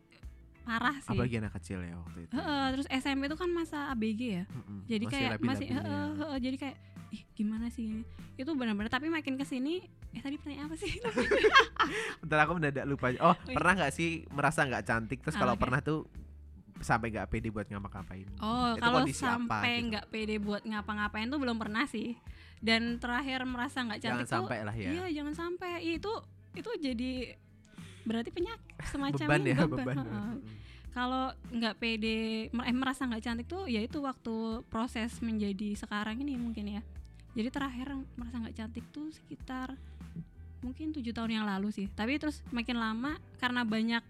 parah 0.61 0.97
sih 0.97 1.13
apalagi 1.13 1.37
anak 1.37 1.53
kecil 1.53 1.77
ya 1.79 1.93
waktu 1.95 2.25
itu. 2.25 2.33
Heeh, 2.33 2.65
terus 2.71 2.87
SMP 2.89 3.21
itu 3.23 3.35
kan 3.35 3.49
masa 3.49 3.91
ABG 3.91 4.21
ya 4.33 4.43
Mm-mm. 4.47 4.79
jadi 4.85 5.03
Masih 5.03 5.13
kayak 5.13 5.29
masih 5.37 5.67
labil-labilnya. 5.67 5.77
heeh, 5.77 6.09
heeh, 6.17 6.37
jadi 6.41 6.57
kayak 6.57 6.77
ih 7.11 7.21
gimana 7.33 7.67
sih 7.69 7.85
ini? 7.85 8.01
itu 8.35 8.51
benar-benar 8.51 8.89
tapi 8.89 9.07
makin 9.07 9.35
ke 9.35 9.45
sini 9.45 9.79
eh 10.11 10.19
tadi 10.19 10.35
pertanyaan 10.35 10.67
apa 10.67 10.75
sih 10.75 10.91
Bentar 12.19 12.39
aku 12.41 12.51
mendadak 12.53 12.83
lupa. 12.83 13.13
Oh, 13.21 13.35
Wih. 13.41 13.53
pernah 13.53 13.73
nggak 13.75 13.93
sih 13.93 14.09
merasa 14.29 14.63
nggak 14.63 14.83
cantik 14.83 15.19
terus 15.21 15.35
Ah, 15.35 15.41
kalau 15.41 15.55
pernah 15.55 15.79
tuh 15.79 16.03
sampai 16.85 17.09
nggak 17.09 17.27
pede 17.33 17.49
buat 17.49 17.65
ngapa-ngapain? 17.65 18.29
oh 18.39 18.77
Itu 18.77 18.81
kalau 18.85 19.01
sampai 19.09 19.73
gitu? 19.81 19.87
nggak 19.89 20.05
pede 20.13 20.35
buat 20.37 20.61
ngapa-ngapain 20.61 21.27
tuh 21.27 21.39
belum 21.41 21.57
pernah 21.57 21.89
sih 21.89 22.13
dan 22.61 23.01
terakhir 23.01 23.41
merasa 23.49 23.81
nggak 23.81 23.99
Jangan 24.01 24.21
cantik 24.21 24.29
tuh 24.29 24.37
sampai 24.45 24.59
lah 24.61 24.75
ya. 24.77 24.89
iya 24.93 25.05
jangan 25.21 25.33
sampai 25.33 25.81
itu 25.81 26.13
itu 26.55 26.69
jadi 26.79 27.13
berarti 28.05 28.29
penyakit 28.29 28.73
semacam 28.85 29.27
beban 29.27 29.43
ya, 29.43 29.57
beban. 29.65 29.95
Mm-mm. 29.97 30.33
kalau 30.93 31.33
nggak 31.51 31.75
pede 31.81 32.47
eh, 32.53 32.75
merasa 32.77 33.03
nggak 33.09 33.23
cantik 33.25 33.47
tuh 33.49 33.65
ya 33.65 33.81
itu 33.81 33.99
waktu 33.99 34.61
proses 34.69 35.17
menjadi 35.19 35.73
sekarang 35.75 36.21
ini 36.21 36.37
mungkin 36.37 36.79
ya 36.79 36.81
jadi 37.35 37.49
terakhir 37.51 37.91
merasa 38.15 38.39
nggak 38.39 38.55
cantik 38.55 38.85
tuh 38.93 39.11
sekitar 39.11 39.75
mungkin 40.63 40.89
tujuh 40.95 41.13
tahun 41.13 41.41
yang 41.41 41.45
lalu 41.45 41.69
sih 41.69 41.85
tapi 41.93 42.17
terus 42.17 42.41
makin 42.49 42.79
lama 42.79 43.19
karena 43.37 43.61
banyak 43.61 44.01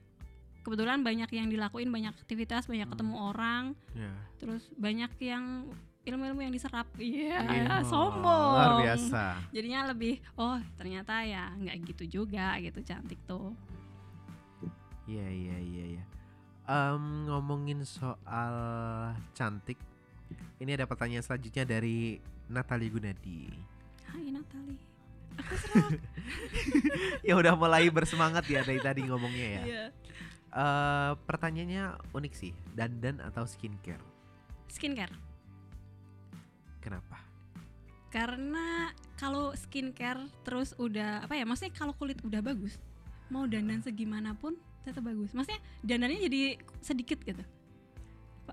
kebetulan 0.66 1.00
banyak 1.00 1.30
yang 1.30 1.46
dilakuin 1.46 1.88
banyak 1.88 2.12
aktivitas 2.12 2.66
banyak 2.66 2.84
Hmm. 2.84 2.94
ketemu 2.94 3.16
orang 3.24 3.64
Ya. 3.94 4.12
terus 4.36 4.66
banyak 4.74 5.12
yang 5.22 5.70
ilmu-ilmu 6.04 6.38
yang 6.40 6.52
diserap 6.52 6.90
iya 6.98 7.40
Iya. 7.40 7.86
sombong 7.92 8.52
Luar 8.52 8.82
biasa. 8.82 9.38
jadinya 9.50 9.88
lebih 9.88 10.18
oh 10.36 10.58
ternyata 10.76 11.22
ya 11.22 11.54
nggak 11.54 11.76
gitu 11.88 12.04
juga 12.22 12.58
gitu 12.60 12.82
cantik 12.82 13.22
tuh 13.24 13.54
Iya 15.06 15.22
iya 15.24 15.58
iya 15.62 15.86
iya. 15.92 16.04
Em, 16.66 17.30
ngomongin 17.30 17.86
soal 17.86 18.56
cantik, 19.32 19.78
ini 20.58 20.74
ada 20.74 20.90
pertanyaan 20.90 21.22
selanjutnya 21.22 21.62
dari 21.62 22.18
Natali 22.48 22.90
Gunadi. 22.90 23.54
Hai 24.04 24.34
Natali 24.34 24.74
aku 25.36 25.54
ya 27.28 27.36
udah 27.36 27.54
mulai 27.54 27.86
bersemangat 27.88 28.48
ya 28.48 28.62
dari 28.62 28.80
tadi 28.80 29.04
ngomongnya 29.04 29.48
ya. 29.52 29.62
Iya. 29.62 29.86
Eh, 30.56 31.12
pertanyaannya 31.28 32.16
unik 32.16 32.34
sih, 32.34 32.56
dandan 32.72 33.20
atau 33.20 33.44
skincare? 33.44 34.00
skincare 34.66 35.12
Kenapa? 36.80 37.18
karena 38.16 38.96
kalau 39.20 39.52
skincare 39.60 40.24
terus 40.48 40.72
udah 40.80 41.28
apa 41.28 41.36
ya 41.36 41.44
maksudnya 41.44 41.76
kalau 41.76 41.92
kulit 41.92 42.16
udah 42.24 42.40
bagus 42.40 42.80
mau 43.28 43.44
dandan 43.44 43.84
segimanapun 43.84 44.56
tetap 44.88 45.04
bagus 45.04 45.36
maksudnya 45.36 45.60
dandannya 45.84 46.24
jadi 46.24 46.42
sedikit 46.80 47.20
gitu 47.28 47.44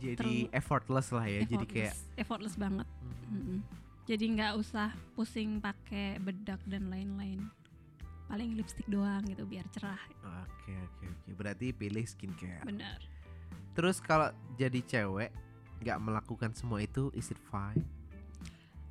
Jadi 0.03 0.16
terlalu 0.18 0.50
effortless 0.50 1.14
lah 1.14 1.22
ya. 1.30 1.46
Jadi 1.46 1.66
kayak 1.70 1.94
effortless, 1.94 2.18
effortless 2.18 2.55
banget 2.59 2.88
hmm, 2.90 3.34
Mm-mm. 3.38 3.59
jadi 4.03 4.24
nggak 4.34 4.53
usah 4.59 4.90
pusing 5.14 5.62
pakai 5.62 6.18
bedak 6.18 6.59
dan 6.66 6.90
lain-lain 6.90 7.46
paling 8.33 8.57
lipstick 8.57 8.89
doang 8.89 9.20
gitu 9.24 9.45
biar 9.45 9.68
cerah 9.70 10.01
Oke 10.41 10.72
oke 10.72 11.05
oke. 11.05 11.28
Berarti 11.35 11.70
pilih 11.70 12.01
skincare. 12.03 12.64
benar 12.64 12.97
Terus 13.72 14.01
kalau 14.01 14.28
jadi 14.55 14.80
cewek 14.80 15.28
nggak 15.78 15.99
melakukan 15.99 16.53
semua 16.53 16.80
itu, 16.80 17.12
is 17.12 17.28
it 17.28 17.41
fine? 17.45 17.85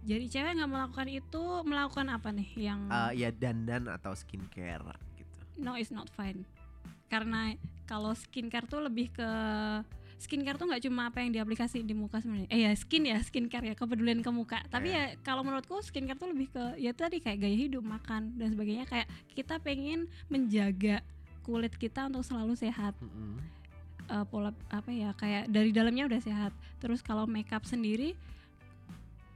jadi 0.01 0.25
cewek 0.27 0.51
nggak 0.57 0.71
melakukan 0.71 1.07
itu 1.07 1.43
melakukan 1.61 2.07
apa 2.09 2.29
nih 2.29 2.49
yang 2.59 2.89
Eh, 2.89 3.11
ya 3.17 3.29
dandan 3.29 3.85
atau 3.87 4.13
skincare 4.13 4.81
gitu. 5.13 5.37
no 5.57 5.73
it's 5.73 5.89
not 5.89 6.09
fine 6.11 6.41
karena 7.05 7.53
kalau 7.85 8.09
skincare 8.11 8.65
tuh 8.65 8.81
lebih 8.81 9.13
ke 9.13 9.29
skincare 10.21 10.53
tuh 10.55 10.69
nggak 10.69 10.85
cuma 10.85 11.09
apa 11.09 11.25
yang 11.25 11.33
diaplikasi 11.33 11.81
di 11.81 11.97
muka 11.97 12.21
sebenarnya. 12.21 12.45
Eh 12.53 12.61
ya 12.63 12.71
skin 12.77 13.09
ya 13.09 13.17
skincare 13.25 13.65
ya 13.65 13.75
kepedulian 13.75 14.21
ke 14.21 14.29
muka. 14.29 14.61
Tapi 14.69 14.93
Iya. 14.93 15.17
ya 15.17 15.25
kalau 15.25 15.41
menurutku 15.41 15.81
skincare 15.81 16.15
tuh 16.15 16.29
lebih 16.29 16.53
ke 16.53 16.77
ya 16.77 16.93
tadi 16.93 17.17
kayak 17.17 17.41
gaya 17.41 17.57
hidup 17.57 17.81
makan 17.81 18.37
dan 18.37 18.53
sebagainya. 18.53 18.85
Kayak 18.85 19.09
kita 19.33 19.57
pengen 19.57 20.05
menjaga 20.29 21.01
kulit 21.41 21.73
kita 21.73 22.05
untuk 22.05 22.21
selalu 22.21 22.53
sehat. 22.53 22.93
Mm-mm. 23.01 23.41
eh, 24.11 24.25
pola 24.27 24.51
apa 24.69 24.91
ya 24.91 25.15
kayak 25.17 25.49
dari 25.49 25.73
dalamnya 25.73 26.05
udah 26.05 26.21
sehat. 26.21 26.53
Terus 26.77 27.01
kalau 27.01 27.25
makeup 27.25 27.65
sendiri 27.65 28.13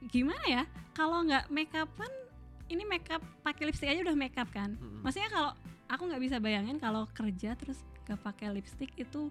gimana 0.06 0.42
ya? 0.46 0.62
Kalau 0.94 1.26
nggak 1.26 1.50
makeupan 1.50 2.12
ini 2.66 2.82
makeup 2.82 3.22
pakai 3.42 3.70
lipstick 3.70 3.90
aja 3.90 4.02
udah 4.02 4.16
makeup 4.18 4.48
kan. 4.50 4.74
Mm-mm. 4.76 5.02
maksudnya 5.02 5.30
kalau 5.30 5.50
aku 5.86 6.02
nggak 6.10 6.22
bisa 6.22 6.36
bayangin 6.42 6.76
kalau 6.76 7.06
kerja 7.14 7.54
terus 7.54 7.78
gak 8.06 8.18
pakai 8.22 8.54
lipstick 8.54 8.90
itu 8.98 9.30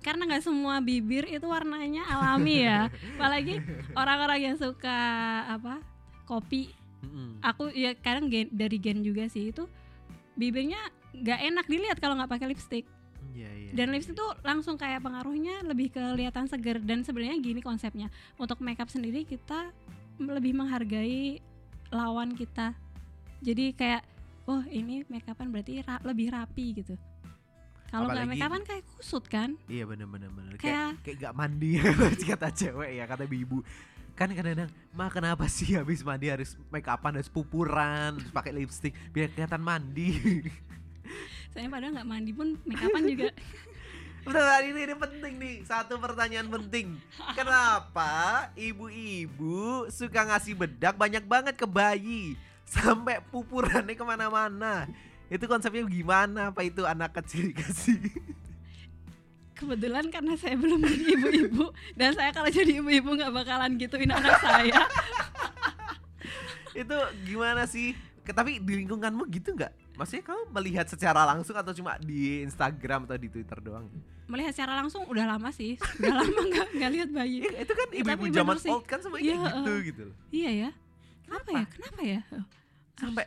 karena 0.00 0.24
nggak 0.24 0.44
semua 0.44 0.80
bibir 0.80 1.28
itu 1.28 1.44
warnanya 1.44 2.08
alami 2.08 2.64
ya. 2.64 2.88
Apalagi 3.16 3.60
orang-orang 3.92 4.52
yang 4.52 4.56
suka 4.56 4.98
apa 5.46 5.84
kopi. 6.24 6.72
Aku 7.40 7.72
ya 7.72 7.96
kadang 7.96 8.28
gen, 8.28 8.48
dari 8.52 8.76
gen 8.76 9.04
juga 9.04 9.28
sih. 9.28 9.52
Itu 9.52 9.68
bibirnya 10.36 10.80
nggak 11.16 11.40
enak 11.52 11.66
dilihat 11.68 11.98
kalau 12.00 12.16
nggak 12.16 12.32
pakai 12.32 12.48
lipstick. 12.52 12.84
Iya, 13.30 13.46
iya, 13.46 13.70
dan 13.76 13.92
iya, 13.92 13.94
lipstick 13.94 14.16
iya. 14.16 14.22
tuh 14.24 14.30
langsung 14.42 14.76
kayak 14.80 15.04
pengaruhnya 15.04 15.64
lebih 15.64 15.92
kelihatan 15.92 16.48
seger. 16.48 16.80
Dan 16.80 17.04
sebenarnya 17.04 17.36
gini 17.40 17.60
konsepnya 17.60 18.08
untuk 18.40 18.60
makeup 18.64 18.88
sendiri 18.88 19.28
kita 19.28 19.72
lebih 20.20 20.56
menghargai 20.56 21.40
lawan 21.92 22.36
kita. 22.36 22.72
Jadi 23.40 23.72
kayak 23.72 24.04
oh 24.48 24.64
ini 24.68 25.04
makeupan 25.08 25.48
berarti 25.52 25.80
ra- 25.84 26.04
lebih 26.04 26.32
rapi 26.32 26.80
gitu 26.80 26.96
kalau 27.90 28.06
nggak 28.06 28.22
Apalagi- 28.22 28.38
makeupan 28.38 28.62
kayak 28.62 28.84
kusut 28.94 29.24
kan? 29.26 29.50
Iya 29.66 29.84
bener-bener 29.84 30.30
bener. 30.30 30.54
Kayak 30.56 31.02
kayak 31.02 31.02
kayak 31.02 31.16
gak 31.20 31.34
mandi 31.34 31.70
kata 32.30 32.48
cewek 32.54 32.90
ya 32.94 33.04
kata 33.04 33.24
ibu 33.26 33.60
kan 34.14 34.28
kadang-kadang 34.36 34.68
ma 34.92 35.08
kenapa 35.08 35.48
sih 35.48 35.80
habis 35.80 36.04
mandi 36.04 36.28
harus 36.28 36.52
make 36.68 36.84
upan 36.84 37.16
harus 37.16 37.32
pupuran 37.32 38.20
harus 38.20 38.28
pakai 38.28 38.52
lipstick 38.52 38.94
biar 39.10 39.32
kelihatan 39.32 39.58
mandi? 39.58 40.14
Saya 41.52 41.66
padahal 41.66 41.98
nggak 41.98 42.08
mandi 42.08 42.30
pun 42.30 42.54
makeupan 42.62 43.02
juga. 43.10 43.28
Bentar, 44.20 44.60
ini, 44.68 44.84
ini 44.84 44.94
penting 45.00 45.34
nih 45.40 45.54
satu 45.64 45.96
pertanyaan 45.96 46.52
penting. 46.52 47.00
Kenapa 47.32 48.52
ibu-ibu 48.52 49.88
suka 49.88 50.28
ngasih 50.28 50.60
bedak 50.60 50.92
banyak 51.00 51.24
banget 51.24 51.56
ke 51.56 51.64
bayi 51.64 52.36
sampai 52.68 53.24
pupurannya 53.32 53.96
ke 53.96 54.04
mana-mana 54.04 54.84
itu 55.30 55.44
konsepnya 55.46 55.86
gimana? 55.86 56.50
Apa 56.50 56.66
itu 56.66 56.82
anak 56.82 57.14
kecil 57.22 57.54
dikasih? 57.54 58.02
Kebetulan 59.54 60.10
karena 60.10 60.34
saya 60.34 60.58
belum 60.58 60.82
jadi 60.82 61.04
ibu-ibu 61.14 61.70
dan 61.94 62.16
saya 62.16 62.34
kalau 62.34 62.50
jadi 62.50 62.82
ibu-ibu 62.82 63.14
nggak 63.14 63.30
bakalan 63.30 63.78
gituin 63.78 64.10
anak 64.10 64.42
saya. 64.42 64.88
Itu 66.74 66.96
gimana 67.28 67.70
sih? 67.70 67.94
Tapi 68.26 68.58
di 68.58 68.72
lingkunganmu 68.82 69.26
gitu 69.30 69.54
nggak? 69.54 69.70
Maksudnya 70.00 70.24
kamu 70.26 70.42
melihat 70.56 70.86
secara 70.88 71.28
langsung 71.28 71.54
atau 71.54 71.76
cuma 71.76 72.00
di 72.00 72.40
Instagram 72.40 73.04
atau 73.04 73.20
di 73.20 73.28
Twitter 73.28 73.58
doang? 73.60 73.86
Melihat 74.32 74.56
secara 74.56 74.80
langsung 74.80 75.04
udah 75.06 75.28
lama 75.28 75.50
sih. 75.52 75.76
Udah 76.00 76.14
lama 76.24 76.40
nggak 76.40 76.68
nggak 76.80 76.90
lihat 76.96 77.08
bayi. 77.12 77.44
Ya, 77.44 77.68
itu 77.68 77.72
kan 77.76 77.88
ibu-ibu 77.92 78.24
zaman 78.32 78.56
sih. 78.56 78.70
old 78.72 78.86
kan 78.88 78.98
semuanya 79.04 79.34
kayak 79.36 79.54
gitu 79.60 79.70
eh. 79.70 79.80
gitu 79.84 80.02
loh. 80.08 80.16
Iya 80.32 80.50
ya. 80.50 80.70
Kenapa? 81.28 81.48
Ya? 81.52 81.64
Kenapa 81.68 82.00
ya? 82.00 82.20
Sampai 82.96 83.24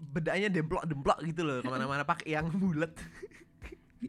bedanya 0.00 0.48
demplok 0.48 0.88
demplok 0.88 1.20
gitu 1.22 1.44
loh 1.44 1.60
ke 1.60 1.68
mana-mana 1.68 2.08
pakai 2.08 2.40
yang 2.40 2.48
bulat. 2.62 2.90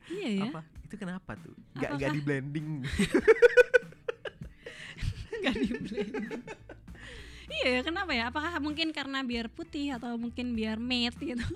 Iya 0.08 0.30
ya. 0.40 0.48
Apa? 0.48 0.62
Itu 0.88 0.96
kenapa 0.96 1.36
tuh? 1.36 1.52
Nggak 1.76 1.92
nggak 2.00 2.10
di 2.16 2.22
blending. 2.24 2.68
Nggak 5.42 5.56
di 5.58 5.68
blending. 5.74 6.10
iya 7.52 7.68
ya 7.76 7.82
kenapa 7.84 8.12
ya? 8.16 8.32
Apakah 8.32 8.56
mungkin 8.64 8.96
karena 8.96 9.20
biar 9.26 9.52
putih 9.52 10.00
atau 10.00 10.16
mungkin 10.16 10.56
biar 10.56 10.80
matte 10.80 11.20
gitu? 11.20 11.44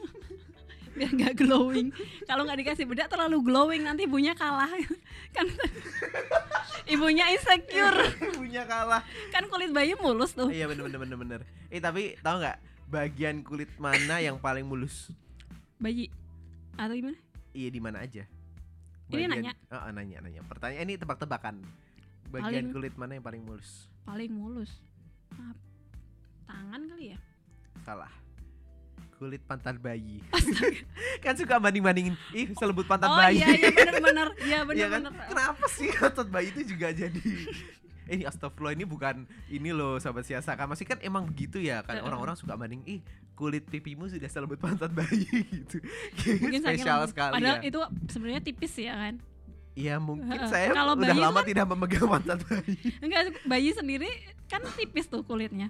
Biar 0.95 1.11
nggak 1.11 1.43
glowing. 1.43 1.91
Kalau 2.23 2.47
nggak 2.47 2.59
dikasih 2.63 2.88
bedak 2.88 3.11
terlalu 3.11 3.43
glowing. 3.43 3.83
Nanti 3.83 4.07
ibunya 4.07 4.31
kalah. 4.31 4.71
Kan 5.36 5.43
ibunya 6.88 7.36
insecure. 7.36 8.15
Punya 8.31 8.63
kalah. 8.63 9.03
Kan 9.27 9.51
kulit 9.51 9.75
bayi 9.75 9.91
mulus 9.99 10.31
tuh. 10.31 10.47
Iya 10.47 10.71
bener 10.71 10.88
bener 10.88 10.99
bener 11.03 11.17
bener 11.19 11.39
eh 11.67 11.83
tapi 11.83 12.15
tahu 12.23 12.39
nggak 12.39 12.57
bagian 12.86 13.41
kulit 13.41 13.69
mana 13.77 14.21
yang 14.21 14.38
paling 14.38 14.65
mulus? 14.65 15.09
Bayi. 15.77 16.09
Atau 16.75 16.95
gimana? 16.95 17.17
Iya 17.55 17.69
di 17.71 17.79
mana 17.79 17.97
aja? 18.03 18.23
Ini 19.05 19.29
nanya? 19.29 19.53
oh, 19.69 19.77
oh, 19.77 19.91
nanya 19.93 20.17
nanya. 20.19 20.41
Pertanyaan 20.43 20.88
ini 20.89 20.97
tebak-tebakan. 20.97 21.61
Bagian 22.29 22.67
Paling- 22.67 22.73
kulit 22.73 22.93
mana 22.97 23.11
yang 23.15 23.25
paling 23.25 23.41
mulus? 23.45 23.86
Paling 24.03 24.31
mulus. 24.33 24.71
Ap- 25.31 25.61
tangan 26.49 26.81
kali 26.89 27.13
ya? 27.13 27.19
Salah. 27.86 28.11
Kulit 29.15 29.39
pantat 29.45 29.79
bayi. 29.79 30.19
Kan 31.23 31.38
suka 31.39 31.55
banding 31.55 31.86
bandingin 31.86 32.15
ih 32.36 32.51
selebut 32.51 32.83
pantat 32.83 33.07
oh 33.07 33.15
bayi. 33.15 33.39
iya 33.39 33.47
iya 33.55 33.69
benar 33.71 33.95
benar. 34.03 34.27
Iya 34.43 34.59
benar 34.67 34.88
kan? 34.91 35.01
benar. 35.07 35.27
Kenapa 35.31 35.65
sih 35.71 35.88
otot 35.95 36.27
bayi 36.27 36.51
itu 36.51 36.75
juga 36.75 36.91
jadi 36.91 37.23
eh 38.06 38.16
ini 38.16 38.24
astagfirullah 38.24 38.74
ini 38.74 38.84
bukan 38.84 39.16
ini 39.47 39.70
loh 39.70 39.97
sahabat 39.97 40.24
siasa 40.24 40.53
kan 40.53 40.66
masih 40.66 40.86
kan 40.86 40.97
emang 40.99 41.26
begitu 41.26 41.58
ya 41.58 41.82
kan 41.82 41.97
orang-orang 41.99 42.34
suka 42.34 42.53
banding 42.53 42.86
ih 42.86 43.01
kulit 43.34 43.66
pipimu 43.66 44.06
sudah 44.06 44.26
selembut 44.26 44.56
pantat 44.58 44.89
bayi 44.89 45.28
gitu. 45.51 45.84
Mungkin 46.39 46.62
spesial 46.62 47.03
sekali 47.06 47.34
Padahal 47.36 47.60
ya. 47.60 47.68
itu 47.68 47.80
sebenarnya 48.08 48.41
tipis 48.41 48.74
ya 48.76 48.95
kan. 48.95 49.16
Iya 49.76 49.99
mungkin 49.99 50.39
saya 50.47 50.72
Kalau 50.72 50.95
udah 50.95 51.12
lama 51.12 51.41
kan- 51.41 51.47
tidak 51.49 51.66
memegang 51.68 52.08
pantat 52.08 52.39
bayi. 52.41 52.80
Enggak 53.03 53.22
bayi 53.43 53.70
sendiri 53.72 54.08
kan 54.47 54.64
tipis 54.74 55.06
tuh 55.06 55.20
kulitnya. 55.22 55.68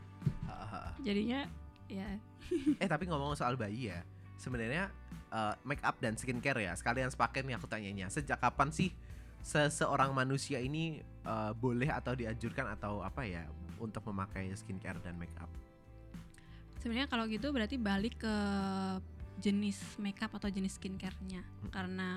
Jadinya 1.02 1.46
ya. 1.88 2.06
Eh 2.82 2.86
tapi 2.86 3.06
ngomong 3.06 3.34
soal 3.34 3.56
bayi 3.56 3.90
ya 3.90 4.06
sebenarnya 4.36 4.94
eh, 5.28 5.54
make 5.64 5.82
up 5.82 5.98
dan 5.98 6.14
skincare 6.14 6.62
ya 6.62 6.76
sekalian 6.76 7.10
sepaket 7.10 7.42
nih 7.42 7.56
aku 7.56 7.66
tanyanya 7.66 8.06
sejak 8.08 8.38
kapan 8.38 8.70
sih 8.70 8.94
seseorang 9.46 10.10
manusia 10.18 10.58
ini 10.58 11.06
eh, 11.06 11.52
boleh 11.54 11.93
atau 11.93 12.18
dianjurkan 12.18 12.74
atau 12.74 13.06
apa 13.06 13.22
ya 13.30 13.46
untuk 13.78 14.02
memakai 14.10 14.50
skincare 14.58 14.98
dan 15.06 15.14
make 15.22 15.36
up 15.38 15.52
sebenarnya 16.82 17.10
kalau 17.10 17.26
gitu 17.26 17.50
berarti 17.50 17.82
balik 17.82 18.22
ke 18.22 18.36
jenis 19.41 19.98
makeup 19.98 20.30
atau 20.38 20.48
jenis 20.54 20.78
skincare-nya. 20.78 21.41
Hmm. 21.41 21.70
karena 21.74 22.10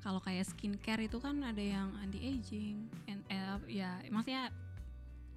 kalau 0.00 0.20
kayak 0.20 0.48
skincare 0.48 1.04
itu 1.04 1.16
kan 1.16 1.40
ada 1.44 1.60
yang 1.60 1.92
anti 2.00 2.20
aging 2.20 2.88
and, 3.08 3.24
eh, 3.28 3.80
ya 3.80 4.00
maksudnya 4.08 4.52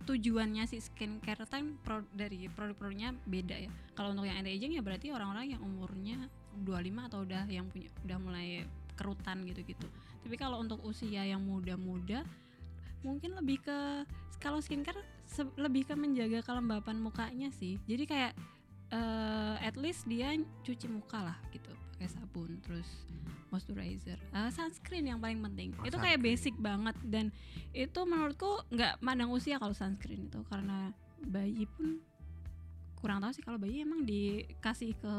tujuannya 0.08 0.64
si 0.64 0.80
skincare 0.80 1.43
kan 1.47 1.76
pro- 1.84 2.08
dari 2.16 2.47
produk-produknya 2.47 3.16
beda 3.28 3.68
ya. 3.68 3.72
Kalau 3.95 4.16
untuk 4.16 4.28
yang 4.28 4.39
anti 4.39 4.55
aging 4.55 4.80
ya 4.80 4.84
berarti 4.84 5.12
orang-orang 5.12 5.55
yang 5.55 5.62
umurnya 5.64 6.32
25 6.64 7.08
atau 7.12 7.20
udah 7.28 7.43
yang 7.51 7.68
punya 7.68 7.91
udah 8.08 8.18
mulai 8.20 8.64
kerutan 8.95 9.43
gitu-gitu 9.43 9.88
tapi 10.28 10.36
kalau 10.36 10.59
untuk 10.59 10.84
usia 10.84 11.23
yang 11.23 11.39
muda-muda 11.39 12.28
mungkin 12.99 13.32
lebih 13.39 13.63
ke 13.63 14.03
kalau 14.43 14.59
skincare 14.59 14.99
lebih 15.55 15.88
ke 15.88 15.95
menjaga 15.95 16.43
kelembapan 16.43 16.99
mukanya 16.99 17.47
sih. 17.55 17.80
Jadi 17.88 18.03
kayak 18.03 18.36
eh, 18.91 19.55
at 19.63 19.80
least 19.80 20.03
dia 20.03 20.36
cuci 20.67 20.91
muka 20.91 21.32
lah 21.32 21.38
gitu 21.55 21.71
pakai 21.95 22.11
sabun 22.11 22.59
terus 22.59 23.07
moisturizer. 23.55 24.19
Eh, 24.19 24.51
sunscreen 24.51 25.15
yang 25.15 25.23
paling 25.23 25.39
penting. 25.39 25.71
Oh, 25.80 25.88
itu 25.88 25.95
kayak 25.95 26.19
basic 26.19 26.59
banget. 26.59 26.99
Dan 27.07 27.32
itu 27.71 27.99
menurutku 28.03 28.67
nggak 28.67 28.99
mandang 28.99 29.32
usia 29.32 29.55
kalau 29.63 29.71
sunscreen 29.71 30.28
itu 30.28 30.43
karena 30.51 30.91
bayi 31.23 31.63
pun 31.71 32.03
kurang 32.98 33.22
tahu 33.22 33.32
sih 33.32 33.45
kalau 33.45 33.56
bayi 33.56 33.86
emang 33.86 34.02
dikasih 34.02 34.98
ke 34.98 35.14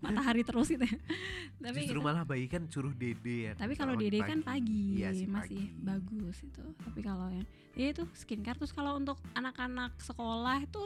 matahari 0.00 0.42
terus 0.42 0.68
gitu. 0.68 0.82
Ya 0.82 0.96
tapi 1.70 1.86
justru 1.86 2.00
gitu. 2.00 2.06
malah 2.08 2.24
bayi 2.24 2.48
kan 2.48 2.64
suruh 2.66 2.90
dede 2.90 3.36
ya 3.46 3.52
tapi 3.54 3.76
kalau 3.76 3.94
dede 3.94 4.18
kan 4.20 4.40
pagi, 4.40 4.98
Iya 4.98 5.12
sih, 5.12 5.28
masih 5.28 5.70
pagi. 5.70 5.84
bagus 5.84 6.36
itu. 6.40 6.64
Tapi 6.82 7.00
kalau 7.00 7.28
yang 7.28 7.46
ya 7.76 7.86
itu 7.92 8.02
skincare. 8.16 8.58
Terus 8.58 8.72
kalau 8.72 8.96
untuk 8.96 9.20
anak-anak 9.36 9.94
sekolah 10.00 10.64
itu 10.64 10.82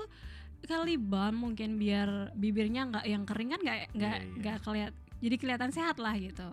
kali 0.64 0.96
balm 0.96 1.44
mungkin 1.44 1.76
biar 1.76 2.32
bibirnya 2.32 2.88
nggak 2.88 3.04
yang 3.04 3.22
kering 3.24 3.52
kan 3.52 3.60
nggak 3.60 3.78
nggak 3.92 4.16
Iya, 4.16 4.24
iya. 4.24 4.36
nggak 4.40 4.56
keliat 4.64 4.92
jadi 5.20 5.36
kelihatan 5.40 5.70
sehat 5.70 5.96
lah 5.96 6.14
gitu. 6.16 6.48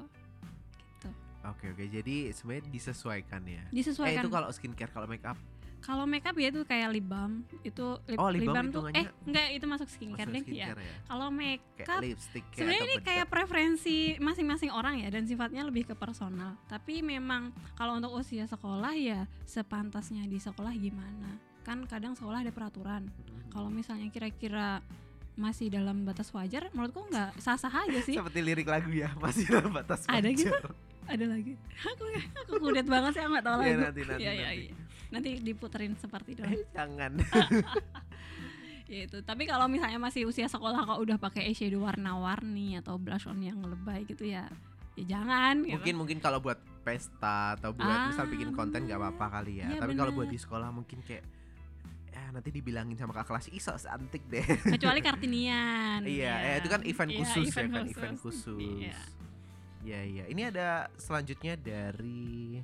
Gitu. 0.95 1.09
Oke 1.43 1.65
oke. 1.73 1.83
Jadi 1.89 2.29
sebenarnya 2.31 2.69
disesuaikan 2.69 3.41
ya. 3.43 3.63
Eh 3.65 3.73
disesuaikan 3.73 4.21
itu 4.21 4.29
kalau 4.29 4.49
skincare 4.53 4.91
kalau 4.93 5.07
make 5.09 5.25
up 5.25 5.35
kalau 5.81 6.05
makeup 6.05 6.37
ya 6.37 6.47
itu 6.49 6.61
kayak 6.61 6.93
lip 6.93 7.03
balm 7.03 7.41
itu 7.61 7.85
lip, 8.05 8.17
Oh, 8.17 8.29
lip 8.29 8.45
lip 8.45 8.49
balm 8.49 8.69
tuh 8.69 8.85
eh 8.93 9.05
enggak 9.25 9.47
itu 9.51 9.65
masuk 9.65 9.87
skincare 9.89 10.29
masuk 10.29 10.45
deh 10.45 10.53
ya 10.53 10.67
skincare 10.69 10.81
ya 10.81 10.95
kalau 11.03 11.27
kayak 11.27 11.39
makeup 11.81 12.01
Sebenarnya 12.53 12.81
ini 12.83 12.95
kayak 13.01 13.25
preferensi 13.27 13.97
masing-masing 14.17 14.69
orang 14.69 15.01
ya 15.01 15.09
dan 15.09 15.25
sifatnya 15.25 15.65
lebih 15.65 15.83
ke 15.83 15.95
personal. 15.95 16.53
Tapi 16.67 17.01
memang 17.01 17.49
kalau 17.73 17.97
untuk 17.97 18.13
usia 18.13 18.45
sekolah 18.45 18.93
ya 18.93 19.25
sepantasnya 19.43 20.23
di 20.23 20.37
sekolah 20.37 20.69
gimana? 20.71 21.41
Kan 21.61 21.85
kadang 21.85 22.13
sekolah 22.13 22.45
ada 22.45 22.53
peraturan. 22.53 23.09
Mhm. 23.09 23.49
Kalau 23.49 23.69
misalnya 23.69 24.07
kira-kira 24.07 24.85
masih 25.33 25.71
dalam 25.71 26.03
batas 26.03 26.29
wajar, 26.29 26.69
menurutku 26.71 27.07
nggak 27.07 27.39
sah-sah 27.39 27.71
aja 27.71 27.99
sih. 28.01 28.13
seperti 28.19 28.39
lirik 28.39 28.67
lagu 28.67 28.91
ya 28.91 29.09
masih 29.17 29.49
dalam 29.49 29.73
batas 29.73 30.05
Ada 30.05 30.29
gitu? 30.29 30.51
wajar. 30.51 30.77
ada 31.09 31.25
lagi. 31.27 31.53
Aku 31.81 32.03
aku 32.37 32.53
kudet 32.61 32.85
banget 32.85 33.11
sih 33.11 33.23
nggak 33.25 33.43
tahu 33.43 33.57
Iya, 33.57 33.67
lagu. 33.67 33.81
nanti 33.81 34.01
nanti 34.05 34.21
Iya, 34.21 34.31
iya, 34.31 34.45
nanti. 34.45 34.65
iya. 34.69 34.73
Nanti 35.11 35.37
diputerin 35.37 35.93
seperti 35.95 36.33
itu. 36.33 36.43
Jangan 36.77 37.11
ya 38.87 38.99
itu. 39.05 39.17
Tapi 39.21 39.43
kalau 39.43 39.67
misalnya 39.67 39.97
masih 39.97 40.25
usia 40.25 40.47
sekolah 40.47 40.83
kok 40.83 40.99
udah 40.99 41.17
pakai 41.17 41.47
eyeshadow 41.47 41.79
warna-warni 41.81 42.75
atau 42.75 42.95
blush 42.95 43.23
on 43.25 43.39
yang 43.39 43.59
lebay 43.61 44.03
gitu 44.03 44.27
ya, 44.27 44.47
ya 44.95 45.03
jangan. 45.07 45.63
gitu. 45.63 45.75
mungkin 45.75 45.95
mungkin 45.97 46.17
kalau 46.19 46.39
buat 46.39 46.59
pesta 46.81 47.55
atau 47.55 47.71
buat 47.71 48.09
misal 48.09 48.25
Ah, 48.25 48.29
bikin 48.29 48.51
konten 48.51 48.83
nggak 48.83 48.97
apa-apa 48.97 49.25
kali 49.37 49.61
ya 49.61 49.69
Iya, 49.69 49.79
tapi 49.79 49.93
kalau 49.93 50.11
buat 50.11 50.27
di 50.27 50.35
sekolah 50.35 50.73
mungkin 50.73 50.99
kayak 51.01 51.23
ya 52.11 52.27
nanti 52.27 52.49
dibilangin 52.49 52.97
sama 52.97 53.13
kakak 53.13 53.31
kelas 53.31 53.47
iso 53.51 53.71
cantik 53.71 54.19
deh 54.27 54.43
kecuali 54.43 54.99
kartinian 55.07 56.03
iya 56.03 56.33
eh, 56.43 56.55
itu 56.59 56.67
kan 56.67 56.81
event 56.83 57.07
Iya, 57.07 57.17
khusus 57.21 57.45
ya 57.45 57.51
event 57.53 57.69
kan 57.69 57.83
khusus. 57.85 57.95
event 57.95 58.17
khusus 58.19 58.59
Iya. 58.59 58.97
Iya 59.81 59.99
iya 60.03 60.23
ini 60.27 60.41
ada 60.43 60.67
selanjutnya 60.93 61.55
dari 61.55 62.59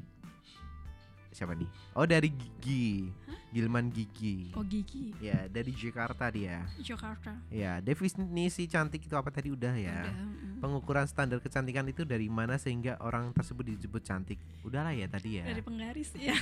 siapa 1.38 1.54
nih? 1.54 1.70
Oh 1.94 2.10
dari 2.10 2.34
Gigi 2.34 3.14
Gilman 3.48 3.88
Gigi. 3.96 4.52
Oh 4.60 4.64
gigi. 4.68 5.16
Ya 5.24 5.48
dari 5.48 5.72
Jakarta 5.72 6.28
dia. 6.28 6.68
Jakarta. 6.84 7.32
Ya 7.48 7.80
definisi 7.80 8.68
cantik 8.68 9.08
itu 9.08 9.16
apa 9.16 9.32
tadi? 9.32 9.56
Udah 9.56 9.72
ya. 9.72 10.04
Udah, 10.04 10.14
mm. 10.14 10.60
pengukuran 10.60 11.08
standar 11.08 11.40
kecantikan 11.40 11.88
itu 11.88 12.04
dari 12.04 12.28
mana 12.28 12.60
sehingga 12.60 13.00
orang 13.00 13.32
tersebut 13.32 13.64
disebut 13.64 14.04
cantik? 14.04 14.38
Udahlah 14.68 14.92
ya 14.92 15.08
tadi 15.08 15.40
ya. 15.40 15.48
Dari 15.48 15.64
penggaris 15.64 16.12
ya. 16.20 16.36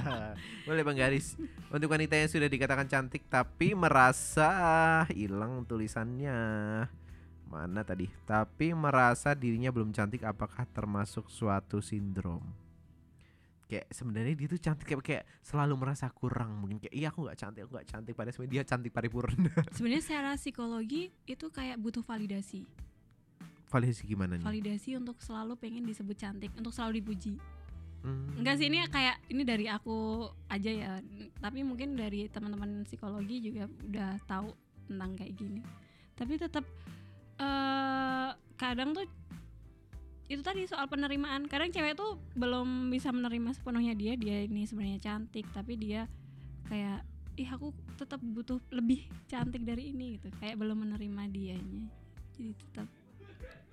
Boleh 0.66 0.82
bang 0.86 0.96
garis 0.96 1.34
untuk 1.66 1.90
wanita 1.90 2.14
yang 2.14 2.30
sudah 2.30 2.46
dikatakan 2.46 2.86
cantik 2.86 3.26
tapi 3.26 3.74
merasa 3.74 5.02
hilang 5.10 5.66
tulisannya. 5.66 6.38
Mana 7.50 7.82
tadi? 7.82 8.06
Tapi 8.22 8.70
merasa 8.70 9.34
dirinya 9.34 9.74
belum 9.74 9.90
cantik 9.90 10.22
apakah 10.22 10.62
termasuk 10.70 11.26
suatu 11.26 11.82
sindrom 11.82 12.65
kayak 13.66 13.90
sebenarnya 13.90 14.34
dia 14.38 14.46
tuh 14.46 14.60
cantik 14.62 14.86
kayak, 14.86 15.02
kayak 15.02 15.24
selalu 15.42 15.74
merasa 15.74 16.06
kurang 16.14 16.62
mungkin. 16.62 16.78
Kayak 16.78 16.94
iya 16.94 17.08
aku 17.10 17.26
nggak 17.26 17.38
cantik 17.38 17.60
aku 17.66 17.72
nggak 17.74 17.88
cantik 17.90 18.14
padahal 18.14 18.34
sebenarnya 18.34 18.54
dia 18.54 18.62
cantik 18.64 18.92
paripurna. 18.94 19.52
Sebenarnya 19.76 20.02
secara 20.06 20.30
psikologi 20.38 21.10
itu 21.26 21.46
kayak 21.50 21.76
butuh 21.82 22.02
validasi. 22.06 22.62
Validasi 23.66 24.02
gimana 24.06 24.38
nih? 24.38 24.46
Validasi 24.46 24.90
untuk 24.94 25.18
selalu 25.18 25.58
pengen 25.58 25.82
disebut 25.82 26.16
cantik 26.16 26.54
untuk 26.54 26.70
selalu 26.70 27.02
dipuji. 27.02 27.34
Hmm. 28.06 28.38
enggak 28.38 28.62
sih 28.62 28.70
ini 28.70 28.86
kayak 28.86 29.18
ini 29.34 29.42
dari 29.42 29.66
aku 29.66 30.30
aja 30.46 30.70
ya. 30.70 30.92
Tapi 31.42 31.66
mungkin 31.66 31.98
dari 31.98 32.30
teman-teman 32.30 32.86
psikologi 32.86 33.50
juga 33.50 33.66
udah 33.66 34.22
tahu 34.30 34.54
tentang 34.86 35.10
kayak 35.18 35.34
gini. 35.34 35.60
Tapi 36.14 36.38
tetap 36.38 36.62
eh 37.36 38.30
kadang 38.56 38.96
tuh 38.96 39.04
itu 40.26 40.42
tadi 40.42 40.66
soal 40.66 40.90
penerimaan. 40.90 41.46
Kadang 41.46 41.70
cewek 41.70 41.94
tuh 41.94 42.18
belum 42.34 42.90
bisa 42.90 43.14
menerima 43.14 43.54
sepenuhnya 43.54 43.94
dia. 43.94 44.18
Dia 44.18 44.42
ini 44.44 44.66
sebenarnya 44.66 44.98
cantik 44.98 45.46
tapi 45.54 45.78
dia 45.78 46.10
kayak 46.66 47.06
ih 47.36 47.48
aku 47.52 47.70
tetap 47.94 48.18
butuh 48.18 48.58
lebih 48.72 49.06
cantik 49.26 49.62
dari 49.62 49.94
ini 49.94 50.18
gitu. 50.18 50.32
Kayak 50.42 50.58
belum 50.58 50.82
menerima 50.82 51.22
dianya. 51.30 51.84
Jadi 52.34 52.52
tetap 52.54 52.88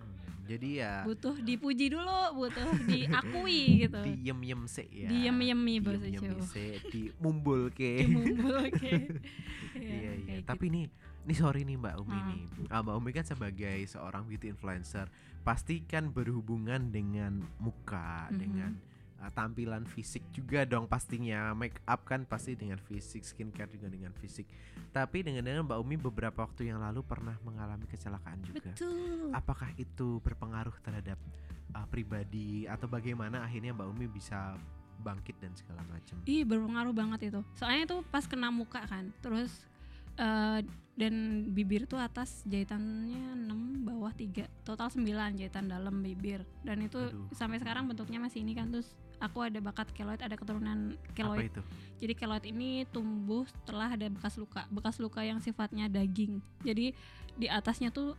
Hmm, 0.03 0.43
jadi 0.43 0.69
ya 0.83 0.93
butuh 1.07 1.35
dipuji 1.39 1.87
dulu 1.87 2.19
butuh 2.35 2.67
diakui 2.91 3.87
gitu. 3.87 4.01
Diem 4.03 4.39
yem 4.43 4.61
se 4.67 4.83
ya. 4.91 5.07
Diem-yemi 5.07 5.79
bahasa 5.79 6.03
Diem-yemi 6.03 6.43
Jawa. 6.43 6.51
se 6.51 6.65
di 6.91 7.01
mumbul 7.23 7.71
ke 7.71 8.03
Dimumbul, 8.03 8.67
oke 8.67 8.91
iya 9.79 10.11
iya. 10.11 10.11
kayak 10.27 10.43
tapi 10.43 10.65
nih 10.67 10.85
nih 11.23 11.37
sorry 11.37 11.63
nih 11.63 11.75
mbak 11.75 11.95
Umi 11.97 12.13
Ah. 12.13 12.25
nih. 12.25 12.43
Ah, 12.67 12.81
mbak 12.81 12.95
Umi 12.95 13.09
kan 13.11 13.23
sebagai 13.23 13.77
seorang 13.85 14.23
beauty 14.23 14.49
influencer 14.49 15.07
pasti 15.41 15.81
kan 15.81 16.07
berhubungan 16.07 16.89
dengan 16.89 17.43
muka 17.57 18.27
Mhm. 18.27 18.37
dengan 18.37 18.71
uh, 19.17 19.27
tampilan 19.29 19.83
fisik 19.85 20.19
juga 20.31 20.63
dong 20.63 20.83
pastinya. 20.83 21.51
Make 21.51 21.79
up 21.83 22.03
kan 22.03 22.23
pasti 22.23 22.53
dengan 22.53 22.75
fisik 22.77 23.23
skincare 23.23 23.67
juga 23.67 23.87
dengan 23.87 24.11
fisik. 24.13 24.43
Tapi 24.89 25.19
dengan 25.19 25.41
dengan 25.41 25.63
mbak 25.63 25.79
Umi 25.79 25.95
beberapa 25.95 26.43
waktu 26.43 26.67
yang 26.67 26.79
lalu 26.79 26.99
pernah 27.01 27.39
mengalami 27.41 27.87
kecelakaan 27.87 28.43
juga. 28.43 28.71
Betul. 28.71 29.31
Apakah 29.31 29.71
itu 29.75 30.19
berpengaruh 30.19 30.75
terhadap 30.79 31.15
uh, 31.71 31.87
pribadi 31.87 32.67
atau 32.67 32.85
bagaimana 32.85 33.41
akhirnya 33.41 33.71
mbak 33.71 33.87
Umi 33.89 34.07
bisa 34.07 34.59
bangkit 34.99 35.39
dan 35.39 35.55
segala 35.55 35.83
macam? 35.85 36.19
Ih 36.23 36.43
berpengaruh 36.43 36.91
banget 36.91 37.31
itu. 37.31 37.39
Soalnya 37.53 37.83
itu 37.85 37.97
pas 38.07 38.23
kena 38.23 38.47
muka 38.47 38.83
kan 38.83 39.07
Terus 39.19 39.51
eh, 40.17 40.61
Dan 40.93 41.49
bibir 41.57 41.89
tuh 41.89 41.97
atas 41.97 42.45
jahitannya 42.45 43.49
6 43.49 43.81
bawah 43.81 44.13
3 44.13 44.45
Total 44.61 44.93
9 44.93 45.09
jahitan 45.41 45.65
dalam 45.65 46.05
bibir. 46.05 46.45
Dan 46.61 46.85
itu 46.85 47.01
Aduh. 47.01 47.33
sampai 47.33 47.57
sekarang 47.57 47.89
bentuknya 47.89 48.21
masih 48.21 48.45
ini 48.45 48.53
kan. 48.53 48.69
Terus 48.69 48.93
aku 49.17 49.41
ada 49.41 49.57
bakat 49.57 49.89
keloid 49.97 50.21
Ada 50.21 50.37
keturunan 50.37 50.93
apa 50.93 51.17
keloid 51.17 51.49
itu? 51.49 51.61
Jadi 51.97 52.13
keloid 52.13 52.45
ini 52.45 52.85
tumbuh 52.93 53.41
setelah 53.49 53.89
ada 53.89 54.05
bekas 54.05 54.37
luka. 54.37 54.69
Bekas 54.69 55.01
luka 55.01 55.25
yang 55.25 55.41
sifatnya 55.41 55.89
daging. 55.89 56.37
Jadi 56.61 56.93
di 57.41 57.47
atasnya 57.49 57.89
tuh 57.89 58.13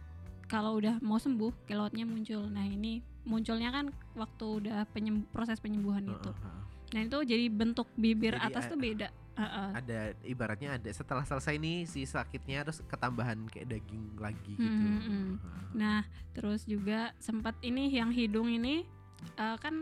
kalau 0.51 0.75
udah 0.75 0.99
mau 0.99 1.23
sembuh 1.23 1.55
keloidnya 1.71 2.11
muncul. 2.11 2.51
Nah 2.51 2.67
ini 2.67 3.14
munculnya 3.25 3.73
kan 3.73 3.89
waktu 4.15 4.45
udah 4.65 4.85
penyem- 4.93 5.25
proses 5.29 5.59
penyembuhan 5.59 6.05
itu 6.05 6.31
Heeh, 6.31 6.45
heeh. 6.45 6.63
Nah 6.95 7.01
itu 7.03 7.19
jadi 7.27 7.45
bentuk 7.49 7.89
bibir 7.95 8.37
Jadi, 8.37 8.47
atas 8.47 8.65
tuh 8.69 8.79
beda. 8.79 9.09
Heeh. 9.35 9.69
ada 9.75 10.01
ibaratnya 10.23 10.79
ada 10.79 10.87
setelah 10.95 11.27
selesai 11.27 11.59
nih 11.59 11.91
si 11.91 12.07
sakitnya 12.07 12.63
terus 12.63 12.79
ketambahan 12.87 13.51
kayak 13.51 13.67
daging 13.67 14.15
lagi 14.15 14.55
gitu. 14.55 14.63
Hmm, 14.63 14.79
hmm, 14.79 15.03
hmm. 15.03 15.31
Heeh. 15.35 15.65
Nah 15.75 16.01
terus 16.31 16.63
juga 16.63 17.11
sempat 17.19 17.59
ini 17.61 17.91
yang 17.91 18.15
hidung 18.15 18.47
ini 18.47 18.87
eh, 19.35 19.57
kan 19.59 19.75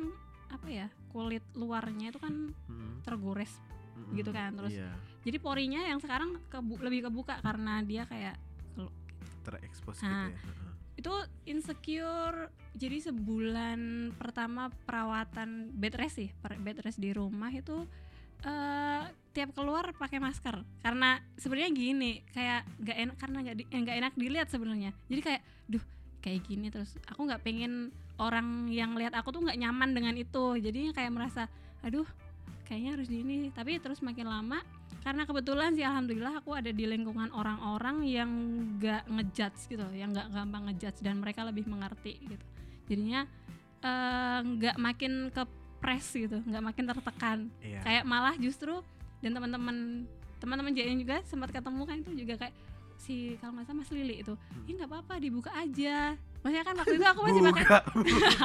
apa 0.49 0.69
ya 0.69 0.89
kulit 1.13 1.45
luarnya 1.53 2.09
itu 2.09 2.17
kan 2.17 2.57
Hmm, 2.65 3.05
tergores. 3.05 3.53
hmm, 3.93 4.17
gitu 4.17 4.33
kan, 4.33 4.57
terus 4.57 4.73
iya, 4.73 4.89
Jadi 5.23 5.37
porinya 5.37 5.85
yang 5.85 6.01
sekarang 6.01 6.41
kebu- 6.49 6.81
lebih 6.81 7.13
kebuka 7.13 7.37
karena 7.45 7.85
dia 7.85 8.09
kayak 8.09 8.41
terekspos 9.43 9.99
Nah, 10.03 10.31
gitu 10.31 10.33
ya. 10.33 10.41
Itu 10.97 11.15
insecure. 11.45 12.39
Jadi 12.73 13.05
sebulan 13.05 14.13
pertama 14.17 14.73
perawatan 14.89 15.77
bed 15.77 15.95
rest 15.97 16.17
sih, 16.19 16.31
bed 16.41 16.81
rest 16.81 16.99
di 16.99 17.13
rumah 17.13 17.53
itu 17.53 17.85
eh 18.43 19.05
tiap 19.33 19.55
keluar 19.55 19.93
pakai 19.97 20.19
masker. 20.19 20.65
Karena 20.81 21.21
sebenarnya 21.39 21.71
gini 21.73 22.13
kayak 22.33 22.65
nggak 22.81 22.99
enak 22.99 23.17
karena 23.21 23.39
nggak 23.45 23.57
nggak 23.71 23.97
enak 24.03 24.13
dilihat 24.17 24.49
sebenarnya. 24.49 24.91
Jadi 25.07 25.21
kayak 25.21 25.43
duh 25.69 25.85
kayak 26.25 26.41
gini 26.49 26.73
terus. 26.73 26.97
Aku 27.13 27.29
nggak 27.29 27.45
pengen 27.45 27.93
orang 28.21 28.67
yang 28.73 28.97
lihat 28.97 29.13
aku 29.15 29.31
tuh 29.31 29.45
nggak 29.45 29.59
nyaman 29.61 29.93
dengan 29.93 30.15
itu. 30.17 30.57
Jadi 30.59 30.91
kayak 30.97 31.13
merasa 31.13 31.47
aduh 31.85 32.09
kayaknya 32.67 32.99
harus 32.99 33.09
di 33.09 33.21
ini. 33.21 33.53
Tapi 33.53 33.79
terus 33.79 34.01
makin 34.01 34.27
lama 34.27 34.59
karena 35.03 35.27
kebetulan 35.27 35.75
sih 35.75 35.83
alhamdulillah 35.83 36.39
aku 36.39 36.55
ada 36.55 36.71
di 36.71 36.87
lingkungan 36.87 37.35
orang-orang 37.35 38.07
yang 38.07 38.31
nggak 38.79 39.03
ngejudge 39.11 39.67
gitu 39.67 39.83
yang 39.99 40.15
nggak 40.15 40.31
gampang 40.31 40.71
ngejudge 40.71 41.03
dan 41.03 41.19
mereka 41.19 41.43
lebih 41.43 41.67
mengerti 41.67 42.23
gitu 42.23 42.47
jadinya 42.93 43.21
eh, 43.81 44.39
nggak 44.41 44.77
makin 44.77 45.13
ke 45.29 45.43
press 45.79 46.13
gitu 46.13 46.39
nggak 46.41 46.63
makin 46.63 46.85
tertekan 46.87 47.39
Iya. 47.59 47.81
kayak 47.81 48.05
malah 48.05 48.37
justru 48.37 48.79
dan 49.19 49.33
teman-teman 49.33 50.07
teman-teman 50.39 50.71
JN 50.71 50.99
juga 50.99 51.23
sempat 51.25 51.51
ketemu 51.51 51.83
kan 51.83 51.97
itu 51.97 52.11
juga 52.17 52.35
kayak 52.37 52.55
si 52.97 53.35
kalau 53.37 53.57
nggak 53.57 53.67
salah 53.67 53.79
Mas 53.79 53.91
Lili 53.91 54.17
itu 54.17 54.35
Hmm. 54.35 54.63
ini 54.63 54.75
nggak 54.77 54.91
apa-apa 54.93 55.15
dibuka 55.19 55.51
aja 55.53 56.15
maksudnya 56.39 56.65
kan 56.65 56.75
waktu 56.77 56.95
itu 56.95 57.05
aku 57.05 57.21
masih 57.21 57.41
pakai 57.41 57.65
Buka, 57.65 57.79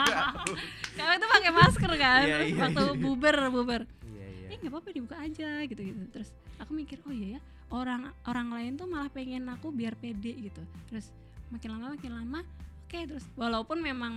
kalau 0.98 1.14
itu 1.14 1.28
pakai 1.28 1.52
masker 1.52 1.92
kan 1.96 2.22
Iya, 2.24 2.36
terus 2.36 2.48
iya, 2.48 2.62
waktu 2.64 2.84
iya. 2.84 2.98
buber 2.98 3.38
buber 3.50 3.82
Iya, 4.08 4.26
iya. 4.28 4.48
eh 4.48 4.58
nggak 4.58 4.72
apa-apa 4.72 4.90
dibuka 4.92 5.16
aja 5.18 5.50
gitu 5.64 5.82
gitu 5.84 6.02
terus 6.12 6.30
aku 6.58 6.72
mikir 6.74 6.98
oh 7.04 7.14
iya 7.14 7.38
ya 7.38 7.42
orang 7.70 8.10
orang 8.24 8.48
lain 8.50 8.72
tuh 8.76 8.88
malah 8.88 9.10
pengen 9.10 9.46
aku 9.48 9.70
biar 9.70 9.94
pede 9.94 10.34
gitu 10.34 10.62
terus 10.88 11.10
makin 11.50 11.70
lama 11.72 11.94
makin 11.94 12.14
lama 12.16 12.40
oke 12.88 13.00
terus 13.04 13.26
walaupun 13.36 13.84
memang 13.84 14.14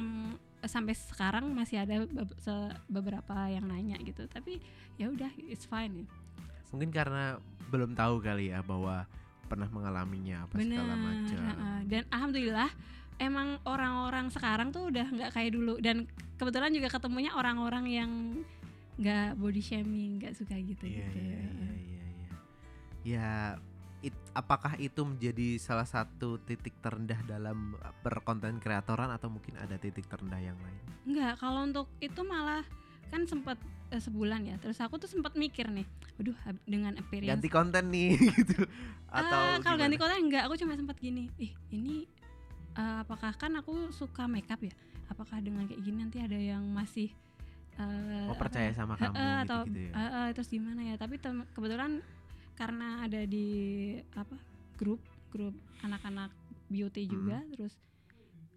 sampai 0.63 0.95
sekarang 0.95 1.51
masih 1.51 1.83
ada 1.83 2.07
beberapa 2.87 3.35
yang 3.51 3.67
nanya 3.67 3.99
gitu 4.07 4.31
tapi 4.31 4.63
ya 4.95 5.11
udah 5.11 5.31
it's 5.51 5.67
fine 5.67 6.05
ya. 6.05 6.07
Mungkin 6.71 6.95
karena 6.95 7.43
belum 7.67 7.99
tahu 7.99 8.23
kali 8.23 8.55
ya 8.55 8.63
bahwa 8.63 9.11
pernah 9.51 9.67
mengalaminya 9.75 10.47
apa 10.47 10.63
segala 10.63 10.95
macam. 10.95 11.39
dan 11.91 12.03
alhamdulillah 12.15 12.71
emang 13.19 13.59
orang-orang 13.67 14.31
sekarang 14.31 14.71
tuh 14.71 14.87
udah 14.87 15.07
nggak 15.11 15.31
kayak 15.35 15.51
dulu 15.59 15.83
dan 15.83 16.07
kebetulan 16.39 16.71
juga 16.71 16.89
ketemunya 16.95 17.35
orang-orang 17.35 17.85
yang 17.91 18.11
nggak 19.01 19.35
body 19.35 19.59
shaming 19.59 20.23
nggak 20.23 20.39
suka 20.39 20.55
gitu 20.55 20.87
Iya, 20.87 21.09
gitu 21.11 21.19
iya, 21.19 21.41
iya, 21.43 21.43
iya, 21.75 22.05
iya. 22.07 22.31
Ya, 23.03 23.31
it- 24.01 24.17
apakah 24.33 24.77
itu 24.77 25.03
menjadi 25.03 25.57
salah 25.57 25.85
satu 25.85 26.41
titik 26.41 26.73
terendah 26.81 27.19
dalam 27.25 27.77
berkonten 28.01 28.57
kreatoran 28.59 29.11
atau 29.11 29.29
mungkin 29.29 29.57
ada 29.57 29.77
titik 29.77 30.07
terendah 30.07 30.41
yang 30.41 30.57
lain? 30.61 30.81
Enggak, 31.05 31.39
kalau 31.39 31.65
untuk 31.65 31.87
itu 31.99 32.21
malah 32.23 32.65
kan 33.11 33.27
sempat 33.27 33.59
eh, 33.91 33.99
sebulan 33.99 34.47
ya. 34.47 34.57
Terus 34.63 34.79
aku 34.79 34.97
tuh 34.97 35.11
sempat 35.11 35.35
mikir 35.35 35.67
nih, 35.69 35.85
waduh 36.17 36.37
dengan 36.65 36.95
appearance 36.97 37.31
Ganti 37.37 37.49
konten 37.51 37.85
nih 37.91 38.15
gitu. 38.39 38.65
Atau 39.11 39.41
Ah, 39.41 39.57
kalau 39.61 39.77
ganti 39.79 39.97
konten 39.99 40.19
enggak, 40.31 40.43
aku 40.47 40.55
cuma 40.57 40.75
sempat 40.79 40.97
gini. 40.97 41.27
Ih, 41.37 41.53
ini 41.75 42.07
eh, 42.77 42.97
apakah 43.03 43.35
kan 43.35 43.53
aku 43.59 43.91
suka 43.91 44.25
makeup 44.31 44.61
ya? 44.63 44.73
Apakah 45.11 45.43
dengan 45.43 45.67
kayak 45.67 45.83
gini 45.83 45.97
nanti 46.07 46.23
ada 46.23 46.39
yang 46.39 46.63
masih 46.71 47.11
eh, 47.77 48.27
Oh, 48.31 48.37
percaya 48.39 48.71
ya, 48.71 48.75
sama 48.79 48.95
kamu 48.95 49.11
gitu, 49.11 49.43
atau 49.45 49.61
gitu 49.67 49.81
ya. 49.91 49.93
eh, 49.93 50.01
eh, 50.07 50.29
terus 50.33 50.49
gimana 50.49 50.81
ya? 50.87 50.95
Tapi 50.95 51.19
kebetulan 51.51 51.99
karena 52.61 53.09
ada 53.09 53.25
di 53.25 53.49
apa 54.13 54.37
grup 54.77 55.01
grup 55.33 55.57
anak-anak 55.81 56.29
beauty 56.69 57.09
juga, 57.09 57.41
terus 57.57 57.73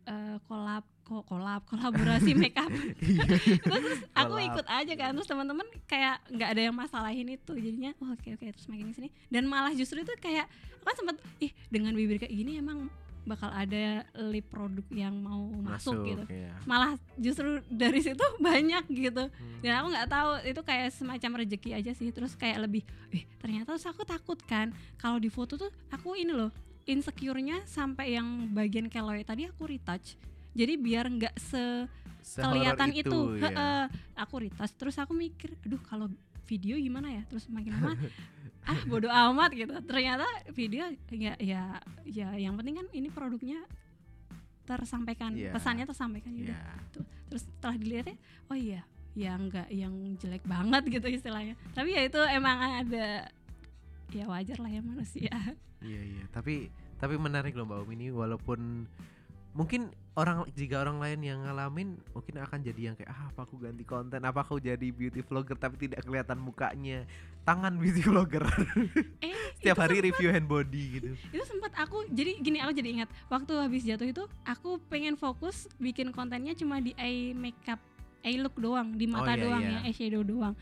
eh, 0.03 0.37
kolab 0.45 0.83
kok 1.03 1.23
kolab 1.27 1.61
kolaborasi 1.67 2.31
makeup 2.39 2.71
Iya. 3.03 3.23
terus 3.83 3.99
aku 4.15 4.35
Kolab. 4.39 4.47
ikut 4.55 4.65
aja 4.71 4.93
kan 4.95 5.11
terus 5.15 5.27
teman-teman 5.27 5.67
kayak 5.83 6.23
nggak 6.31 6.49
ada 6.55 6.61
yang 6.63 6.75
masalahin 6.75 7.27
itu 7.27 7.53
jadinya 7.59 7.91
oh, 7.99 8.15
oke 8.15 8.27
oke 8.39 8.45
terus 8.55 8.67
makin 8.71 8.95
sini 8.95 9.11
dan 9.27 9.43
malah 9.47 9.75
justru 9.75 9.99
itu 9.99 10.11
kayak 10.19 10.47
aku 10.79 10.83
kan 10.87 10.95
sempet 10.95 11.17
ih 11.43 11.51
dengan 11.67 11.91
bibir 11.91 12.23
kayak 12.23 12.31
gini 12.31 12.59
emang 12.59 12.87
bakal 13.23 13.47
ada 13.49 14.03
lip 14.27 14.51
produk 14.51 14.83
yang 14.91 15.15
mau 15.15 15.47
masuk, 15.63 15.95
gitu 16.03 16.23
ya. 16.27 16.51
malah 16.67 16.99
justru 17.15 17.63
dari 17.67 17.99
situ 17.99 18.19
banyak 18.43 18.83
gitu 18.91 19.23
Hmm. 19.33 19.59
dan 19.63 19.79
aku 19.79 19.87
nggak 19.95 20.09
tahu 20.11 20.29
itu 20.43 20.61
kayak 20.61 20.87
semacam 20.91 21.31
rezeki 21.39 21.69
aja 21.71 21.91
sih 21.95 22.11
terus 22.11 22.35
kayak 22.35 22.67
lebih 22.67 22.83
eh 23.11 23.23
ternyata 23.39 23.71
terus 23.71 23.87
aku 23.87 24.03
takut 24.03 24.35
kan 24.43 24.69
kalau 24.99 25.17
di 25.17 25.31
foto 25.31 25.55
tuh 25.55 25.71
aku 25.87 26.19
ini 26.19 26.35
loh 26.35 26.51
insecure-nya 26.83 27.63
sampai 27.63 28.19
yang 28.19 28.51
bagian 28.51 28.91
keloid 28.91 29.23
tadi 29.23 29.47
aku 29.47 29.71
retouch 29.71 30.19
jadi 30.51 30.75
biar 30.75 31.07
nggak 31.07 31.35
se 31.39 31.87
kelihatan 32.23 32.91
itu, 32.91 33.39
ya. 33.39 33.47
Heeh. 33.51 33.83
aku 34.15 34.47
retouch 34.47 34.73
terus 34.75 34.95
aku 34.95 35.11
mikir 35.11 35.55
aduh 35.63 35.79
kalau 35.83 36.07
video 36.43 36.75
gimana 36.75 37.07
ya 37.09 37.21
terus 37.25 37.47
makin 37.47 37.73
lama 37.73 37.95
ah 38.69 38.79
bodoh 38.85 39.11
amat 39.11 39.51
gitu 39.51 39.75
ternyata 39.83 40.23
video 40.51 40.87
ya 41.09 41.35
ya 41.35 41.79
ya 42.03 42.27
yang 42.33 42.55
penting 42.55 42.77
kan 42.77 42.87
ini 42.91 43.07
produknya 43.07 43.59
tersampaikan 44.63 45.35
Iya. 45.35 45.51
pesannya 45.51 45.83
tersampaikan 45.83 46.31
gitu 46.33 46.49
Iya. 46.49 46.63
Tuh. 46.89 47.03
terus 47.27 47.43
setelah 47.43 47.75
dilihatnya 47.75 48.15
oh 48.47 48.55
iya 48.55 48.81
ya 49.13 49.35
nggak 49.35 49.67
yang 49.69 49.93
jelek 50.15 50.43
banget 50.43 50.83
gitu 50.89 51.07
istilahnya 51.11 51.53
tapi 51.71 51.91
ya 51.91 52.01
itu 52.01 52.17
emang 52.31 52.57
ada 52.79 53.27
ya 54.09 54.25
wajar 54.25 54.57
lah 54.57 54.69
ya 54.69 54.81
manusia 54.81 55.33
Iya 55.83 55.99
iya, 55.99 56.23
tapi 56.31 56.71
tapi 56.95 57.19
menarik 57.19 57.51
loh 57.53 57.67
Mbak 57.67 57.79
Umi 57.83 57.93
ini 57.93 58.07
walaupun 58.07 58.87
mungkin 59.53 59.93
orang 60.13 60.45
jika 60.53 60.81
orang 60.81 61.01
lain 61.01 61.19
yang 61.25 61.39
ngalamin 61.45 61.97
mungkin 62.13 62.35
akan 62.41 62.59
jadi 62.61 62.81
yang 62.91 62.95
kayak 62.97 63.09
ah 63.09 63.29
apa 63.29 63.45
aku 63.45 63.61
ganti 63.61 63.85
konten? 63.85 64.21
Apa 64.21 64.45
aku 64.45 64.57
jadi 64.61 64.89
beauty 64.93 65.21
vlogger 65.25 65.57
tapi 65.57 65.77
tidak 65.89 66.05
kelihatan 66.05 66.37
mukanya? 66.41 67.05
Tangan 67.45 67.77
beauty 67.77 68.01
vlogger. 68.05 68.45
Eh 69.21 69.33
setiap 69.57 69.81
hari 69.81 70.01
sempet- 70.01 70.07
review 70.13 70.29
hand 70.33 70.49
body 70.49 70.83
gitu. 70.99 71.09
Itu 71.33 71.43
sempat 71.45 71.73
aku 71.77 72.05
jadi 72.09 72.37
gini 72.41 72.61
aku 72.61 72.73
jadi 72.73 72.89
ingat 73.01 73.09
waktu 73.29 73.53
habis 73.57 73.81
jatuh 73.85 74.09
itu 74.09 74.23
aku 74.45 74.81
pengen 74.89 75.17
fokus 75.17 75.69
bikin 75.77 76.09
kontennya 76.09 76.57
cuma 76.57 76.81
di 76.81 76.97
eye 76.97 77.33
makeup 77.37 77.81
eye 78.25 78.41
look 78.41 78.57
doang 78.57 78.95
di 78.97 79.05
mata 79.05 79.37
iya, 79.37 79.41
doang 79.41 79.61
iya. 79.61 79.79
ya 79.81 79.89
eyeshadow 79.89 80.21
doang. 80.25 80.53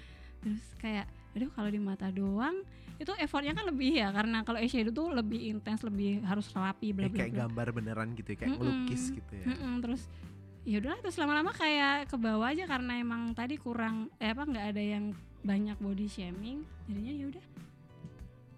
Terus 0.44 0.64
kayak 0.80 1.08
aduh 1.32 1.48
kalau 1.56 1.70
di 1.72 1.80
mata 1.80 2.12
doang 2.12 2.60
itu 3.02 3.12
effortnya 3.18 3.52
kan 3.52 3.66
lebih 3.66 3.92
ya 3.92 4.14
karena 4.14 4.46
kalau 4.46 4.58
eyeshadow 4.58 4.94
tuh 4.94 5.10
lebih 5.10 5.50
intens 5.50 5.82
lebih 5.82 6.22
harus 6.22 6.46
rapi 6.52 6.94
bla 6.94 7.06
Eh, 7.06 7.10
bla 7.10 7.18
kayak 7.20 7.34
gambar 7.36 7.68
beneran 7.74 8.14
gitu 8.14 8.30
ya, 8.32 8.38
kayak 8.38 8.52
Mm-mm. 8.54 8.62
melukis 8.62 9.10
gitu 9.10 9.34
ya 9.34 9.46
Mm-mm, 9.50 9.74
terus 9.82 10.02
ya 10.62 10.78
udahlah 10.78 11.00
terus 11.02 11.18
lama-lama 11.18 11.50
kayak 11.52 12.06
ke 12.06 12.16
bawah 12.16 12.48
aja 12.48 12.64
karena 12.64 12.94
emang 12.96 13.34
tadi 13.34 13.58
kurang 13.58 14.14
eh 14.16 14.30
apa 14.30 14.46
nggak 14.46 14.66
ada 14.70 14.84
yang 14.84 15.06
banyak 15.42 15.74
body 15.76 16.06
shaming 16.06 16.62
jadinya 16.86 17.14
ya 17.16 17.26
udah 17.28 17.46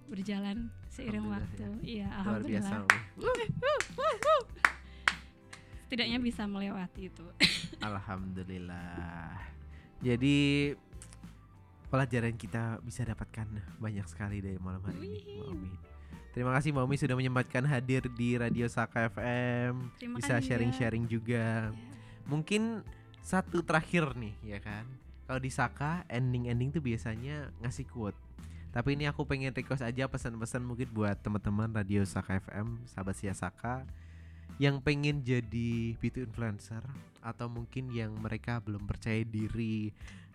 berjalan 0.05 0.57
seiring 0.91 1.23
Alhamdulillah 1.23 1.39
waktu 1.39 1.63
ya. 1.63 1.69
iya 1.87 2.07
luar 2.21 2.41
biasa 2.43 2.73
alhamdulillah 2.75 4.43
setidaknya 5.83 6.17
bisa 6.19 6.43
melewati 6.43 7.01
itu 7.07 7.25
Alhamdulillah. 7.79 9.35
Jadi 9.99 10.71
pelajaran 11.93 12.33
kita 12.33 12.81
bisa 12.81 13.05
dapatkan 13.05 13.45
banyak 13.77 14.01
sekali 14.09 14.41
dari 14.41 14.57
malam 14.57 14.81
hari 14.81 15.13
ini. 15.13 15.37
Umi. 15.45 15.69
Terima 16.33 16.49
kasih 16.57 16.73
Mbak 16.73 16.89
Umi 16.89 16.97
sudah 16.97 17.13
menyempatkan 17.13 17.61
hadir 17.69 18.09
di 18.17 18.33
Radio 18.33 18.65
Saka 18.65 19.13
FM. 19.13 19.93
terima 20.01 20.17
Bisa 20.17 20.41
sharing-sharing 20.41 21.05
juga. 21.05 21.69
juga. 21.69 22.25
Mungkin 22.25 22.81
satu 23.21 23.61
terakhir 23.61 24.17
nih, 24.17 24.33
ya 24.41 24.57
kan? 24.57 24.89
Kalau 25.29 25.37
di 25.37 25.53
Saka 25.53 26.01
ending-ending 26.09 26.73
tuh 26.73 26.81
biasanya 26.81 27.53
ngasih 27.61 27.85
quote. 27.85 28.17
Tapi 28.73 28.97
ini 28.97 29.05
aku 29.05 29.29
pengen 29.29 29.53
request 29.53 29.85
aja 29.85 30.09
pesan-pesan 30.09 30.65
mungkin 30.65 30.89
buat 30.89 31.21
teman-teman 31.21 31.69
Radio 31.69 32.01
Saka 32.09 32.41
FM, 32.41 32.81
sahabat 32.89 33.21
Sia 33.21 33.37
Saka 33.37 33.85
yang 34.57 34.81
pengen 34.81 35.21
jadi 35.21 35.93
beauty 36.01 36.25
influencer 36.25 36.81
atau 37.21 37.45
mungkin 37.49 37.93
yang 37.93 38.13
mereka 38.17 38.57
belum 38.61 38.85
percaya 38.89 39.21
diri 39.21 39.93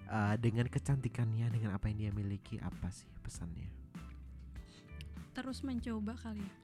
uh, 0.08 0.34
dengan 0.36 0.66
kecantikannya 0.66 1.46
dengan 1.48 1.70
apa 1.72 1.86
yang 1.86 1.98
dia 1.98 2.12
miliki 2.12 2.56
apa 2.58 2.88
sih 2.88 3.06
pesannya? 3.20 3.68
terus 5.30 5.62
mencoba 5.62 6.18
kali 6.18 6.42
ya 6.42 6.54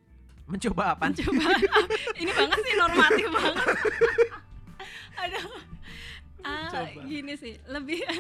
Mencoba 0.45 0.93
apa? 0.93 1.09
mencoba 1.09 1.47
ini 2.21 2.29
banget 2.29 2.59
sih 2.59 2.75
normatif 2.75 3.27
banget 3.31 3.67
aduh 5.23 5.47
Ah, 6.43 6.69
Mencoba. 6.69 7.01
gini 7.07 7.33
sih 7.35 7.55
lebih 7.67 8.03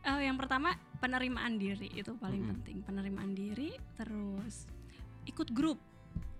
Eh, 0.00 0.24
yang 0.24 0.40
pertama 0.40 0.72
penerimaan 0.96 1.60
diri 1.60 1.92
itu 1.92 2.16
paling 2.16 2.40
Mm-mm. 2.40 2.52
penting. 2.64 2.76
Penerimaan 2.88 3.36
diri, 3.36 3.76
terus 4.00 4.64
ikut 5.28 5.52
grup. 5.52 5.76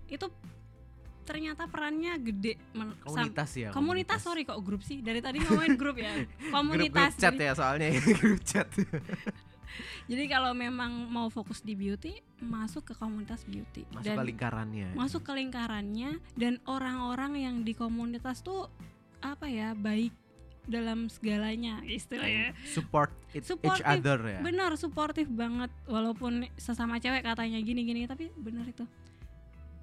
Itu 0.09 0.33
ternyata 1.21 1.65
perannya 1.65 2.17
gede. 2.17 2.57
men- 2.71 2.97
sam- 3.03 3.29
Komunitas 3.31 3.51
ya. 3.53 3.69
komunitas, 3.71 4.19
sorry 4.19 4.41
kok 4.41 4.59
grup 4.59 4.81
sih. 4.81 4.99
Dari 4.99 5.19
tadi 5.19 5.39
ngomongin 5.39 5.75
grup 5.75 5.95
ya. 5.95 6.11
Komunitas. 6.55 7.13
grup 7.15 7.21
chat 7.21 7.35
ya 7.35 7.51
soalnya 7.53 7.87
grup 8.13 8.41
chat. 8.41 8.67
jadi 10.03 10.27
kalau 10.27 10.51
memang 10.51 11.07
mau 11.07 11.27
fokus 11.27 11.63
di 11.63 11.73
beauty, 11.73 12.11
masuk 12.39 12.83
ke 12.83 12.93
komunitas 12.93 13.45
beauty 13.45 13.87
Masuk 13.89 14.03
dan 14.03 14.15
ke 14.17 14.23
lingkarannya. 14.27 14.89
masuk 14.91 15.21
ke 15.23 15.31
lingkarannya 15.31 16.19
dan 16.35 16.59
orang-orang 16.65 17.39
yang 17.39 17.55
di 17.61 17.71
komunitas 17.71 18.41
tuh 18.41 18.67
apa 19.19 19.47
ya 19.47 19.71
baik 19.71 20.11
dalam 20.61 21.07
segalanya 21.07 21.79
istilahnya. 21.81 22.51
Support 22.67 23.15
it- 23.33 23.47
each 23.47 23.81
other 23.81 24.19
ya. 24.21 24.39
Benar, 24.41 24.75
suportif 24.75 25.25
banget 25.25 25.71
walaupun 25.85 26.45
sesama 26.53 26.99
cewek 26.99 27.23
katanya 27.23 27.57
gini-gini 27.57 28.05
tapi 28.05 28.27
benar 28.35 28.67
itu. 28.67 28.83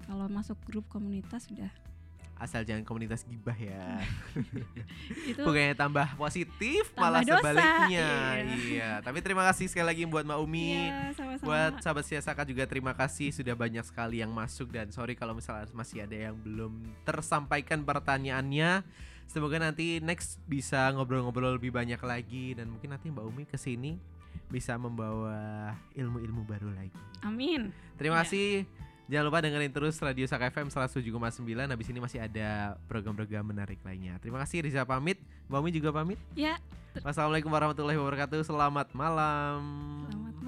Kalau 0.09 0.25
masuk 0.25 0.57
grup 0.65 0.89
komunitas 0.89 1.45
sudah 1.45 1.69
Asal 2.39 2.63
jangan 2.63 2.87
komunitas 2.87 3.27
gibah 3.27 3.51
ya. 3.51 3.99
itu 5.29 5.43
Bukannya 5.43 5.75
tambah 5.75 6.07
positif 6.15 6.87
Tambah 6.95 7.03
malah 7.03 7.21
dosa, 7.27 7.51
sebaliknya. 7.51 7.91
iya. 7.91 8.11
Iya. 8.55 8.89
Tapi 9.03 9.19
terima 9.19 9.43
kasih 9.43 9.67
sekali 9.67 9.83
lagi 9.91 10.07
buat 10.07 10.23
Mbak 10.23 10.39
Umi. 10.39 10.71
Iya, 10.87 11.11
sama-sama. 11.19 11.43
Buat 11.43 11.73
sahabat 11.83 12.05
Siasaka 12.07 12.47
juga 12.47 12.63
terima 12.63 12.95
kasih 12.95 13.35
sudah 13.35 13.59
banyak 13.59 13.83
sekali 13.83 14.23
yang 14.23 14.31
masuk 14.31 14.71
dan 14.71 14.87
sorry 14.87 15.19
kalau 15.19 15.35
misalnya 15.35 15.67
masih 15.75 16.07
ada 16.07 16.15
yang 16.15 16.35
belum 16.39 16.79
tersampaikan 17.03 17.83
pertanyaannya. 17.83 18.87
Semoga 19.27 19.59
nanti 19.59 19.99
next 19.99 20.39
bisa 20.47 20.95
ngobrol-ngobrol 20.95 21.59
lebih 21.59 21.75
banyak 21.75 21.99
lagi 21.99 22.55
dan 22.55 22.71
mungkin 22.71 22.95
nanti 22.95 23.11
Mbak 23.11 23.25
Umi 23.27 23.43
ke 23.51 23.59
sini 23.59 23.99
bisa 24.47 24.79
membawa 24.79 25.75
ilmu-ilmu 25.91 26.47
baru 26.47 26.71
lagi. 26.71 26.95
Amin. 27.19 27.75
Terima 27.99 28.23
Iya. 28.23 28.31
kasih. 28.31 28.49
Jangan 29.09 29.25
lupa 29.25 29.41
dengerin 29.41 29.73
terus 29.73 29.97
Radio 29.97 30.29
Saka 30.29 30.53
FM 30.53 30.69
107,9 30.69 31.41
Habis 31.65 31.87
ini 31.89 31.97
masih 31.97 32.21
ada 32.21 32.77
program-program 32.85 33.41
menarik 33.41 33.81
lainnya. 33.81 34.21
Terima 34.21 34.37
kasih 34.45 34.61
Riza 34.61 34.85
pamit. 34.85 35.17
Mbak 35.49 35.59
Umi 35.65 35.71
juga 35.73 35.89
pamit. 35.89 36.21
Ya, 36.37 36.61
Wassalamualaikum 37.01 37.49
warahmatullahi 37.49 37.97
wabarakatuh. 37.97 38.45
Selamat 38.45 38.93
malam. 38.93 39.61
Selamat 40.09 40.38